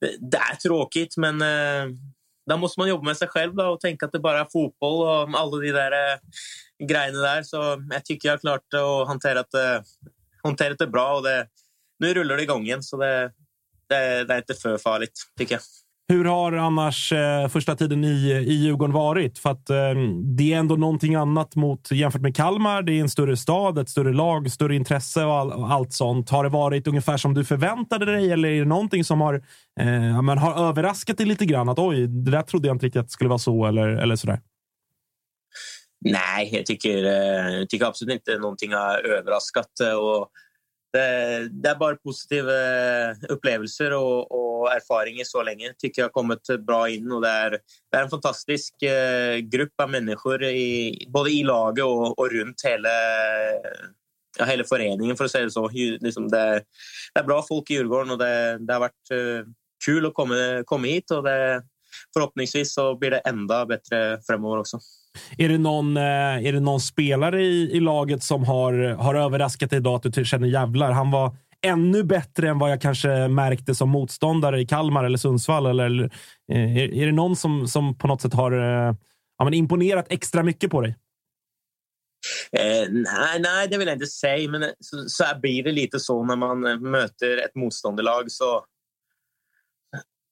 [0.00, 1.96] det, det är tråkigt, men eh,
[2.50, 5.06] då måste man jobba med sig själv då, och tänka att det bara är fotboll
[5.06, 6.18] och alla de där eh,
[6.88, 7.42] grejerna där.
[7.42, 7.56] Så
[7.90, 9.84] jag tycker jag har klart att hantera det,
[10.42, 11.46] hantera det bra och det,
[11.98, 12.82] nu rullar det igång igen.
[12.82, 13.32] Så det,
[13.88, 15.62] det, det är inte för farligt, tycker jag.
[16.08, 19.38] Hur har annars eh, första tiden i, i Djurgården varit?
[19.38, 19.76] För att eh,
[20.36, 22.82] det är ändå någonting annat mot jämfört med Kalmar.
[22.82, 26.30] Det är en större stad, ett större lag, större intresse och, all, och allt sånt.
[26.30, 29.34] Har det varit ungefär som du förväntade dig eller är det någonting som har,
[29.80, 31.68] eh, men har överraskat dig lite grann?
[31.68, 34.16] Att oj, det där trodde jag inte riktigt att det skulle vara så eller, eller
[34.16, 34.40] sådär.
[36.04, 39.80] Nej, jag tycker, eh, jag tycker absolut inte någonting har överraskat.
[39.82, 40.28] Eh, och
[40.96, 42.52] det, det är bara positiva
[43.28, 45.72] upplevelser och, och erfarenheter så länge.
[45.78, 47.12] tycker jag har kommit bra in.
[47.12, 47.50] Och det, är,
[47.90, 52.62] det är en fantastisk eh, grupp av människor, i, både i laget och, och runt
[52.64, 52.88] hela,
[54.38, 55.68] ja, hela föreningen, för att säga det så.
[56.00, 56.62] Liksom det,
[57.14, 59.46] det är bra folk i Djurgården och det, det har varit eh,
[59.84, 61.10] kul att komma, komma hit.
[61.10, 61.62] Och det,
[62.14, 64.78] förhoppningsvis så blir det ända bättre framöver också.
[65.38, 69.70] Är det någon, eh, är det någon spelare i, i laget som har, har överraskat
[69.70, 73.74] dig idag att du känner jävlar, han var ännu bättre än vad jag kanske märkte
[73.74, 75.66] som motståndare i Kalmar eller Sundsvall?
[75.66, 76.04] Eller, eller
[76.52, 78.94] eh, är, är det någon som, som på något sätt har eh,
[79.38, 80.96] ja, men imponerat extra mycket på dig?
[82.52, 84.50] Eh, nej, nej, det vill jag inte säga.
[84.50, 86.60] Men så, så blir det lite så när man
[86.90, 88.30] möter ett motståndarlag.
[88.30, 88.64] Så,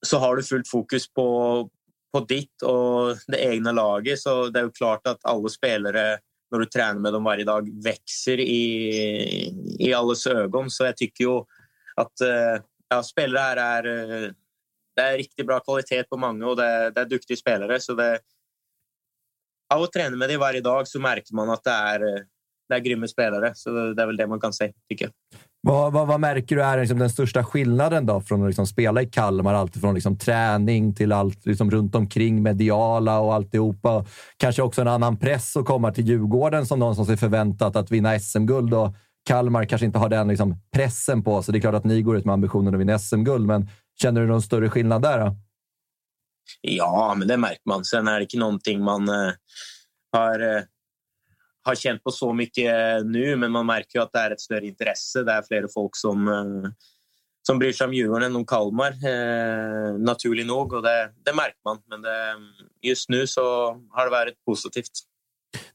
[0.05, 1.69] så har du fullt fokus på,
[2.15, 4.19] på ditt och det egna laget.
[4.19, 6.17] Så det är ju klart att alla spelare,
[6.51, 8.67] när du tränar med dem varje dag, växer i,
[9.79, 10.69] i allas ögon.
[10.69, 11.37] Så jag tycker ju
[11.95, 14.33] att eh, ja, spelare här är...
[14.95, 17.79] Det är riktigt bra kvalitet på många och det, är- det är duktiga spelare.
[17.79, 18.19] Så det,
[19.73, 21.99] av att träna med dem varje dag så märker man att det är,
[22.69, 23.51] det är grymma spelare.
[23.55, 25.13] Så det är väl det man kan säga, tycker jag.
[25.67, 29.01] Vad, vad, vad märker du är liksom den största skillnaden då från att liksom spela
[29.01, 29.53] i Kalmar?
[29.53, 34.05] Allt från liksom träning till allt liksom runt omkring mediala och alltihopa.
[34.37, 37.91] Kanske också en annan press att komma till Djurgården som någon som sig förväntat att
[37.91, 38.73] vinna SM-guld.
[38.73, 41.51] Och Kalmar kanske inte har den liksom pressen på sig.
[41.51, 43.69] Det är klart att ni går ut med ambitionen att vinna SM-guld, men
[44.01, 45.19] känner du någon större skillnad där?
[45.19, 45.35] Då?
[46.61, 47.85] Ja, men det märker man.
[47.85, 49.31] Sen är det inte någonting man eh,
[50.11, 50.61] har, eh,
[51.65, 54.41] har känt på så mycket eh, nu, men man märker ju att det är ett
[54.41, 55.23] större intresse.
[55.23, 56.71] Det är flera folk som, eh,
[57.47, 60.73] som bryr sig om Djurgården än om Kalmar, eh, naturligt nog.
[60.73, 61.77] Och det, det märker man.
[61.89, 62.35] Men det,
[62.81, 63.41] just nu så
[63.89, 64.91] har det varit positivt.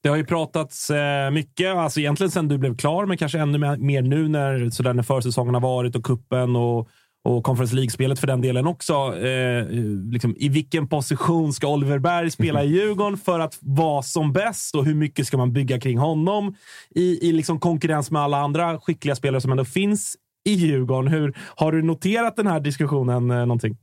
[0.02, 3.58] Det har ju pratats eh, mycket, alltså egentligen sen du blev klar, men kanske ännu
[3.58, 6.88] mer- nu när, så där när försäsongen har varit och kuppen och,
[7.24, 8.92] och Conference League-spelet för den delen också.
[9.18, 9.66] Eh,
[10.12, 14.74] liksom, I vilken position ska Oliver Berg spela i Djurgården för att vara som bäst
[14.74, 16.56] och hur mycket ska man bygga kring honom
[16.90, 21.12] i, i liksom konkurrens med alla andra skickliga spelare som ändå finns i Djurgården?
[21.12, 23.76] Hur, har du noterat den här diskussionen eh, någonting?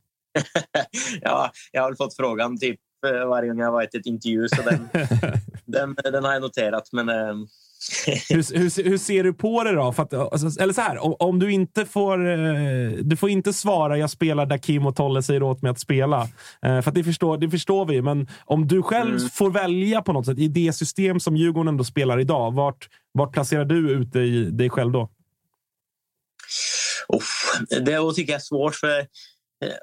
[1.22, 4.62] ja, jag har fått frågan typ eh, varje gång jag varit i ett intervju, så
[4.62, 4.90] den,
[5.66, 6.90] den, den har jag noterat.
[6.92, 7.36] Men eh,
[8.30, 9.92] hur, hur, hur ser du på det då?
[9.94, 12.30] För att, alltså, eller så här, om, om du inte får...
[12.30, 15.80] Eh, du får inte svara jag spelar där Kim och Tolle säger åt mig att
[15.80, 16.22] spela.
[16.66, 18.02] Eh, för att det, förstår, det förstår vi.
[18.02, 19.30] Men om du själv Mm.
[19.30, 22.54] får välja på något sätt i det system som Djurgården ändå spelar idag.
[22.54, 25.10] Vart, vart placerar du ut dig, dig själv då?
[27.14, 28.76] Uff, det tycker jag är svårt.
[28.76, 29.06] för eh,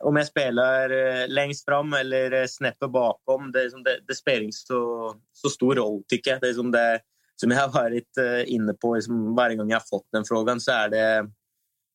[0.03, 5.15] Om jag spelar eh, längst fram eller snäppet bakom, det, det, det spelar inte så,
[5.33, 6.41] så stor roll, tycker jag.
[6.41, 7.01] Det är som, det,
[7.41, 10.61] som jag har varit eh, inne på liksom, varje gång jag har fått den frågan,
[10.61, 11.31] så är det...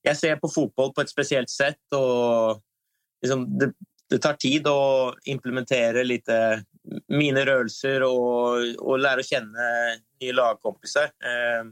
[0.01, 2.61] Jag ser på fotboll på ett speciellt sätt och
[3.21, 3.73] liksom, det,
[4.09, 6.63] det tar tid att implementera lite
[7.07, 9.59] mina rörelser och, och lära känna
[10.21, 11.03] nya lagkompisar.
[11.03, 11.65] Eh,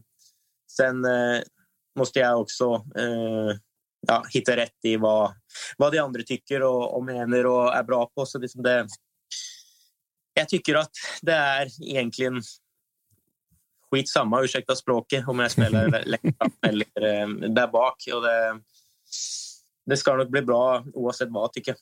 [0.72, 1.41] sen eh,
[1.99, 3.57] måste jag också eh,
[4.07, 5.34] ja, hitta rätt i vad,
[5.77, 8.26] vad de andra tycker och, och menar och är bra på.
[8.26, 8.88] Så liksom det,
[10.34, 10.91] jag tycker att
[11.22, 12.41] det är egentligen
[13.92, 17.96] skitsamma, ursäkta språket, om jag spelar längst fram eller eh, där bak.
[18.16, 18.60] Och det,
[19.86, 21.80] det ska nog bli bra oavsett vad, tycker jag.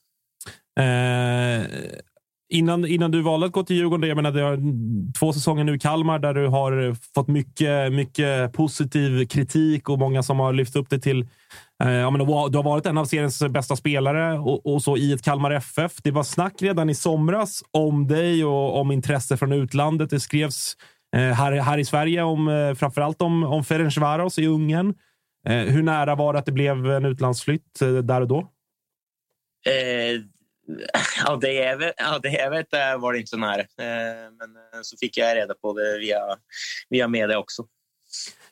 [0.80, 1.66] Eh,
[2.50, 4.60] innan, innan du valde att gå till Djurgården, jag menar, det har
[5.20, 10.24] två säsonger nu i Kalmar där du har fått mycket, mycket positiv kritik och många
[10.24, 11.28] som har lyft upp det till...
[11.84, 15.14] Eh, ja, men du har varit en av seriens bästa spelare och, och, så i
[15.14, 15.92] ett Kalmar FF.
[16.04, 20.10] Det var snack redan i somras om dig och om intresse från utlandet.
[20.10, 20.76] Det skrevs
[21.20, 24.94] här, här i Sverige om eh, framförallt om, om Ferencvaros i Ungern.
[25.48, 28.52] Eh, hur nära var det att det blev en utlandsflytt eh, där och då?
[29.68, 30.22] Eh,
[31.26, 33.62] ja, det jag vet, ja, det jag vet var det inte så nära.
[33.62, 36.20] Eh, men eh, så fick jag reda på det via,
[36.90, 37.66] via media också.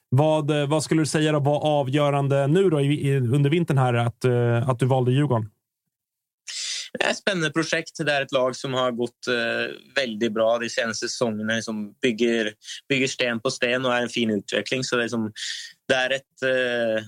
[0.10, 3.94] Vad, eh, vad skulle du säga då var avgörande nu då, i, under vintern här
[3.94, 4.26] att,
[4.70, 5.50] att du valde Djurgården?
[7.00, 8.06] Det är ett spännande projekt.
[8.06, 11.54] Det är ett lag som har gått eh, väldigt bra de senaste säsongerna.
[11.54, 12.54] Liksom bygger,
[12.90, 14.84] bygger sten på sten och är en fin utveckling.
[14.84, 15.34] Så det är, liksom,
[15.88, 17.04] det är ett eh,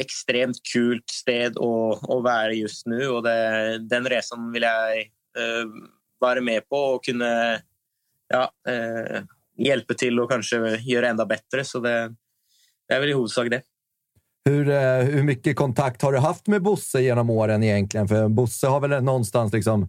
[0.00, 3.08] extremt kul sted att, att vara just nu.
[3.08, 5.66] Och det, den resan vill jag eh,
[6.18, 7.60] vara med på och kunna
[8.28, 9.22] ja, eh,
[9.58, 11.64] hjälpa till och kanske göra ända bättre.
[11.64, 12.14] Så det,
[12.88, 13.62] det är väl i huvudsak det.
[14.44, 18.08] Hur, eh, hur mycket kontakt har du haft med Bosse genom åren egentligen?
[18.08, 19.88] För Bosse har väl någonstans liksom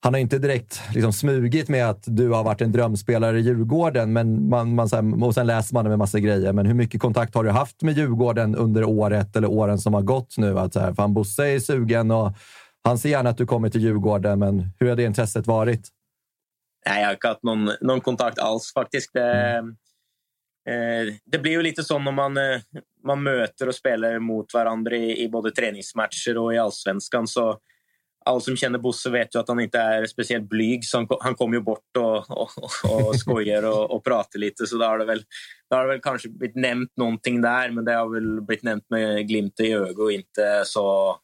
[0.00, 4.12] han har inte direkt liksom smugit med att du har varit en drömspelare i Djurgården,
[4.12, 6.52] men man, man, och sen läser man det med massa grejer.
[6.52, 10.02] Men hur mycket kontakt har du haft med Djurgården under året eller åren som har
[10.02, 10.58] gått nu?
[10.58, 12.32] Att så här, fan, Bosse är sugen och
[12.84, 15.88] han ser gärna att du kommer till Djurgården, men hur har det intresset varit?
[16.86, 19.12] Nej, jag har inte haft någon, någon kontakt alls faktiskt.
[19.12, 19.68] Det, mm.
[20.68, 22.60] eh, det blir ju lite så när man, eh,
[23.08, 27.26] man möter och spelar mot varandra i, i både träningsmatcher och i allsvenskan.
[27.26, 27.58] Så
[28.24, 31.34] alla som känner Bosse vet ju att han inte är speciellt blyg, så han, han
[31.34, 32.50] kommer ju bort och, och,
[32.84, 34.66] och skojar och, och pratar lite.
[34.66, 35.22] Så då har, det väl,
[35.70, 38.84] då har det väl kanske blivit nämnt någonting där, men det har väl blivit nämnt
[38.90, 41.16] med glimt i ögat och inte så,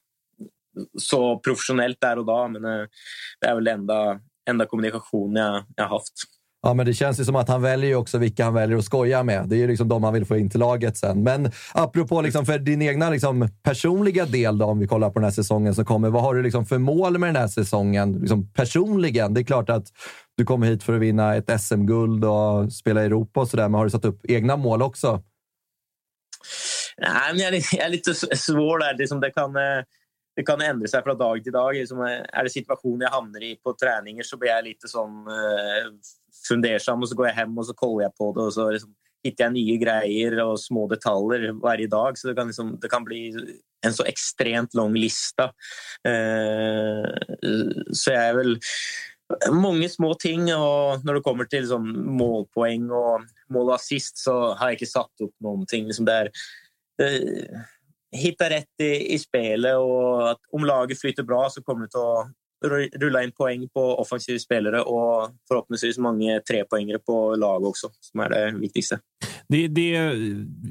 [0.98, 2.48] så professionellt där och då.
[2.48, 2.86] Men eh,
[3.40, 4.20] det är väl enda,
[4.50, 6.33] enda kommunikationen jag, jag haft.
[6.64, 9.22] Ja, men det känns ju som att han väljer också vilka han väljer att skoja
[9.22, 9.48] med.
[9.48, 11.22] Det är ju liksom de han vill få in till laget sen.
[11.22, 15.24] Men apropå liksom för din egna liksom personliga del, då, om vi kollar på den
[15.24, 16.10] här säsongen som kommer.
[16.10, 19.34] Vad har du liksom för mål med den här säsongen liksom personligen?
[19.34, 19.86] Det är klart att
[20.36, 23.74] du kommer hit för att vinna ett SM-guld och spela i Europa och sådär, men
[23.74, 25.22] har du satt upp egna mål också?
[26.98, 28.94] Nej, men jag, är, jag är lite svår där.
[28.94, 29.56] Det, som det kan...
[29.56, 29.84] Eh,
[30.36, 31.74] det kan ändra sig från dag till dag.
[31.74, 32.00] Liksom,
[32.32, 35.26] är det situationer jag hamnar i på träningar så blir jag lite sån
[36.48, 38.94] fundersam och så går jag hem och så kollar jag på det och så liksom,
[39.24, 42.18] hittar jag nya grejer och små detaljer varje dag.
[42.18, 43.34] Så det kan, liksom, det kan bli
[43.86, 45.44] en så extremt lång lista.
[46.08, 47.10] Eh,
[47.92, 48.58] så jag är väl
[49.50, 54.54] många små ting och när det kommer till liksom, målpoäng och mål och assist så
[54.54, 55.86] har jag inte satt upp någonting.
[55.86, 56.30] Liksom där,
[57.02, 57.60] eh,
[58.16, 62.34] hitta rätt i, i spelet och att om laget flyter bra så kommer det att
[63.00, 68.28] rulla in poäng på offensiva spelare och förhoppningsvis många trepoängare på lag också, som är
[68.28, 68.98] det viktigaste.
[69.48, 70.12] Det, det,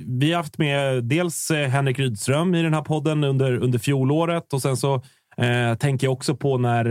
[0.07, 4.53] vi har haft med dels eh, Henrik Rydström i den här podden under, under fjolåret
[4.53, 4.95] och sen så
[5.37, 6.85] eh, tänker jag också på när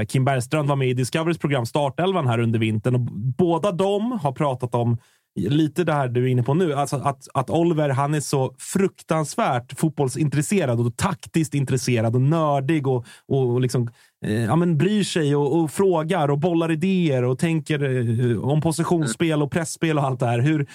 [0.00, 2.94] eh, Kim Bergstrand var med i Discoverys program Startelvan här under vintern.
[2.94, 3.00] Och
[3.38, 4.98] båda de har pratat om
[5.36, 6.74] lite det här du är inne på nu.
[6.74, 13.06] Alltså att, att Oliver han är så fruktansvärt fotbollsintresserad och taktiskt intresserad och nördig och,
[13.28, 13.90] och liksom,
[14.24, 17.82] eh, ja, men bryr sig och, och, frågar och bollar idéer och tänker
[18.30, 20.38] eh, om positionsspel och pressspel och allt det här.
[20.38, 20.66] Hur,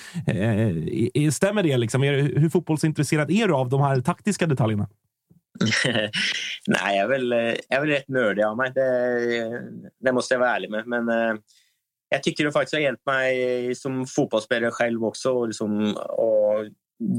[1.14, 1.78] eh, stämmer det?
[1.78, 2.02] Liksom?
[2.02, 4.88] Hur fotbollsintresserad är du av de här taktiska detaljerna?
[6.68, 8.72] Nej, jag är väl, eh, jag är väl rätt nördig av mig.
[8.76, 8.82] Det,
[9.38, 9.60] eh,
[10.00, 10.88] det måste jag vara ärlig med.
[10.88, 11.36] Men eh,
[12.14, 16.66] jag tycker det faktiskt har hjälpt mig som fotbollsspelare själv också och liksom, och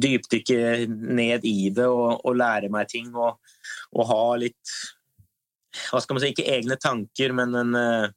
[0.03, 0.55] djupdyka
[0.89, 3.39] ned i det och, och lära mig ting och,
[3.91, 4.57] och ha lite,
[5.93, 8.11] vad ska man säga, inte egna tankar men en, eh,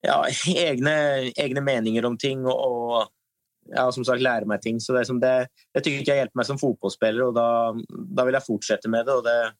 [0.00, 3.08] ja, egna, egna meningar om ting och, och
[3.68, 4.80] ja, som sagt lära mig ting.
[4.80, 7.80] Så det, som det, det tycker jag har hjälpt mig som fotbollsspelare och då,
[8.16, 9.12] då vill jag fortsätta med det.
[9.12, 9.52] Och det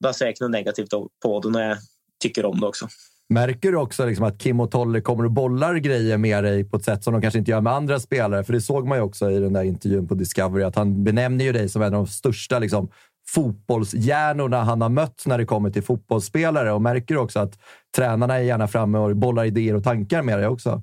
[0.00, 0.90] då ser jag inte något negativt
[1.22, 1.78] på det när jag
[2.22, 2.88] tycker om det också.
[3.28, 6.76] Märker du också liksom att Kim och Tolle kommer och bollar grejer med dig på
[6.76, 8.44] ett sätt som de kanske inte gör med andra spelare?
[8.44, 11.44] För det såg man ju också i den där intervjun på Discovery, att han benämner
[11.44, 12.90] ju dig som en av de största liksom,
[13.26, 16.72] fotbollshjärnorna han har mött när det kommer till fotbollsspelare.
[16.72, 17.58] Och märker du också att
[17.96, 20.82] tränarna är gärna framme och bollar idéer och tankar med dig också?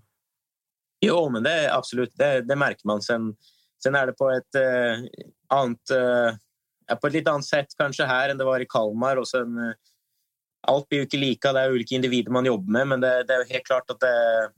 [1.06, 3.02] Jo, men det är absolut, det, det märker man.
[3.02, 3.36] Sen,
[3.84, 5.04] sen är det på ett eh,
[5.48, 5.90] annat,
[6.90, 9.18] eh, på ett lite annat sätt kanske här än det var i Kalmar.
[9.18, 9.74] Och sen, eh,
[10.68, 13.34] allt blir ju inte lika, det är olika individer man jobbar med, men det, det
[13.34, 14.50] är helt klart att det,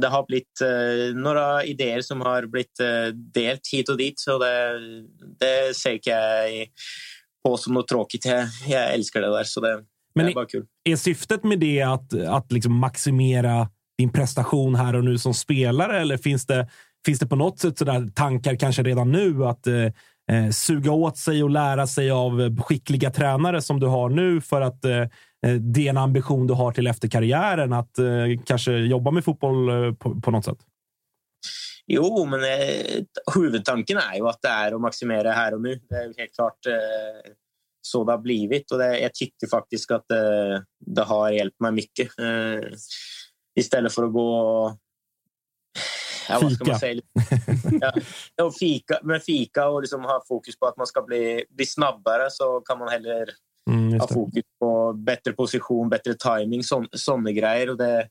[0.00, 4.20] det har blivit uh, några idéer som har blivit uh, delt hit och dit.
[4.20, 4.80] Så det,
[5.38, 6.68] det ser inte jag
[7.44, 8.24] på som något tråkigt.
[8.24, 9.44] Jag, jag älskar det där.
[9.44, 10.66] Så det, Men det är bara kul.
[10.84, 13.68] Är syftet med det att, att liksom maximera
[13.98, 16.00] din prestation här och nu som spelare?
[16.00, 16.68] Eller finns det,
[17.06, 19.92] finns det på något sätt sådär tankar kanske redan nu att eh,
[20.32, 24.60] eh, suga åt sig och lära sig av skickliga tränare som du har nu för
[24.60, 25.00] att eh,
[25.46, 28.04] eh, det är en ambition du har till efter karriären att eh,
[28.46, 30.58] kanske jobba med fotboll eh, på, på något sätt?
[31.86, 33.02] Jo, men eh,
[33.34, 35.80] huvudtanken är ju att det är att maximera här och nu.
[35.88, 37.32] Det är helt klart eh,
[37.80, 41.72] så det har blivit och det, jag tycker faktiskt att det, det har hjälpt mig
[41.72, 42.18] mycket.
[42.18, 42.68] Eh,
[43.60, 44.78] istället för att gå
[46.28, 47.00] ja, vad ska man säga?
[48.36, 52.30] Ja, fika, men fika och liksom ha fokus på att man ska bli, bli snabbare
[52.30, 53.26] så kan man heller
[53.70, 57.70] Mm, ha fokus på bättre position, bättre timing, sådana grejer.
[57.70, 58.08] Och det,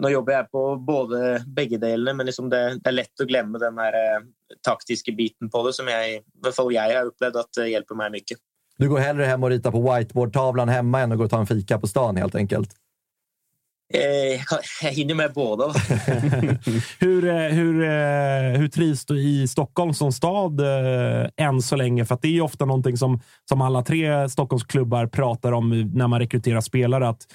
[0.00, 3.58] nu jobbar jag på både bägge delarna, men liksom det, det, är lätt att glömma
[3.58, 4.22] den här eh,
[4.62, 7.94] taktiska biten på det som jag, i alla fall jag har upplevt att det hjälper
[7.94, 8.38] mig mycket.
[8.76, 11.46] Du går hellre hem och ritar på whiteboardtavlan hemma än att gå och ta en
[11.46, 12.70] fika på stan helt enkelt?
[13.92, 14.34] Jag
[14.82, 15.64] eh, hinner med båda.
[16.98, 20.60] hur, eh, hur, eh, hur trivs du i Stockholm som stad
[21.36, 22.04] än så länge?
[22.04, 26.20] För det är ju ofta någonting som, som alla tre Stockholmsklubbar pratar om när man
[26.20, 27.08] rekryterar spelare.
[27.08, 27.26] Att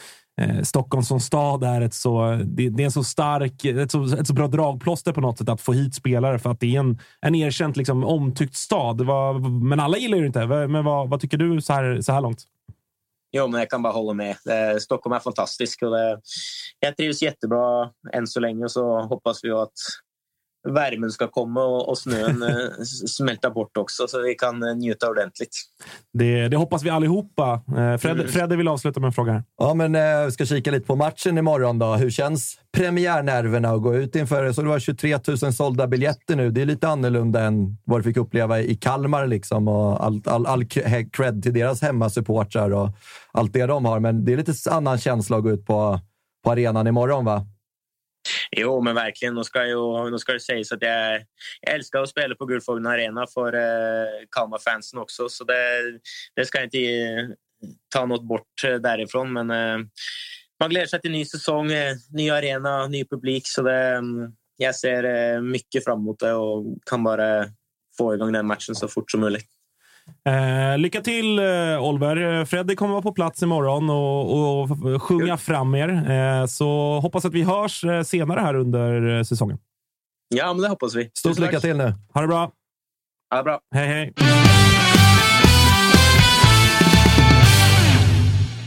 [0.63, 4.27] Stockholm som stad är ett så, det, det, är en så stark, ett så, ett
[4.27, 6.99] så bra dragplåster på något sätt att få hit spelare för att det är en,
[7.21, 9.01] en erkänt liksom, omtyckt stad.
[9.01, 10.45] Var, men alla gillar det inte.
[10.45, 12.45] Men vad, vad tycker du så här, så här långt?
[13.37, 14.35] Jo, men jag kan bara hålla med.
[14.45, 15.83] Det, Stockholm är fantastiskt.
[15.83, 16.21] Och det,
[16.79, 19.73] jag trivs jättebra än så länge så hoppas vi att
[20.65, 25.09] värmen ska komma och, och snön eh, smälta bort också så vi kan eh, njuta
[25.09, 25.57] ordentligt.
[26.13, 27.61] Det, det hoppas vi allihopa.
[27.67, 28.27] Eh, Fred, mm.
[28.27, 29.31] Fredde vill avsluta med en fråga.
[29.31, 29.43] Här.
[29.57, 31.79] Ja, men vi ska kika lite på matchen imorgon.
[31.79, 31.93] Då.
[31.93, 34.51] Hur känns premiärnerverna att gå ut inför?
[34.51, 36.51] Så det var 23 000 sålda biljetter nu.
[36.51, 39.27] Det är lite annorlunda än vad du fick uppleva i Kalmar.
[39.27, 40.65] Liksom, och all, all, all
[41.11, 42.89] cred till deras hemmasupportrar och
[43.31, 43.99] allt det de har.
[43.99, 45.99] Men det är lite annan känsla att gå ut på,
[46.43, 47.45] på arenan imorgon, va?
[48.51, 49.35] Jo, men verkligen.
[49.35, 51.25] Nu ska, ju, nu ska det sägas att jag,
[51.61, 55.29] jag älskar att spela på Guldfågeln Arena för eh, Kalmar-fansen också.
[55.29, 55.81] Så det,
[56.35, 57.35] det ska jag inte
[57.93, 59.33] ta något bort eh, därifrån.
[59.33, 59.87] Men eh,
[60.59, 63.47] man gläder sig till ny säsong, eh, ny arena, ny publik.
[63.47, 67.45] Så det, mm, jag ser eh, mycket fram emot det och kan bara
[67.97, 69.54] få igång den matchen så fort som möjligt.
[70.27, 72.45] Eh, lycka till eh, Oliver.
[72.45, 76.11] Freddy kommer vara på plats imorgon och, och sjunga fram er.
[76.11, 79.57] Eh, så hoppas att vi hörs eh, senare här under eh, säsongen.
[80.35, 81.11] Ja, men det hoppas vi.
[81.13, 81.93] Stort lycka till nu.
[82.13, 82.51] Ha det bra.
[83.31, 83.59] Ha det bra.
[83.75, 84.13] Hej, hej.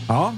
[0.09, 0.33] Ja,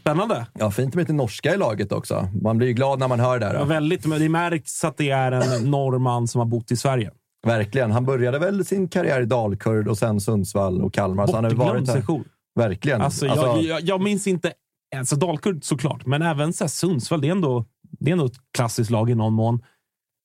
[0.00, 0.46] spännande.
[0.58, 2.28] Ja, fint med lite norska i laget också.
[2.42, 3.46] Man blir ju glad när man hör det.
[3.46, 7.10] Där, ja, väldigt, det märks att det är en norrman som har bott i Sverige.
[7.48, 7.90] Verkligen.
[7.90, 11.26] Han började väl sin karriär i Dalkurd och sen Sundsvall och Kalmar.
[11.26, 12.24] Bortglömd session.
[12.54, 13.00] Verkligen.
[13.00, 14.52] Alltså, alltså, jag, jag, jag minns inte...
[14.96, 17.20] Alltså Dalkurd såklart, men även så Sundsvall.
[17.20, 19.62] Det är, ändå, det är ändå ett klassiskt lag i någon mån.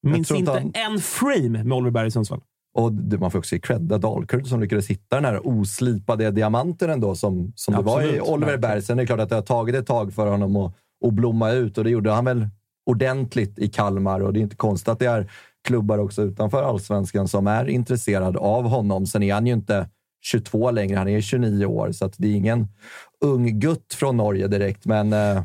[0.08, 0.72] Minns inte han...
[0.74, 2.41] en frame med Oliver Berg i Sundsvall.
[2.74, 7.54] Och man får också credda Dalkurd som lyckades hitta den här oslipade diamanten ändå som,
[7.56, 8.82] som det var i Oliver Berg.
[8.82, 10.74] Sen är det klart att det har tagit ett tag för honom att,
[11.06, 12.48] att blomma ut och det gjorde han väl
[12.86, 15.32] ordentligt i Kalmar och det är inte konstigt att det är
[15.64, 19.06] klubbar också utanför allsvenskan som är intresserade av honom.
[19.06, 19.90] Sen är han ju inte
[20.22, 22.68] 22 längre, han är 29 år, så det är ingen
[23.22, 24.85] ung gutt från Norge direkt.
[24.85, 25.44] Men eh,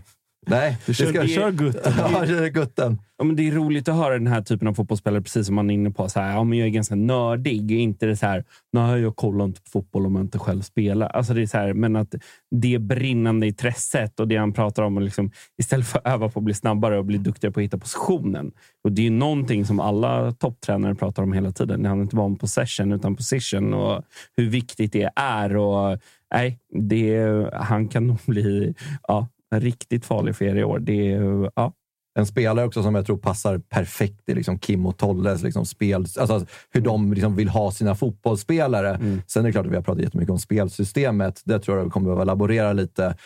[0.49, 1.93] nej, du kör, ska, kör gutten.
[2.29, 2.99] ja, gutten.
[3.19, 5.71] Ja, men det är roligt att höra den här typen av fotbollsspelare, precis som man
[5.71, 6.09] är inne på.
[6.09, 7.71] Så här, ja, men jag är ganska nördig.
[7.73, 11.09] Inte det så här, nej, jag kollar inte på fotboll om jag inte själv spelar.
[11.09, 12.15] Alltså det är så här, men att
[12.51, 16.45] det brinnande intresset och det han pratar om, liksom, istället för att öva på att
[16.45, 18.53] bli snabbare och bli duktigare på att hitta positionen.
[18.85, 21.83] Och Det är någonting som alla topptränare pratar om hela tiden.
[21.83, 24.03] Det handlar inte bara om possession, utan position och
[24.37, 25.57] hur viktigt det är.
[25.57, 25.99] Och,
[26.35, 28.75] nej, det, han kan nog bli
[29.09, 30.79] ja, riktigt farlig för er i år.
[30.79, 31.21] Det,
[31.55, 31.73] ja,
[32.19, 36.07] en spelare också som jag tror passar perfekt i liksom Kim och Tolles liksom spel,
[36.19, 38.95] alltså hur de liksom vill ha sina fotbollsspelare.
[38.95, 39.23] Mm.
[39.27, 41.43] Sen är det klart att vi har pratat jättemycket om spelsystemet.
[41.45, 43.17] Det tror jag vi kommer behöva laborera lite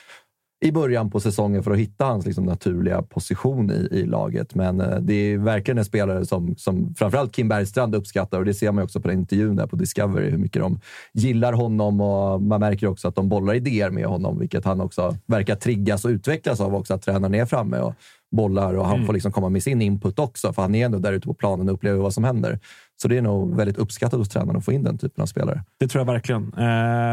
[0.63, 4.55] i början på säsongen för att hitta hans liksom naturliga position i, i laget.
[4.55, 8.55] Men eh, det är verkligen en spelare som, som framförallt Kim Bergstrand uppskattar och det
[8.55, 10.81] ser man också på den intervjun där på Discovery, hur mycket de
[11.13, 15.17] gillar honom och man märker också att de bollar idéer med honom, vilket han också
[15.27, 17.95] verkar triggas och utvecklas av också, att tränaren är framme och
[18.33, 19.07] bollar och han mm.
[19.07, 21.69] får liksom komma med sin input också, för han är ändå där ute på planen
[21.69, 22.59] och upplever vad som händer.
[23.03, 25.65] Så det är nog väldigt uppskattat hos tränaren att få in den typen av spelare.
[25.79, 26.53] Det tror jag verkligen.
[26.57, 26.65] Eh,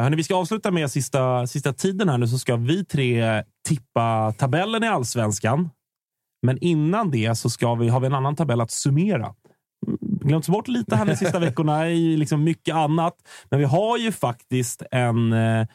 [0.04, 4.34] hörni, vi ska avsluta med sista, sista tiden här nu, så ska vi tre tippa
[4.38, 5.70] tabellen i allsvenskan.
[6.42, 9.36] Men innan det så ska vi, har vi en annan tabell att summera.
[10.02, 13.16] Glömts bort lite här de sista veckorna i liksom mycket annat.
[13.50, 15.68] Men vi har ju faktiskt en, eh,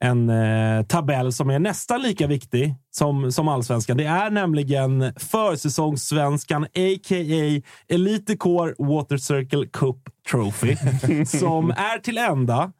[0.00, 3.96] en eh, tabell som är nästan lika viktig som, som allsvenskan.
[3.96, 7.62] Det är nämligen försäsongssvenskan, a.k.a.
[7.88, 9.96] Elite Core Water Circle Cup
[10.30, 10.76] Trophy,
[11.26, 12.72] som är till ända.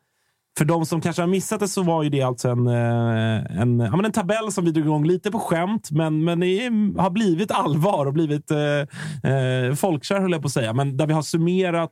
[0.58, 3.80] För de som kanske har missat det så var ju det alltså en, eh, en,
[3.80, 6.98] ja, men en tabell som vi drog igång lite på skämt, men, men det är,
[7.00, 10.72] har blivit allvar och blivit eh, eh, folkkär, höll jag på att säga.
[10.72, 11.90] Men där vi har summerat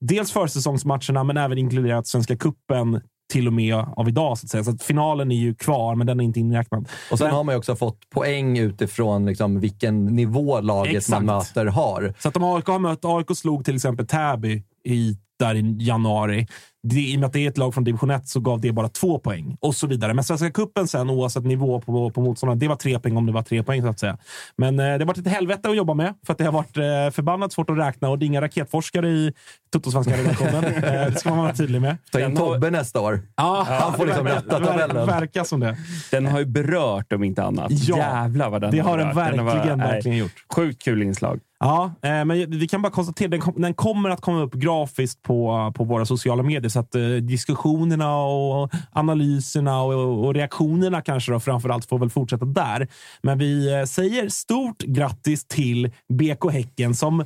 [0.00, 3.00] dels försäsongsmatcherna, men även inkluderat Svenska Kuppen
[3.32, 4.38] till och med av idag.
[4.38, 4.64] Så att säga.
[4.64, 6.88] Så att finalen är ju kvar, men den är inte inräknad.
[7.10, 11.24] Och sen men, har man ju också fått poäng utifrån liksom vilken nivå laget Exakt.
[11.24, 12.14] man möter har.
[12.18, 16.46] Så att om AIK har mött AIK slog till exempel Täby i, där i januari.
[16.88, 18.72] Det, I och med att det är ett lag från division 1 så gav det
[18.72, 20.14] bara två poäng och så vidare.
[20.14, 23.32] Men Svenska cupen sen, oavsett nivå på, på motståndaren, det var tre poäng om det
[23.32, 24.18] var tre poäng så att säga.
[24.56, 26.76] Men eh, det har varit ett helvete att jobba med för att det har varit
[26.76, 26.82] eh,
[27.14, 29.32] förbannat svårt att räkna och det är inga raketforskare i
[29.72, 30.64] Totosvenska redaktionen.
[30.74, 31.96] eh, det ska man vara tydlig med.
[32.12, 33.20] Ta in Tobbe nästa år.
[33.36, 35.06] Ja, Han får liksom rätta tabellen.
[35.06, 35.76] Verkar som det.
[36.10, 37.70] Den har ju berört om inte annat.
[37.70, 39.26] Ja, Jävlar vad den det har har den berört.
[39.26, 40.32] verkligen, var- nej, verkligen gjort.
[40.56, 41.40] Sjukt kul inslag.
[41.58, 45.22] Ja, eh, men vi kan bara konstatera den, kom, den kommer att komma upp grafiskt
[45.22, 46.68] på, på våra sociala medier.
[46.76, 52.10] Så att eh, diskussionerna och analyserna och, och reaktionerna kanske då framför allt får väl
[52.10, 52.88] fortsätta där.
[53.22, 57.24] Men vi eh, säger stort grattis till BK Häcken som,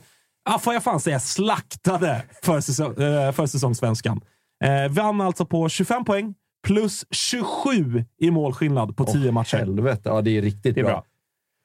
[0.50, 4.20] ja, får jag fan säga, slaktade försäsong, eh, försäsongssvenskan.
[4.64, 6.34] Eh, vann alltså på 25 poäng
[6.66, 9.56] plus 27 i målskillnad på 10 matcher.
[9.56, 10.92] Helvete, ja det är riktigt Det är bra.
[10.92, 11.04] bra.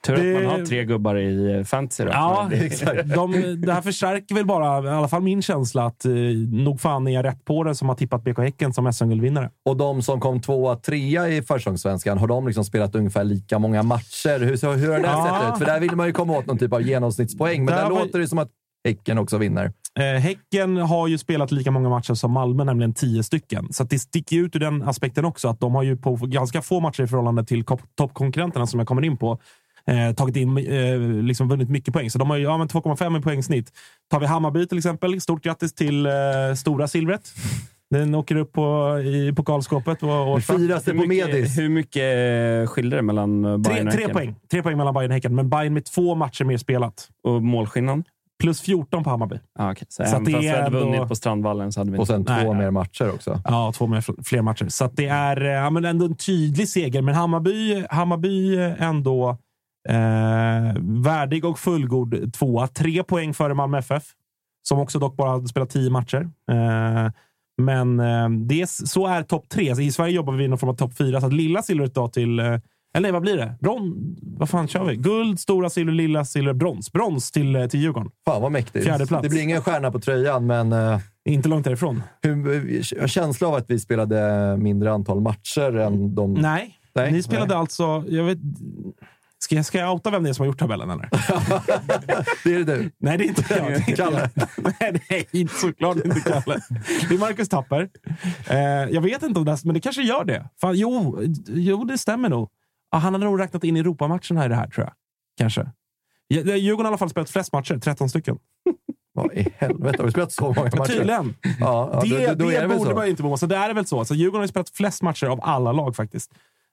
[0.06, 2.04] Tur att Det- man har tre gubbar i eh, fantasy.
[2.04, 2.10] Då.
[2.10, 3.14] Ja, exakt.
[3.16, 3.32] De,
[3.66, 6.12] det här förstärker väl bara, i alla fall min känsla, att eh,
[6.52, 9.50] nog fan är jag rätt på det som har tippat BK Häcken som SM-guldvinnare.
[9.66, 13.84] Och de som kom tvåa, trea i försäsongssvenskan, har de liksom spelat ungefär lika många
[13.84, 14.40] matcher?
[14.40, 15.42] Hur, hur har det Ja.
[15.44, 15.60] sett ut?
[15.60, 18.00] För där vill man ju komma åt någon typ av genomsnittspoäng, men Där där var-
[18.00, 18.50] låter det som att
[18.88, 19.72] Häcken också vinner.
[20.00, 23.68] Eh, häcken har ju spelat lika många matcher som Malmö, nämligen tio stycken.
[23.74, 26.62] Så att det sticker ut ur den aspekten också, att de har ju på ganska
[26.62, 27.64] få matcher i förhållande till
[27.98, 29.40] toppkonkurrenterna som jag kommer in på,
[29.92, 32.10] eh, tagit in, eh, liksom vunnit mycket poäng.
[32.10, 33.72] Så de har ju ja, men 2,5 i poängsnitt.
[34.12, 36.12] Tar vi Hammarby till exempel, stort grattis till eh,
[36.58, 37.34] stora silvret.
[37.90, 40.04] Den åker upp på, i pokalskåpet.
[40.04, 41.58] Och, och Firas det Hur på mycket, Medis?
[41.58, 44.14] hur mycket skiljer det mellan eh, tre, Bayern och tre, Häcken?
[44.16, 44.36] poäng.
[44.52, 47.08] tre poäng mellan Bayern och Häcken, men Bayern med två matcher mer spelat.
[47.24, 48.04] Och målskillnad?
[48.44, 49.36] Plus 14 på Hammarby.
[49.60, 49.86] Ah, okay.
[49.90, 51.98] Så, Så även att det fast vi hade ändå- vunnit på Strandvallen så hade vi
[51.98, 52.14] Och inte...
[52.14, 52.64] sen Nej, två nej.
[52.64, 53.42] mer matcher också.
[53.46, 54.66] Ja, två med fler matcher.
[54.70, 57.02] Så att det är eh, ja, men ändå en tydlig seger.
[57.02, 59.38] Men Hammarby, Hammarby ändå
[59.90, 62.68] eh, värdig och fullgod tvåa.
[62.68, 64.04] Tre poäng före Malmö FF,
[64.68, 66.30] som också dock bara spelat tio matcher.
[66.52, 67.12] Eh,
[67.62, 69.76] men eh, det är, så är topp tre.
[69.76, 71.94] Så I Sverige jobbar vi i någon form av topp fyra, så att lilla silvret
[71.96, 72.40] då till...
[72.40, 73.56] Eh, eller nej, vad blir det?
[73.60, 74.96] Bron, vad fan kör vi?
[74.96, 76.92] Guld, stora silver, lilla silver, brons.
[76.92, 78.12] Brons till, eh, till Djurgården.
[78.26, 78.86] Fan vad mäktigt.
[78.86, 79.24] Fjärde plats.
[79.24, 82.04] Det blir ingen stjärna på tröjan, men eh, Inte långt därifrån.
[82.22, 86.34] hur, jag har känsla av att vi spelade mindre antal matcher än de...
[86.34, 88.04] Nej, Nej, ni spelade alltså...
[88.08, 88.38] Jag vet,
[89.46, 90.90] ska, jag, ska jag outa vem det är som har gjort tabellen?
[90.90, 91.10] Eller?
[92.44, 92.92] Det är det du.
[92.98, 93.68] Nej, det är inte jag.
[93.68, 94.30] Det är inte Kalle.
[94.80, 96.62] Nej, nej, inte såklart inte Kalle.
[97.10, 97.90] Det är Marcus Tapper.
[98.50, 98.58] Eh,
[98.92, 100.50] jag vet inte om det, men det kanske gör det.
[100.62, 102.50] Fan, jo, jo, det stämmer nog.
[102.92, 104.94] Ah, han hade nog räknat in Europamatcherna i det här, tror jag.
[105.38, 105.72] Kanske.
[106.30, 108.38] Djurgården har i alla fall spelat flest matcher, 13 stycken.
[109.14, 110.94] Vad i helvete, har vi spelat så många matcher?
[110.94, 111.36] Tydligen.
[111.60, 112.96] Ja, ja, det då, då, det det borde så.
[112.96, 113.38] man inte vara.
[113.38, 114.06] Så det är väl så.
[114.06, 116.32] Så Djurgården har spelat flest matcher av alla lag faktiskt.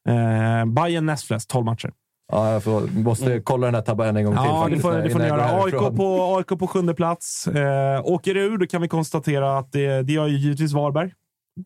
[0.09, 1.93] Eh, Bayern näst flest, 12 matcher.
[2.33, 4.45] Ja, jag får, måste kolla den här tabellen en gång till.
[4.45, 5.63] Ja, det får, det får ni göra.
[5.65, 7.47] AIK på, AIK på sjunde plats.
[7.47, 11.13] Eh, åker ur, då kan vi konstatera att det, det gör ju givetvis Varberg.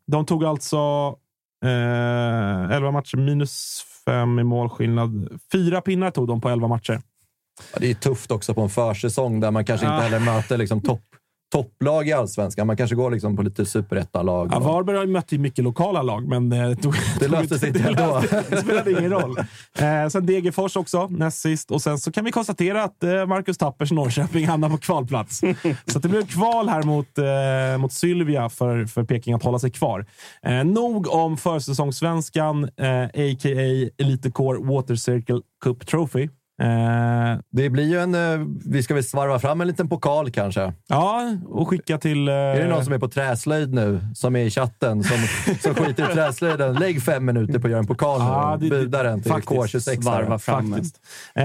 [0.07, 0.77] De tog alltså
[1.65, 5.29] eh, 11 matcher, minus 5 i målskillnad.
[5.53, 7.01] Fyra pinnar tog de på 11 matcher.
[7.73, 9.95] Ja, det är tufft också på en försäsong där man kanske Ja.
[9.95, 11.03] inte heller möter liksom topp,
[11.53, 12.67] topplag i allsvenskan.
[12.67, 14.49] Man kanske går liksom på lite superettalag.
[14.53, 17.69] Ja, Varberg har ju mött mycket lokala lag, men eh, det, tog, Det löste sig
[17.69, 18.23] inte ändå.
[18.51, 19.37] det spelade ingen roll.
[19.79, 21.71] Eh, sen Degerfors också, näst sist.
[21.71, 25.41] Och sen så kan vi konstatera att eh, Marcus Tappers Norrköping hamnar på kvalplats.
[25.87, 29.71] så det blev kval här mot, eh, mot Sylvia för, för Peking att hålla sig
[29.71, 30.07] kvar.
[30.43, 33.91] Eh, nog om försäsongssvenskan, eh, a.k.a.
[33.99, 36.29] Elite Core Water Circle Cup Trophy.
[36.63, 38.15] Eh, Det blir ju en...
[38.15, 40.73] eh, Vi ska väl svarva fram en liten pokal kanske.
[40.89, 42.29] ja, och skicka till...
[42.29, 45.17] Eh, Är det någon som är på träslöjd nu, som är i chatten, som,
[45.61, 46.75] som skiter i träslöjden?
[46.75, 48.27] Lägg fem minuter på att göra en pokal nu.
[48.27, 49.89] Ja, det- Buda den till faktiskt.
[49.89, 50.03] K26.
[50.05, 50.73] Varva fram.
[50.73, 51.01] Faktiskt.
[51.35, 51.45] Eh,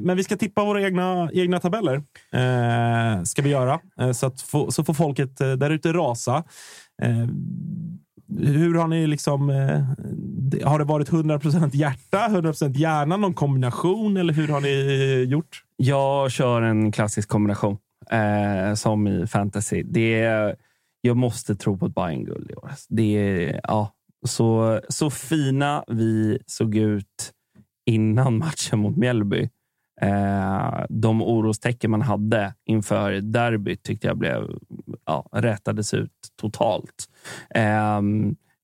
[0.00, 1.94] men vi ska tippa våra egna, egna tabeller.
[2.32, 3.78] Eh, ska vi göra.
[4.00, 6.44] Eh, så, få, så får folket eh, där ute rasa.
[8.38, 14.32] Hur har ni liksom eh, har det varit 100% hjärta, 100% hjärna, någon kombination eller
[14.32, 15.64] hur har ni eh, gjort?
[15.76, 17.78] Jag kör en klassisk kombination
[18.10, 19.82] eh, som i fantasy.
[19.82, 20.56] Det är,
[21.00, 22.68] jag måste tro på ett Bayern-guld i år.
[22.68, 23.92] Alltså, det är, ja,
[24.26, 27.32] så, så fina vi såg ut
[27.86, 29.50] innan matchen mot Mjällby.
[30.00, 34.50] Eh, de orostecken man hade inför derbyt tyckte jag blev,
[35.06, 37.08] ja, rätades ut totalt.
[37.54, 38.00] Eh,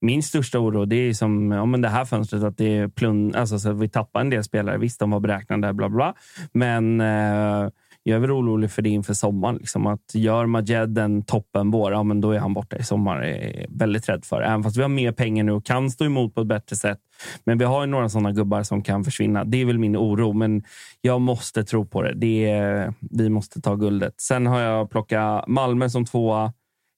[0.01, 3.35] min största oro det är som ja, men det här fönstret att det är plund,
[3.35, 4.77] alltså, så vi tappar en del spelare.
[4.77, 6.13] Visst, de var beräknade, bla bla.
[6.51, 7.69] Men eh,
[8.09, 9.55] jag är väl orolig för det inför sommaren.
[9.55, 13.21] Liksom, att gör Majed en toppen vår, ja, men då är han borta i sommar.
[13.21, 14.41] Jag är väldigt rädd för.
[14.41, 16.99] Även fast vi har mer pengar nu och kan stå emot på ett bättre sätt.
[17.43, 19.43] Men vi har ju några sådana gubbar som kan försvinna.
[19.43, 20.63] Det är väl min oro, men
[21.01, 22.13] jag måste tro på det.
[22.13, 24.21] det är, vi måste ta guldet.
[24.21, 26.53] Sen har jag plockat Malmö som tvåa,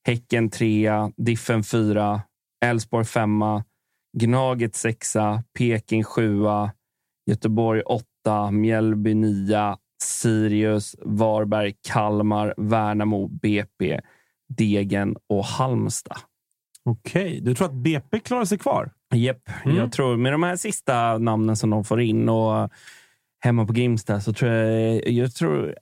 [0.07, 2.21] Häcken trea, Diffen fyra,
[2.65, 3.63] Elfsborg femma,
[4.17, 6.71] Gnaget sexa, Peking sjua,
[7.29, 9.77] Göteborg åtta, Mjällby nia,
[10.21, 13.99] Sirius, Varberg, Kalmar, Värnamo, BP,
[14.57, 16.17] Degen och Halmstad.
[16.85, 18.91] Okej, du tror att BP klarar sig kvar?
[19.13, 19.77] Japp, Mm.
[19.77, 22.69] jag tror med de här sista namnen som de får in och
[23.43, 25.75] hemma på Grimsta så tror jag, jag tror,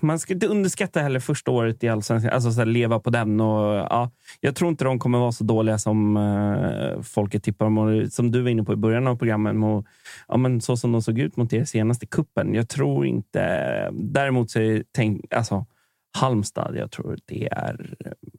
[0.00, 3.40] man ska inte underskatta heller första året i Allsvenskan, alltså så här, leva på den.
[3.40, 4.10] Och, ja,
[4.40, 7.78] jag tror inte de kommer vara så dåliga som uh, folket tippar dem.
[7.78, 9.86] Och Som du var inne på i början av programmet, och,
[10.28, 12.54] ja, men så som de såg ut mot er senaste kuppen.
[12.54, 13.40] Jag tror inte...
[13.92, 15.66] Däremot så är tänk, alltså,
[16.16, 17.94] Halmstad, jag tror det är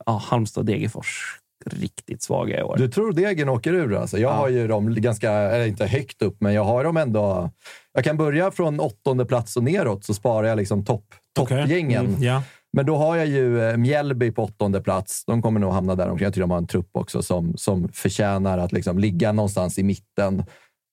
[0.05, 2.77] ja, Halmstad och Degerfors riktigt svaga i år.
[2.77, 4.17] Du tror Degen åker ur alltså?
[4.17, 7.51] Jag har ju dem ganska, eller inte högt upp, men jag har dem ändå.
[7.93, 11.05] Jag kan börja från åttonde plats och neråt så sparar jag liksom topp,
[11.35, 12.05] toppgängen.
[12.05, 12.43] Mm, ja.
[12.73, 15.25] Men då har jag ju eh, Mjällby på åttonde plats.
[15.25, 16.23] De kommer nog hamna där omkring.
[16.23, 19.83] Jag tycker de har en trupp också som, som förtjänar att liksom ligga någonstans i
[19.83, 20.43] mitten.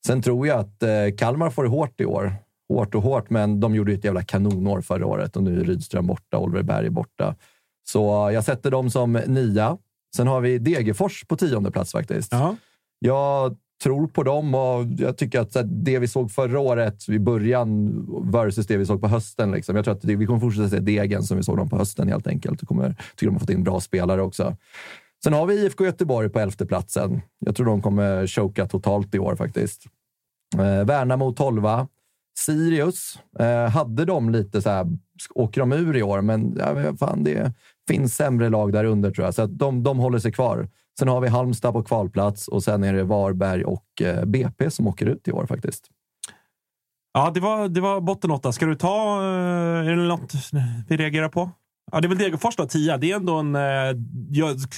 [0.06, 2.34] Sen tror jag att eh, Kalmar får det hårt i år.
[2.68, 5.64] Hårt och hårt, men de gjorde ju ett jävla kanonår förra året och nu är
[5.64, 7.34] Rydström borta, Oliver Berg borta.
[7.88, 9.78] Så jag sätter dem som nia.
[10.16, 12.32] Sen har vi Degerfors på tionde plats faktiskt.
[12.98, 17.92] Jag tror på dem och jag tycker att det vi såg förra året i början
[18.32, 19.52] versus det vi såg på hösten.
[19.52, 19.76] Liksom.
[19.76, 22.26] Jag tror att vi kommer fortsätta se Degen som vi såg dem på hösten helt
[22.26, 22.58] enkelt.
[22.62, 24.56] Jag kommer, tycker de har fått in bra spelare också.
[25.24, 27.20] Sen har vi IFK Göteborg på elfte platsen.
[27.38, 29.86] Jag tror de kommer choka totalt i år faktiskt.
[30.58, 31.62] Eh, Värnamo 12.
[32.38, 34.86] Sirius eh, hade de lite så här,
[35.34, 37.52] åker de ur i år, men ja, fan, det
[37.88, 39.34] finns sämre lag där under tror jag.
[39.34, 40.68] Så att de, de håller sig kvar.
[40.98, 44.86] Sen har vi Halmstad på kvalplats och sen är det Varberg och eh, BP som
[44.86, 45.84] åker ut i år faktiskt.
[47.14, 48.52] Ja, det var, det var botten åtta.
[48.52, 49.18] Ska du ta...
[49.20, 50.32] eh, Är det något
[50.88, 51.50] vi reagerar på?
[51.92, 52.96] Ja, det är väl Degerfors då, tia.
[52.96, 53.54] Det är ändå en...
[53.54, 53.60] eh,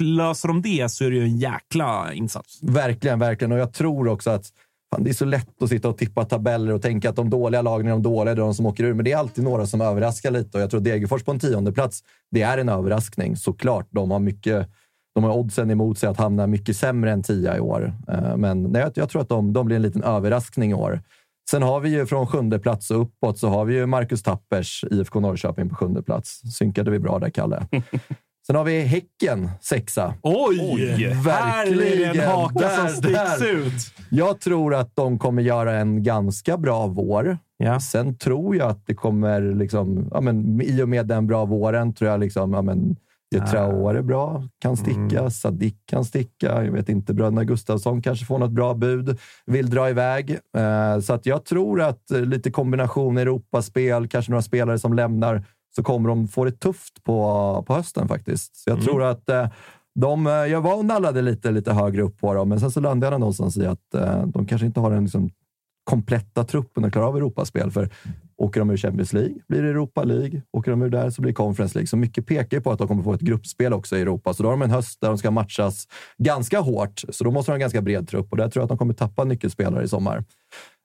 [0.01, 2.59] Löser de det så är det ju en jäkla insats.
[2.63, 3.53] Verkligen, verkligen.
[3.53, 4.45] Och jag tror också att
[4.95, 7.63] fan, det är så lätt att sitta och tippa tabeller och tänka att de dåliga
[7.63, 8.95] lagen är de dåliga, det är de som åker ur.
[8.95, 11.73] Men det är alltid några som överraskar lite och jag tror Degerfors på en tionde
[11.73, 13.87] plats, det är en överraskning såklart.
[13.91, 14.69] De har mycket
[15.15, 17.93] de har oddsen emot sig att hamna mycket sämre än tia i år.
[18.09, 21.01] Eh, men nej, jag, jag tror att de, de blir en liten överraskning i år.
[21.51, 24.85] Sen har vi ju från sjunde plats och uppåt så har vi ju Marcus Tappers
[24.91, 26.41] IFK Norrköping på sjunde plats.
[26.59, 27.67] Synkade vi bra där, Kalle.
[28.47, 30.15] Sen har vi Häcken sexa.
[30.23, 31.15] Oj!
[31.27, 33.73] Här är det en haka som sticks ut.
[34.11, 37.39] Jag tror att de kommer göra en ganska bra vår.
[37.81, 41.95] Sen tror jag att det kommer, liksom, ja, men, i och med den bra våren,
[41.95, 42.97] tror jag liksom, ja, men,
[43.31, 43.47] det Ah.
[43.47, 45.19] Traore bra, kan sticka.
[45.19, 45.31] Mm.
[45.31, 46.65] Sadik kan sticka.
[46.65, 49.19] Jag vet inte, bröderna Gustafsson kanske får något bra bud.
[49.47, 50.31] Vill dra iväg.
[50.57, 55.45] Eh, så att jag tror att eh, lite kombination Europaspel, kanske några spelare som lämnar,
[55.77, 58.57] så kommer de få det tufft på, på hösten faktiskt.
[58.57, 58.85] Så jag Mm.
[58.87, 59.49] tror att eh,
[59.95, 62.81] de, eh, jag var och nallade lite, lite högre upp på dem, men sen så
[62.81, 65.31] landade jag någonstans i att eh, de kanske inte har den liksom,
[65.85, 67.71] kompletta truppen att klara av Europaspel.
[67.71, 67.89] För
[68.37, 70.43] åker de ur Champions League blir det Europa League.
[70.53, 71.87] Åker de ur där så blir det Conference League.
[71.87, 74.35] Så mycket pekar på att de kommer få ett gruppspel också i Europa.
[74.35, 75.89] Så då har de en höst där de ska matchas
[76.19, 77.03] ganska hårt.
[77.09, 78.79] Så då måste de ha en ganska bred trupp och där tror jag att de
[78.79, 80.25] kommer tappa nyckelspelare i sommar.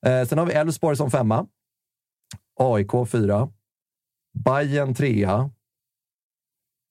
[0.05, 1.45] Eh, sen har vi Elfsborg som femma.
[2.59, 3.49] AIK fyra.
[4.45, 5.49] Bayern trea.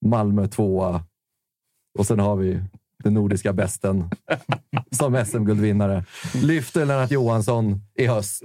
[0.05, 1.03] Malmö tvåa.
[1.99, 2.61] Och sen har vi
[3.03, 4.09] den nordiska besten
[4.91, 6.05] som SM-guldvinnare.
[6.43, 8.43] Lyfter Lennart Johansson i höst.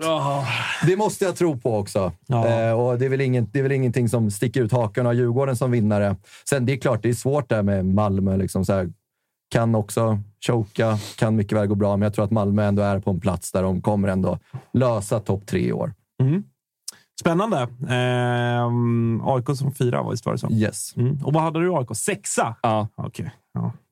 [0.87, 2.13] Det måste jag tro på också.
[2.29, 5.15] Eh, och det, är väl ingen, det är väl ingenting som sticker ut hakan av
[5.15, 6.17] Djurgården som vinnare.
[6.49, 8.37] Sen det är klart, det är svårt där med Malmö.
[8.37, 8.93] Liksom så här,
[9.51, 13.01] kan också choka, kan mycket väl gå bra, men jag tror att Malmö ändå är
[13.01, 14.39] på en plats där de kommer ändå
[14.73, 15.95] lösa topp tre i år.
[16.23, 16.45] Mm.
[17.21, 17.69] Spännande.
[17.89, 20.51] Ehm, AIK som fyra, visst var det så?
[20.51, 20.97] Yes.
[20.97, 21.19] Mm.
[21.25, 21.89] Och vad hade du AIK?
[21.97, 22.57] Sexa?
[22.63, 22.89] Ja.
[22.97, 23.31] Okej.
[23.55, 23.73] Ja.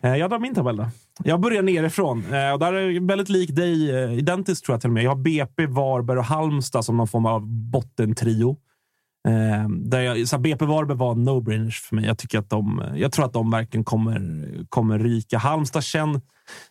[0.00, 0.86] Eh, Jag drar min tabell då.
[1.24, 2.18] Jag börjar nerifrån.
[2.32, 5.02] Eh, Och där är väldigt lik dig, eh, identiskt tror jag till och med.
[5.04, 8.56] Jag har BP, Varberg och Halmstad som någon form av bottentrio.
[9.28, 12.04] Eh, där jag, så BP Varberg var no-brainers för mig.
[12.04, 15.38] Jag, tycker att de, jag tror att de verkligen kommer, kommer ryka.
[15.38, 16.20] Halmstad känn,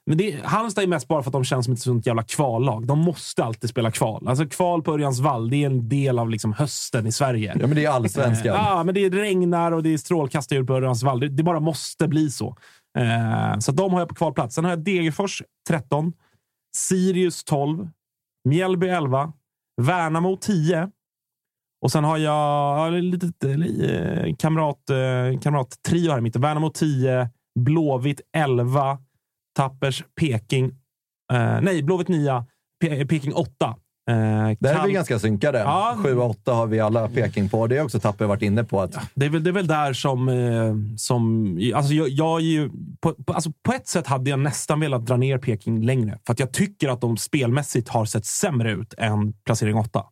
[0.05, 2.87] men det, Halmstad är mest bara för att de känns som ett sånt jävla kvallag.
[2.87, 4.27] De måste alltid spela kval.
[4.27, 7.55] Alltså kval på Örjans vall, det är en del av liksom hösten i Sverige.
[7.59, 8.55] Ja, men det är allsvenskan.
[8.55, 11.19] Eh, Ja, men det regnar och det är strålkastarljud på Örjans vall.
[11.19, 12.57] Det, det bara måste bli så.
[12.97, 14.55] Eh, så de har jag på kvalplats.
[14.55, 16.13] Sen har jag Degerfors 13,
[16.77, 17.89] Sirius 12,
[18.49, 19.33] Mjällby 11,
[19.81, 20.89] Värnamo 10.
[21.81, 26.41] Och sen har jag ja, lite eh, kamrat, eh, kamrattrio här i mitten.
[26.41, 27.29] Värnamo 10,
[27.59, 28.97] Blåvitt 11,
[29.55, 30.65] Tappers Peking.
[31.33, 32.45] Eh, nej, Blåvitt 9,
[32.81, 33.75] Pe Peking 8.
[34.09, 34.15] Eh,
[34.59, 35.59] Där är Kal- vi ganska synkade.
[35.59, 35.97] Ja.
[36.03, 37.67] 7 och 8 har vi alla Peking på.
[37.67, 38.81] Det är också Tapper varit inne på.
[38.81, 40.29] att Det är väl, det är väl där som...
[40.29, 42.69] Eh, som alltså jag, jag är ju,
[43.01, 46.19] på, på, alltså på ett sätt hade jag nästan velat dra ner Peking längre.
[46.25, 50.03] För att jag tycker att de spelmässigt har sett sämre ut än placering 8.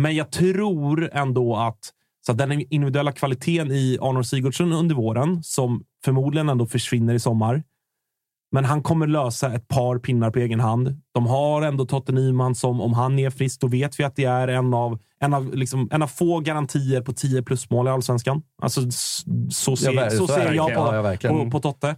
[0.00, 1.78] Men jag tror ändå att,
[2.26, 7.20] så att den individuella kvaliteten i Arnold Sigurdsson under våren, som förmodligen ändå försvinner i
[7.20, 7.62] sommar.
[8.52, 11.00] Men han kommer lösa ett par pinnar på egen hand.
[11.14, 14.24] De har ändå Totte Nyman som, om han är frisk, då vet vi att det
[14.24, 18.42] är en av, en av, liksom, en av få garantier på 10 plus-mål i allsvenskan.
[18.62, 18.80] Alltså,
[19.50, 21.96] så ser, ver- så så ser jag på, Ja, ja, på, på Totte.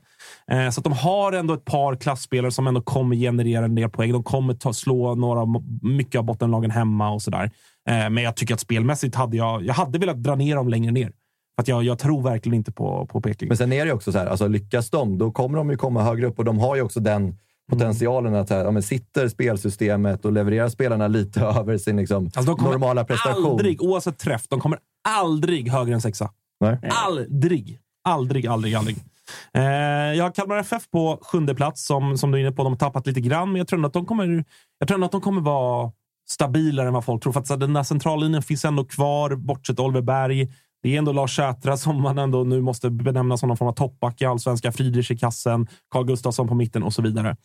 [0.50, 3.90] Eh, så att de har ändå ett par klassspelare som ändå kommer generera en del
[3.90, 4.12] poäng.
[4.12, 7.50] De kommer ta, slå några, mycket av bottenlagen hemma och sådär.
[7.88, 10.92] Eh, men jag tycker att spelmässigt hade jag, jag hade velat dra ner dem längre
[10.92, 11.12] ner.
[11.56, 13.48] För att jag, jag tror verkligen inte på, på Peking.
[13.48, 16.02] Men sen är det också så här, alltså lyckas de, då kommer de ju komma
[16.02, 17.36] högre upp och de har ju också den
[17.70, 22.56] potentialen att här, ja, men sitter spelsystemet och levererar spelarna lite över sin liksom, Alltså,
[22.56, 23.50] normala prestation.
[23.50, 24.78] Aldrig, oavsett träff, de kommer
[25.08, 26.30] aldrig högre än sexa.
[26.60, 26.78] Nej.
[27.06, 27.78] Aldrig.
[28.04, 28.96] Aldrig, aldrig, aldrig.
[29.54, 29.62] Eh,
[30.16, 32.62] jag har Kalmar FF på sjunde plats, som, som du är inne på.
[32.62, 34.44] De har tappat lite grann, men jag tror att de kommer,
[34.78, 35.92] jag tror att de kommer vara
[36.30, 37.32] stabilare än vad folk tror.
[37.32, 40.52] För att så den där centrallinjen finns ändå kvar, bortsett Oliver Berg.
[40.82, 43.72] Det är ändå Lars Sätra som man ändå nu måste benämna som någon form av
[43.72, 44.72] toppback i allsvenska.
[44.72, 47.36] Friedrich i kassen, Carl Gustafsson på mitten och så vidare.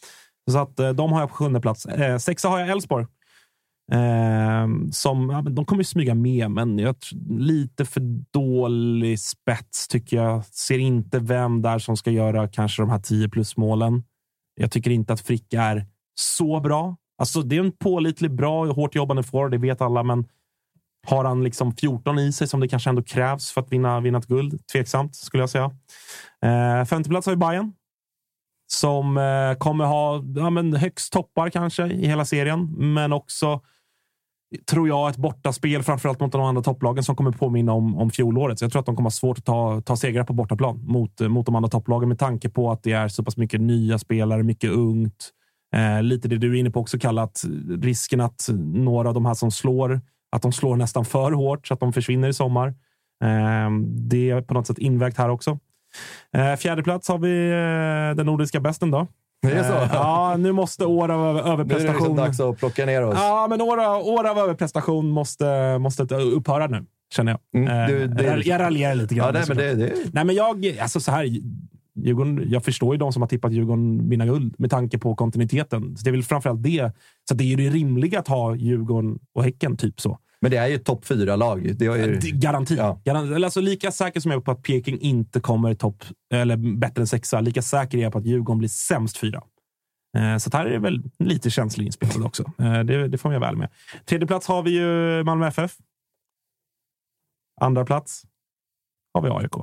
[0.52, 1.86] Så att eh, de har jag på sjunde plats.
[1.86, 3.06] Eh, sexa har jag Elfsborg.
[3.91, 8.02] Eh, som, ja, de kommer ju smyga med, men jag, tr- lite för
[8.32, 10.45] dålig spets tycker jag.
[10.45, 14.03] Ser inte vem där som ska göra kanske de här 10 plus målen.
[14.56, 15.86] Jag tycker inte att Frick är
[16.20, 16.95] så bra.
[17.18, 20.26] Alltså, det är en pålitlig, bra och hårt jobbande forward, det vet alla, men
[21.07, 24.18] har han liksom 14 i sig som det kanske ändå krävs för att vinna, vinna
[24.18, 24.68] ett guld?
[24.72, 25.72] Tveksamt skulle jag säga.
[26.44, 27.73] Eh, femteplats har vi Bayern
[28.68, 33.61] som eh, kommer ha ja, men högst toppar kanske i hela serien, men också
[34.69, 38.60] tror jag ett bortaspel, framförallt mot de andra topplagen som kommer påminna om, om fjolåret.
[38.60, 41.19] Så jag tror att de kommer ha svårt att ta, ta segrar på bortaplan mot,
[41.19, 44.44] mot de andra topplagen med tanke på att det är så pass mycket nya spelare,
[44.44, 45.32] mycket ungt.
[45.76, 47.45] Eh, lite det du är inne på också, kallat att
[47.84, 50.02] risken att några av de här som slår,
[50.36, 52.68] att de slår nästan för hårt så att de försvinner i sommar.
[53.24, 55.60] Eh, det är på något sätt invägt här också.
[56.34, 59.07] Eh, fjärde plats har vi eh, den nordiska bästen då.
[59.41, 59.74] Det är så?
[59.76, 61.95] Eh, ja, nu måste år av över- Nu är det överprestation...
[61.98, 63.16] liksom dags att plocka ner oss.
[63.18, 66.86] Ja, men år, av- år av överprestation måste, måste upphöra nu,
[67.16, 67.62] känner jag.
[67.64, 69.26] Mm, du- det- jag, jag raljerar lite grann.
[69.28, 71.28] Ja, nej, men det, det, Nej, men jag, alltså så här,
[71.98, 75.98] Djurgården, jag förstår ju de som har tippat Djurgården vinna guld med tanke på kontinuiteten.
[75.98, 76.91] Så det är väl framförallt det.
[77.30, 80.20] Så det är ju det rimliga att ha Djurgården och Häcken, typ så.
[80.45, 81.76] Men det är ju topp fyra-lag.
[81.77, 82.76] Det är ju, Garanti.
[82.77, 83.01] Ja.
[83.05, 86.03] Garan- eller alltså, lika säker som jag är på att Peking inte kommer topp,
[86.34, 89.43] eller bättre än sexa, lika säker är jag på att Djurgården blir sämst fyra.
[90.17, 92.43] Eh, Så här är det väl lite känslig inspelad också.
[92.59, 93.69] Eh, Det, det får man väl med.
[94.05, 95.77] Tredje plats har vi ju Malmö FF.
[97.61, 98.23] Andra plats
[99.13, 99.53] har vi AIK.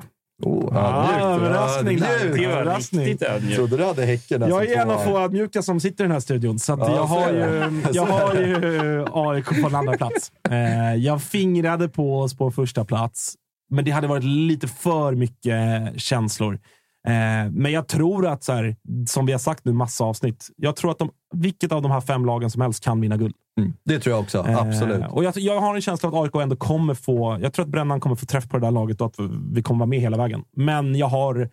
[0.42, 1.24] Oh, ödmjukt.
[1.24, 1.98] överraskning.
[1.98, 3.56] Det var riktigt ödmjukt.
[3.56, 4.42] Trodde du hade Häcken.
[4.48, 6.78] Jag är en på- av få ödmjuka som sitter i den här studion, så att
[6.78, 10.32] Ja, jag, så har ju, jag har ju AIK på en andra plats.
[10.50, 13.34] Eh, jag fingrade på oss på första plats,
[13.70, 15.56] men det hade varit lite för mycket
[15.96, 16.58] känslor.
[17.08, 18.76] Eh, men jag tror att, så här,
[19.08, 22.00] som vi har sagt nu massa avsnitt, jag tror att de, vilket av de här
[22.00, 23.34] fem lagen som helst kan vinna guld.
[23.60, 24.46] Mm, det tror jag också.
[24.48, 25.04] Eh, Absolut.
[25.10, 27.38] och jag, jag har en känsla att AIK ändå kommer få...
[27.42, 29.14] Jag tror att Brännan kommer få träff på det där laget och att
[29.52, 30.42] vi kommer vara med hela vägen.
[30.56, 31.48] Men jag har...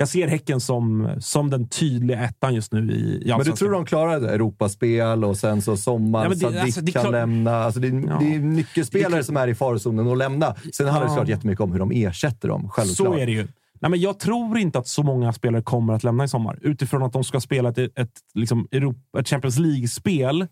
[0.00, 3.70] Jag ser Häcken som, som den tydliga ettan just nu i, i Men du tror
[3.72, 4.30] de klarar det?
[4.34, 7.56] Europaspel och sen så sommar, Ja, det- Sadik alltså, det kan klart- lämna.
[7.56, 8.16] Alltså det, är, Ja.
[8.20, 10.54] det är nyckelspelare som är i farozonen att lämna.
[10.74, 12.96] Sen handlar det såklart jättemycket om hur de ersätter dem, självklart.
[13.08, 13.48] Så är det ju.
[13.80, 16.58] Nej, men jag tror inte att så många spelare kommer att lämna i sommar.
[16.62, 20.46] Utifrån att de ska spela ett, ett, liksom Europa, ett Champions League-spel.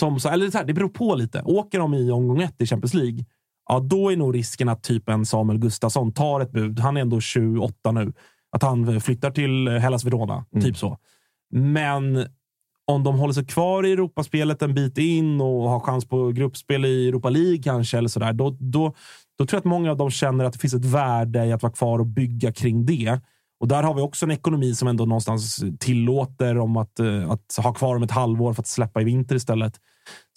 [0.00, 1.42] Som, så- eller så här, det beror på lite.
[1.44, 3.24] Åker de i omgång ett i Champions League,
[3.68, 6.80] ja, då är nog risken att typ en Samuel Gustafsson tar ett bud.
[6.80, 8.12] Han är ändå 28 nu.
[8.56, 10.44] att han flyttar till Hellas Verona.
[10.52, 10.64] Mm.
[10.64, 10.98] Typ så.
[11.50, 12.26] Men
[12.84, 16.84] om de håller sig kvar i Europaspelet en bit in och har chans på gruppspel
[16.84, 18.94] i Europa League kanske, eller sådär, då, då,
[19.38, 21.62] då tror jag att många av dem känner att det finns ett värde i att
[21.62, 23.20] vara kvar och bygga kring det.
[23.60, 27.56] Och där har vi också en ekonomi som ändå någonstans tillåter om att, eh, att
[27.56, 29.80] ha kvar om ett halvår för att släppa i vinter istället.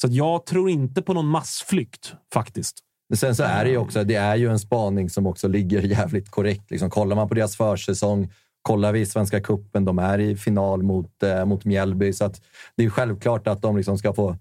[0.01, 2.79] Så att jag tror inte på någon massflykt faktiskt.
[3.09, 5.81] Men sen så är det ju också, det är ju en spaning som också ligger
[5.81, 6.71] jävligt korrekt.
[6.71, 8.31] Liksom, kollar man på deras försäsong,
[8.61, 12.13] kollar vi Svenska Cupen, de är i final mot, eh, mot Mjällby.
[12.13, 12.41] Så att
[12.77, 14.37] det är självklart att de liksom ska få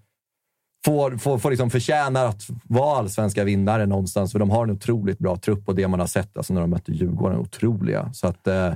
[0.85, 5.19] får, får, får liksom förtjäna att vara allsvenska vinnare någonstans, för de har en otroligt
[5.19, 8.13] bra trupp och det man har sett alltså när de mötte Djurgården är otroliga.
[8.13, 8.73] Så att, eh,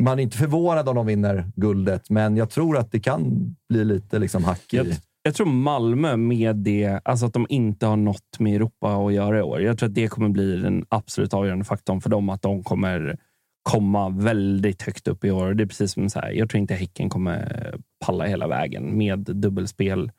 [0.00, 3.84] man är inte förvånad om de vinner guldet, men jag tror att det kan bli
[3.84, 4.76] lite liksom hack i...
[4.76, 4.86] Jag,
[5.22, 9.38] jag tror Malmö med det, alltså att de inte har något med Europa att göra
[9.38, 9.62] i år.
[9.62, 13.18] Jag tror att det kommer bli den absolut avgörande faktorn för dem, att de kommer
[13.62, 15.54] komma väldigt högt upp i år.
[15.54, 17.74] Det är precis som så här, jag tror inte Häcken kommer
[18.06, 20.10] palla hela vägen med dubbelspel.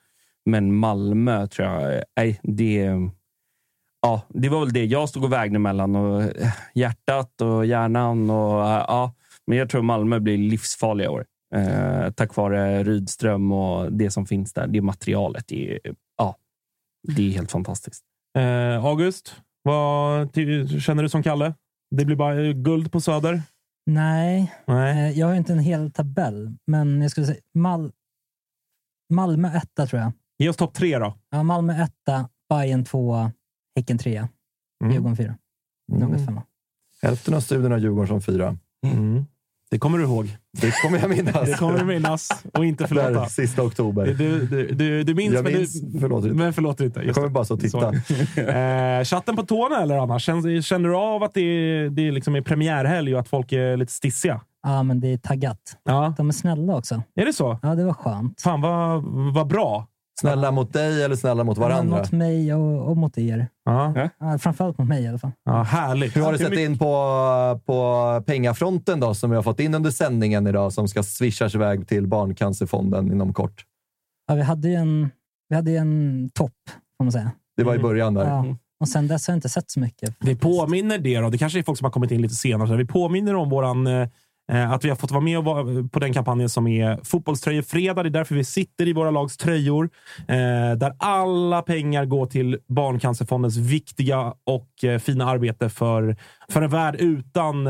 [0.46, 2.92] Men Malmö tror jag, nej, det,
[4.02, 5.96] ja, det var väl det jag stod och vägde mellan.
[5.96, 8.30] Och eh, hjärtat och hjärnan.
[8.30, 9.14] Och, eh, ja,
[9.48, 11.26] men jag tror Malmö blir livsfarliga i år.
[11.56, 14.68] Eh, tack vare Rydström och det som finns där.
[14.68, 15.80] Det materialet, det är,
[16.18, 16.36] ja,
[17.16, 18.04] det är helt fantastiskt.
[18.38, 20.36] Eh, August, vad
[20.82, 21.54] känner du som Kalle?
[21.96, 23.42] Det blir bara eh, guld på Söder?
[23.86, 25.20] Nej, Nej.
[25.20, 27.92] jag har inte en hel tabell, men jag skulle säga Mal
[29.14, 30.12] Malmö etta tror jag.
[30.40, 31.14] Ge oss topp tre då.
[31.32, 33.32] Ja, Malmö etta, Bayern tvåa,
[33.76, 34.28] Häcken trea,
[34.84, 34.94] Mm.
[34.94, 35.36] Djurgården fyra,
[35.92, 36.44] något femma.
[37.02, 38.58] Hälften av studierna har Djurgården som fyra.
[38.86, 39.26] Mm.
[39.72, 40.38] Det kommer du ihåg.
[40.62, 41.46] Det kommer jag minnas.
[41.50, 43.10] Det kommer du minnas och inte förlåta.
[43.12, 44.06] Där, sista oktober.
[44.18, 46.38] Du, du, du, du minns, Jag men, minns, du, förlåter inte.
[46.44, 47.00] men förlåter inte.
[47.02, 47.34] Jag kommer det.
[47.34, 47.94] bara så titta.
[49.00, 50.24] Eh, chatten på tårna eller annars?
[50.24, 53.52] Känner, känner du av att det, är- det är liksom är premiärhelg och att folk
[53.52, 54.42] är lite stissiga?
[54.64, 55.78] Ja, men det är taggat.
[55.84, 56.14] Ja.
[56.18, 57.04] De är snälla också.
[57.16, 57.60] Är det så?
[57.62, 58.42] Ja, det var skönt.
[58.42, 59.04] Fan vad,
[59.34, 59.88] vad bra.
[60.20, 61.98] Snälla mot dig eller snälla mot varandra?
[61.98, 63.48] Mot mig och, och mot er.
[63.66, 64.10] Ja.
[64.20, 65.32] Ja, framförallt mot mig i alla fall.
[65.46, 66.16] Ja, härligt.
[66.16, 66.86] Hur har du sett in på,
[67.66, 71.88] på pengafronten då, som vi har fått in under sändningen idag, som ska swishas iväg
[71.88, 73.66] till Barncancerfonden inom kort?
[74.28, 75.10] Ja, vi hade ju en,
[75.50, 76.54] vi hade ju en topp,
[76.98, 77.32] får man säga.
[77.58, 78.26] Det var i början där.
[78.26, 78.46] Ja.
[78.80, 80.16] Och sen dess har jag inte sett så mycket.
[80.20, 81.30] Vi påminner det då.
[81.30, 82.78] Det kanske är folk som har kommit in lite senare.
[82.78, 84.08] Vi påminner om våran, eh,
[84.50, 87.00] Eh, att vi har fått vara med och vara eh, på den kampanjen som är
[87.04, 88.06] Fotbollströjefredag.
[88.06, 89.90] Det är därför vi sitter i våra lags tröjor.
[90.20, 94.70] Eh, där alla pengar går till Barncancerfondens viktiga och
[95.02, 96.16] fina arbete för,
[96.50, 97.68] för en värld utan,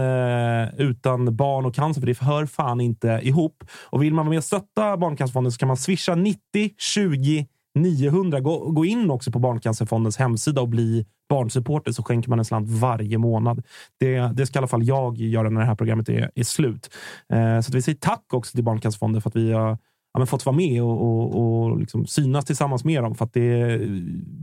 [0.78, 2.02] utan barn och cancer.
[2.02, 3.64] För det hör fan inte ihop.
[3.90, 6.40] Och vill man vara med och stötta Barncancerfonden så kan man swisha 90
[6.78, 8.40] 20 900.
[8.40, 12.70] Gå, gå in också på Barncancerfondens hemsida och bli barnsupporter så skänker man en slant
[12.70, 13.64] varje månad.
[14.00, 16.90] Det, det ska i alla fall jag göra när det här programmet är, är slut.
[17.34, 19.78] Eh, så att vi säger tack också till Barncancerfonden för att vi har
[20.20, 23.16] ja, fått vara med och, och, och liksom synas tillsammans med dem.
[23.16, 23.80] För att det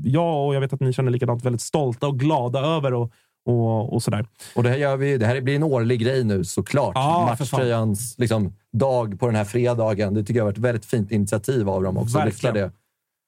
[0.04, 3.12] jag och jag vet att ni känner likadant väldigt stolta och glada över och,
[3.46, 4.26] och, och sådär.
[4.56, 6.92] Och det här, gör vi, det här blir en årlig grej nu såklart.
[6.94, 7.36] Ja.
[7.38, 10.14] Matchtröjans liksom, dag på den här fredagen.
[10.14, 12.18] Det tycker jag har varit ett väldigt fint initiativ av dem också.
[12.18, 12.54] Verkligen.
[12.54, 12.70] Det.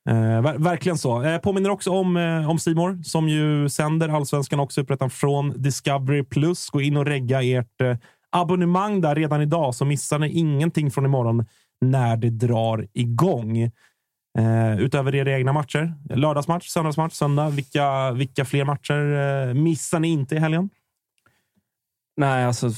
[0.09, 1.23] Eh, ver- verkligen så.
[1.23, 6.25] Eh, påminner också om, eh, om Simor som ju sänder Allsvenskan också upprättad från Discovery+.
[6.25, 6.71] Plus.
[6.71, 7.97] Gå in och regga ert eh,
[8.31, 11.47] abonnemang där redan idag så missar ni ingenting från imorgon
[11.81, 13.59] när det drar igång.
[14.39, 15.95] Eh, utöver era egna matcher.
[16.15, 17.49] Lördagsmatch, söndagsmatch, söndag.
[17.49, 19.17] Vilka, vilka fler matcher
[19.49, 20.71] eh, missar ni inte i helgen?
[22.19, 22.71] Nej, alltså...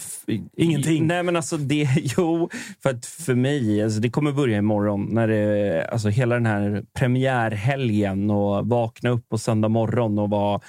[0.56, 1.06] Ingenting.
[1.06, 1.88] Nej, men alltså det...
[2.16, 2.50] Jo,
[2.82, 5.08] för att för mig, alltså det kommer börja imorgon.
[5.10, 10.60] När det, alltså hela den här premiärhelgen och vakna upp på söndag morgon och vara...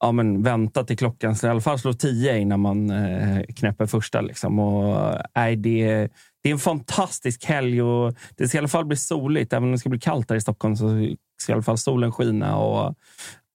[0.00, 3.86] Ja, men vänta till klockan ska i alla fall slå tio innan man eh, knäpper
[3.86, 4.20] första.
[4.20, 4.58] Liksom.
[4.58, 6.08] Och, nej, det,
[6.42, 9.52] det är en fantastisk helg och det ska i alla fall bli soligt.
[9.52, 10.88] Även om det ska bli kallt här i Stockholm så
[11.42, 12.56] ska i alla fall solen skina.
[12.56, 12.94] Och,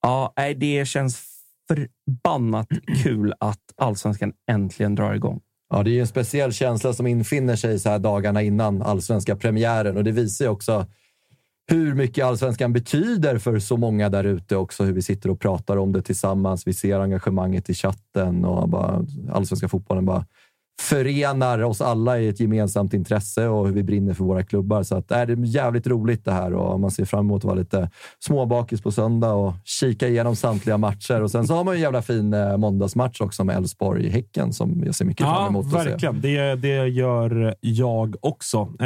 [0.01, 1.30] ja, nej, det känns
[1.71, 2.67] förbannat
[3.03, 5.41] kul att allsvenskan äntligen drar igång.
[5.69, 9.35] Ja, det är ju en speciell känsla som infinner sig så här dagarna innan allsvenska
[9.35, 10.85] premiären och det visar ju också
[11.67, 14.83] hur mycket allsvenskan betyder för så många där ute också.
[14.83, 16.67] Hur vi sitter och pratar om det tillsammans.
[16.67, 20.25] Vi ser engagemanget i chatten och bara allsvenska fotbollen bara
[20.81, 24.83] förenar oss alla i ett gemensamt intresse och hur vi brinner för våra klubbar.
[24.83, 27.43] Så att, äh, det är jävligt roligt det här och man ser fram emot att
[27.43, 27.89] vara lite
[28.19, 31.21] småbakis på söndag och kika igenom samtliga matcher.
[31.21, 34.83] Och sen så har man ju en jävla fin eh, måndagsmatch också med Elfsborg-Häcken som
[34.85, 35.89] jag ser mycket fram Ja, emot att se.
[35.89, 36.21] verkligen.
[36.21, 38.57] Det, det gör jag också.
[38.79, 38.85] Eh,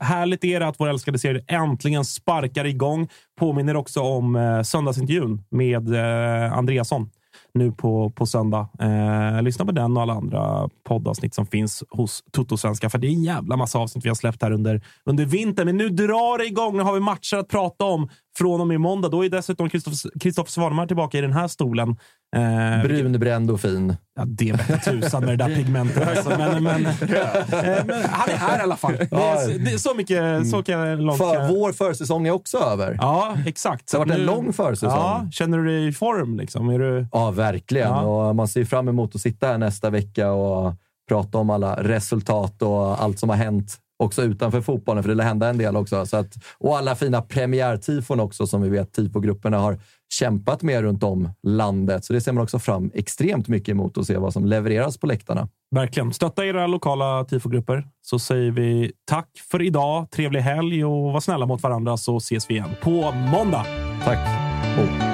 [0.00, 3.08] härligt är det att vår älskade serie äntligen sparkar igång.
[3.40, 7.10] Påminner också om eh, söndagsintervjun med eh, Andreasson
[7.54, 8.68] nu på, på söndag.
[8.80, 12.90] Eh, lyssna på den och alla andra poddavsnitt som finns hos Toto-svenska.
[12.90, 15.66] För det är en jävla massa avsnitt vi har släppt här under, under vintern.
[15.66, 16.76] Men nu drar det igång.
[16.76, 19.08] Nu har vi matcher att prata om från och med måndag.
[19.08, 19.70] Då är dessutom
[20.20, 21.96] Kristoffer Svanemar tillbaka i den här stolen.
[22.36, 23.96] Eh, Brunbränd och fin.
[24.16, 26.08] Ja, det vete tusan med det där pigmentet.
[26.08, 26.28] Alltså.
[26.28, 26.92] Men, men, eh,
[27.86, 28.96] men, han är här i alla fall.
[28.96, 32.58] Det är, det är så mycket så kan jag långt För, Vår försäsong är också
[32.58, 32.98] över.
[33.00, 33.90] Ja, exakt.
[33.90, 34.90] Det har varit en lång försäsong.
[34.90, 36.36] Ja, känner du dig i form?
[36.36, 36.68] Liksom?
[36.68, 37.06] Är du...
[37.12, 37.88] Ja, verkligen.
[37.88, 38.00] Ja.
[38.00, 40.74] Och man ser fram emot att sitta här nästa vecka och
[41.08, 45.24] prata om alla resultat och allt som har hänt också utanför fotbollen, för det lär
[45.24, 46.06] hända en del också.
[46.06, 49.78] Så att, och alla fina premiärtifon också som vi vet tifogrupperna har
[50.12, 52.04] kämpat med runt om landet.
[52.04, 55.06] Så det ser man också fram extremt mycket emot att se vad som levereras på
[55.06, 55.48] läktarna.
[55.70, 56.12] Verkligen.
[56.12, 60.10] Stötta era lokala tifogrupper så säger vi tack för idag.
[60.10, 63.66] Trevlig helg och var snälla mot varandra så ses vi igen på måndag.
[64.04, 64.18] Tack.
[64.78, 65.13] Oh.